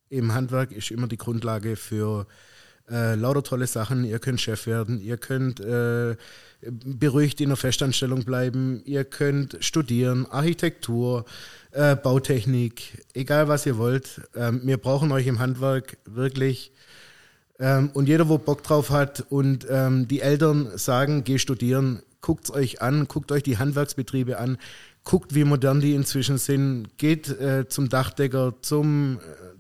im 0.09 0.33
Handwerk 0.33 0.71
ist 0.71 0.91
immer 0.93 1.09
die 1.09 1.17
Grundlage 1.17 1.75
für 1.75 2.27
äh, 2.91 3.15
lauter 3.15 3.43
tolle 3.43 3.67
Sachen. 3.67 4.05
Ihr 4.05 4.19
könnt 4.19 4.41
Chef 4.41 4.67
werden, 4.67 5.01
ihr 5.01 5.17
könnt 5.17 5.61
äh, 5.61 6.17
beruhigt 6.61 7.41
in 7.41 7.51
der 7.51 7.57
Festanstellung 7.57 8.25
bleiben, 8.25 8.83
ihr 8.85 9.05
könnt 9.05 9.57
studieren, 9.61 10.27
Architektur, 10.27 11.25
äh, 11.73 11.95
Bautechnik, 11.95 13.05
egal 13.15 13.49
was 13.49 13.67
ihr 13.67 13.79
wollt. 13.79 14.23
Ähm, 14.35 14.63
wir 14.65 14.79
brauchen 14.79 15.13
euch 15.13 15.27
im 15.27 15.39
Handwerk 15.39 15.99
wirklich. 16.05 16.73
Ähm, 17.61 17.91
und 17.95 18.09
jeder, 18.09 18.29
wo 18.29 18.39
Bock 18.39 18.63
drauf 18.63 18.91
hat 18.91 19.25
und 19.29 19.67
ähm, 19.71 20.09
die 20.09 20.21
Eltern 20.21 20.77
sagen, 20.77 21.25
geh 21.25 21.39
studieren, 21.39 22.03
guckt's 22.21 22.51
euch 22.51 22.83
an, 22.83 23.07
guckt 23.09 23.33
euch 23.33 23.43
die 23.43 23.59
Handwerksbetriebe 23.59 24.39
an, 24.39 24.59
guckt, 25.05 25.35
wie 25.35 25.45
modern 25.45 25.81
die 25.81 25.95
inzwischen 25.95 26.39
sind, 26.39 26.99
geht 26.99 27.29
äh, 27.29 27.69
zum 27.69 27.89
Dachdecker, 27.89 28.55
zum 28.61 29.19
äh, 29.19 29.58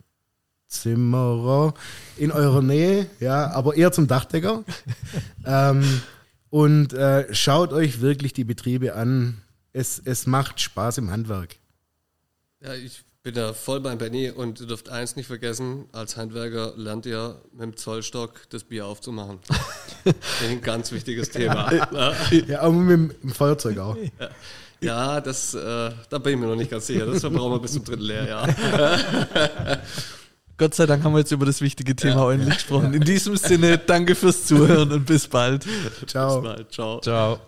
Zimmerer 0.69 1.75
in 2.17 2.31
eurer 2.31 2.63
Nähe, 2.63 3.07
ja, 3.21 3.51
aber 3.51 3.77
eher 3.77 3.91
zum 3.91 4.07
Dachdecker. 4.07 4.65
ähm, 5.47 6.03
und 6.51 6.93
äh, 6.93 7.33
schaut 7.35 7.73
euch 7.73 8.01
wirklich 8.01 8.33
die 8.33 8.45
Betriebe 8.45 8.95
an. 8.95 9.43
Es, 9.73 10.01
es 10.05 10.27
macht 10.27 10.61
Spaß 10.61 10.99
im 10.99 11.11
Handwerk. 11.11 11.57
Ja, 12.61 12.75
ich 12.75 13.05
bin 13.23 13.35
da 13.35 13.53
voll 13.53 13.81
beim 13.81 13.99
Benny 13.99 14.31
und 14.31 14.61
ihr 14.61 14.67
dürft 14.67 14.89
eins 14.89 15.17
nicht 15.17 15.27
vergessen, 15.27 15.87
als 15.93 16.17
Handwerker 16.17 16.73
lernt 16.77 17.07
ihr 17.07 17.41
mit 17.53 17.63
dem 17.63 17.77
Zollstock 17.77 18.49
das 18.51 18.65
Bier 18.65 18.87
aufzumachen. 18.87 19.39
Ein 20.43 20.61
ganz 20.61 20.93
wichtiges 20.93 21.31
Thema. 21.31 21.73
Ja, 22.47 22.61
aber 22.61 22.73
mit 22.73 23.23
dem 23.23 23.31
Feuerzeug 23.31 23.79
auch. 23.79 23.97
Ja, 24.81 25.21
das, 25.21 25.55
äh, 25.55 25.91
da 26.09 26.19
bin 26.19 26.35
ich 26.35 26.39
mir 26.39 26.47
noch 26.47 26.57
nicht 26.57 26.71
ganz 26.71 26.87
sicher. 26.87 27.07
Das 27.07 27.21
verbrauchen 27.21 27.53
wir 27.53 27.59
bis 27.59 27.73
zum 27.73 27.85
dritten 27.85 28.03
Lehrjahr. 28.03 28.49
Gott 30.59 30.75
sei 30.75 30.87
Dank 30.87 31.05
haben 31.05 31.13
wir 31.13 31.21
jetzt 31.21 31.31
über 31.31 31.47
das 31.47 31.61
wichtige 31.61 31.95
Thema 31.95 32.25
ordentlich 32.25 32.55
gesprochen. 32.55 32.93
In 32.93 33.05
diesem 33.05 33.37
Sinne, 33.37 33.79
danke 33.79 34.15
fürs 34.17 34.45
Zuhören 34.45 34.91
und 34.93 35.07
bis 35.07 35.29
bald. 35.29 35.65
Ciao. 36.07 36.41
Bis 36.41 36.51
bald. 36.51 36.73
Ciao. 36.73 37.01
Ciao. 37.01 37.39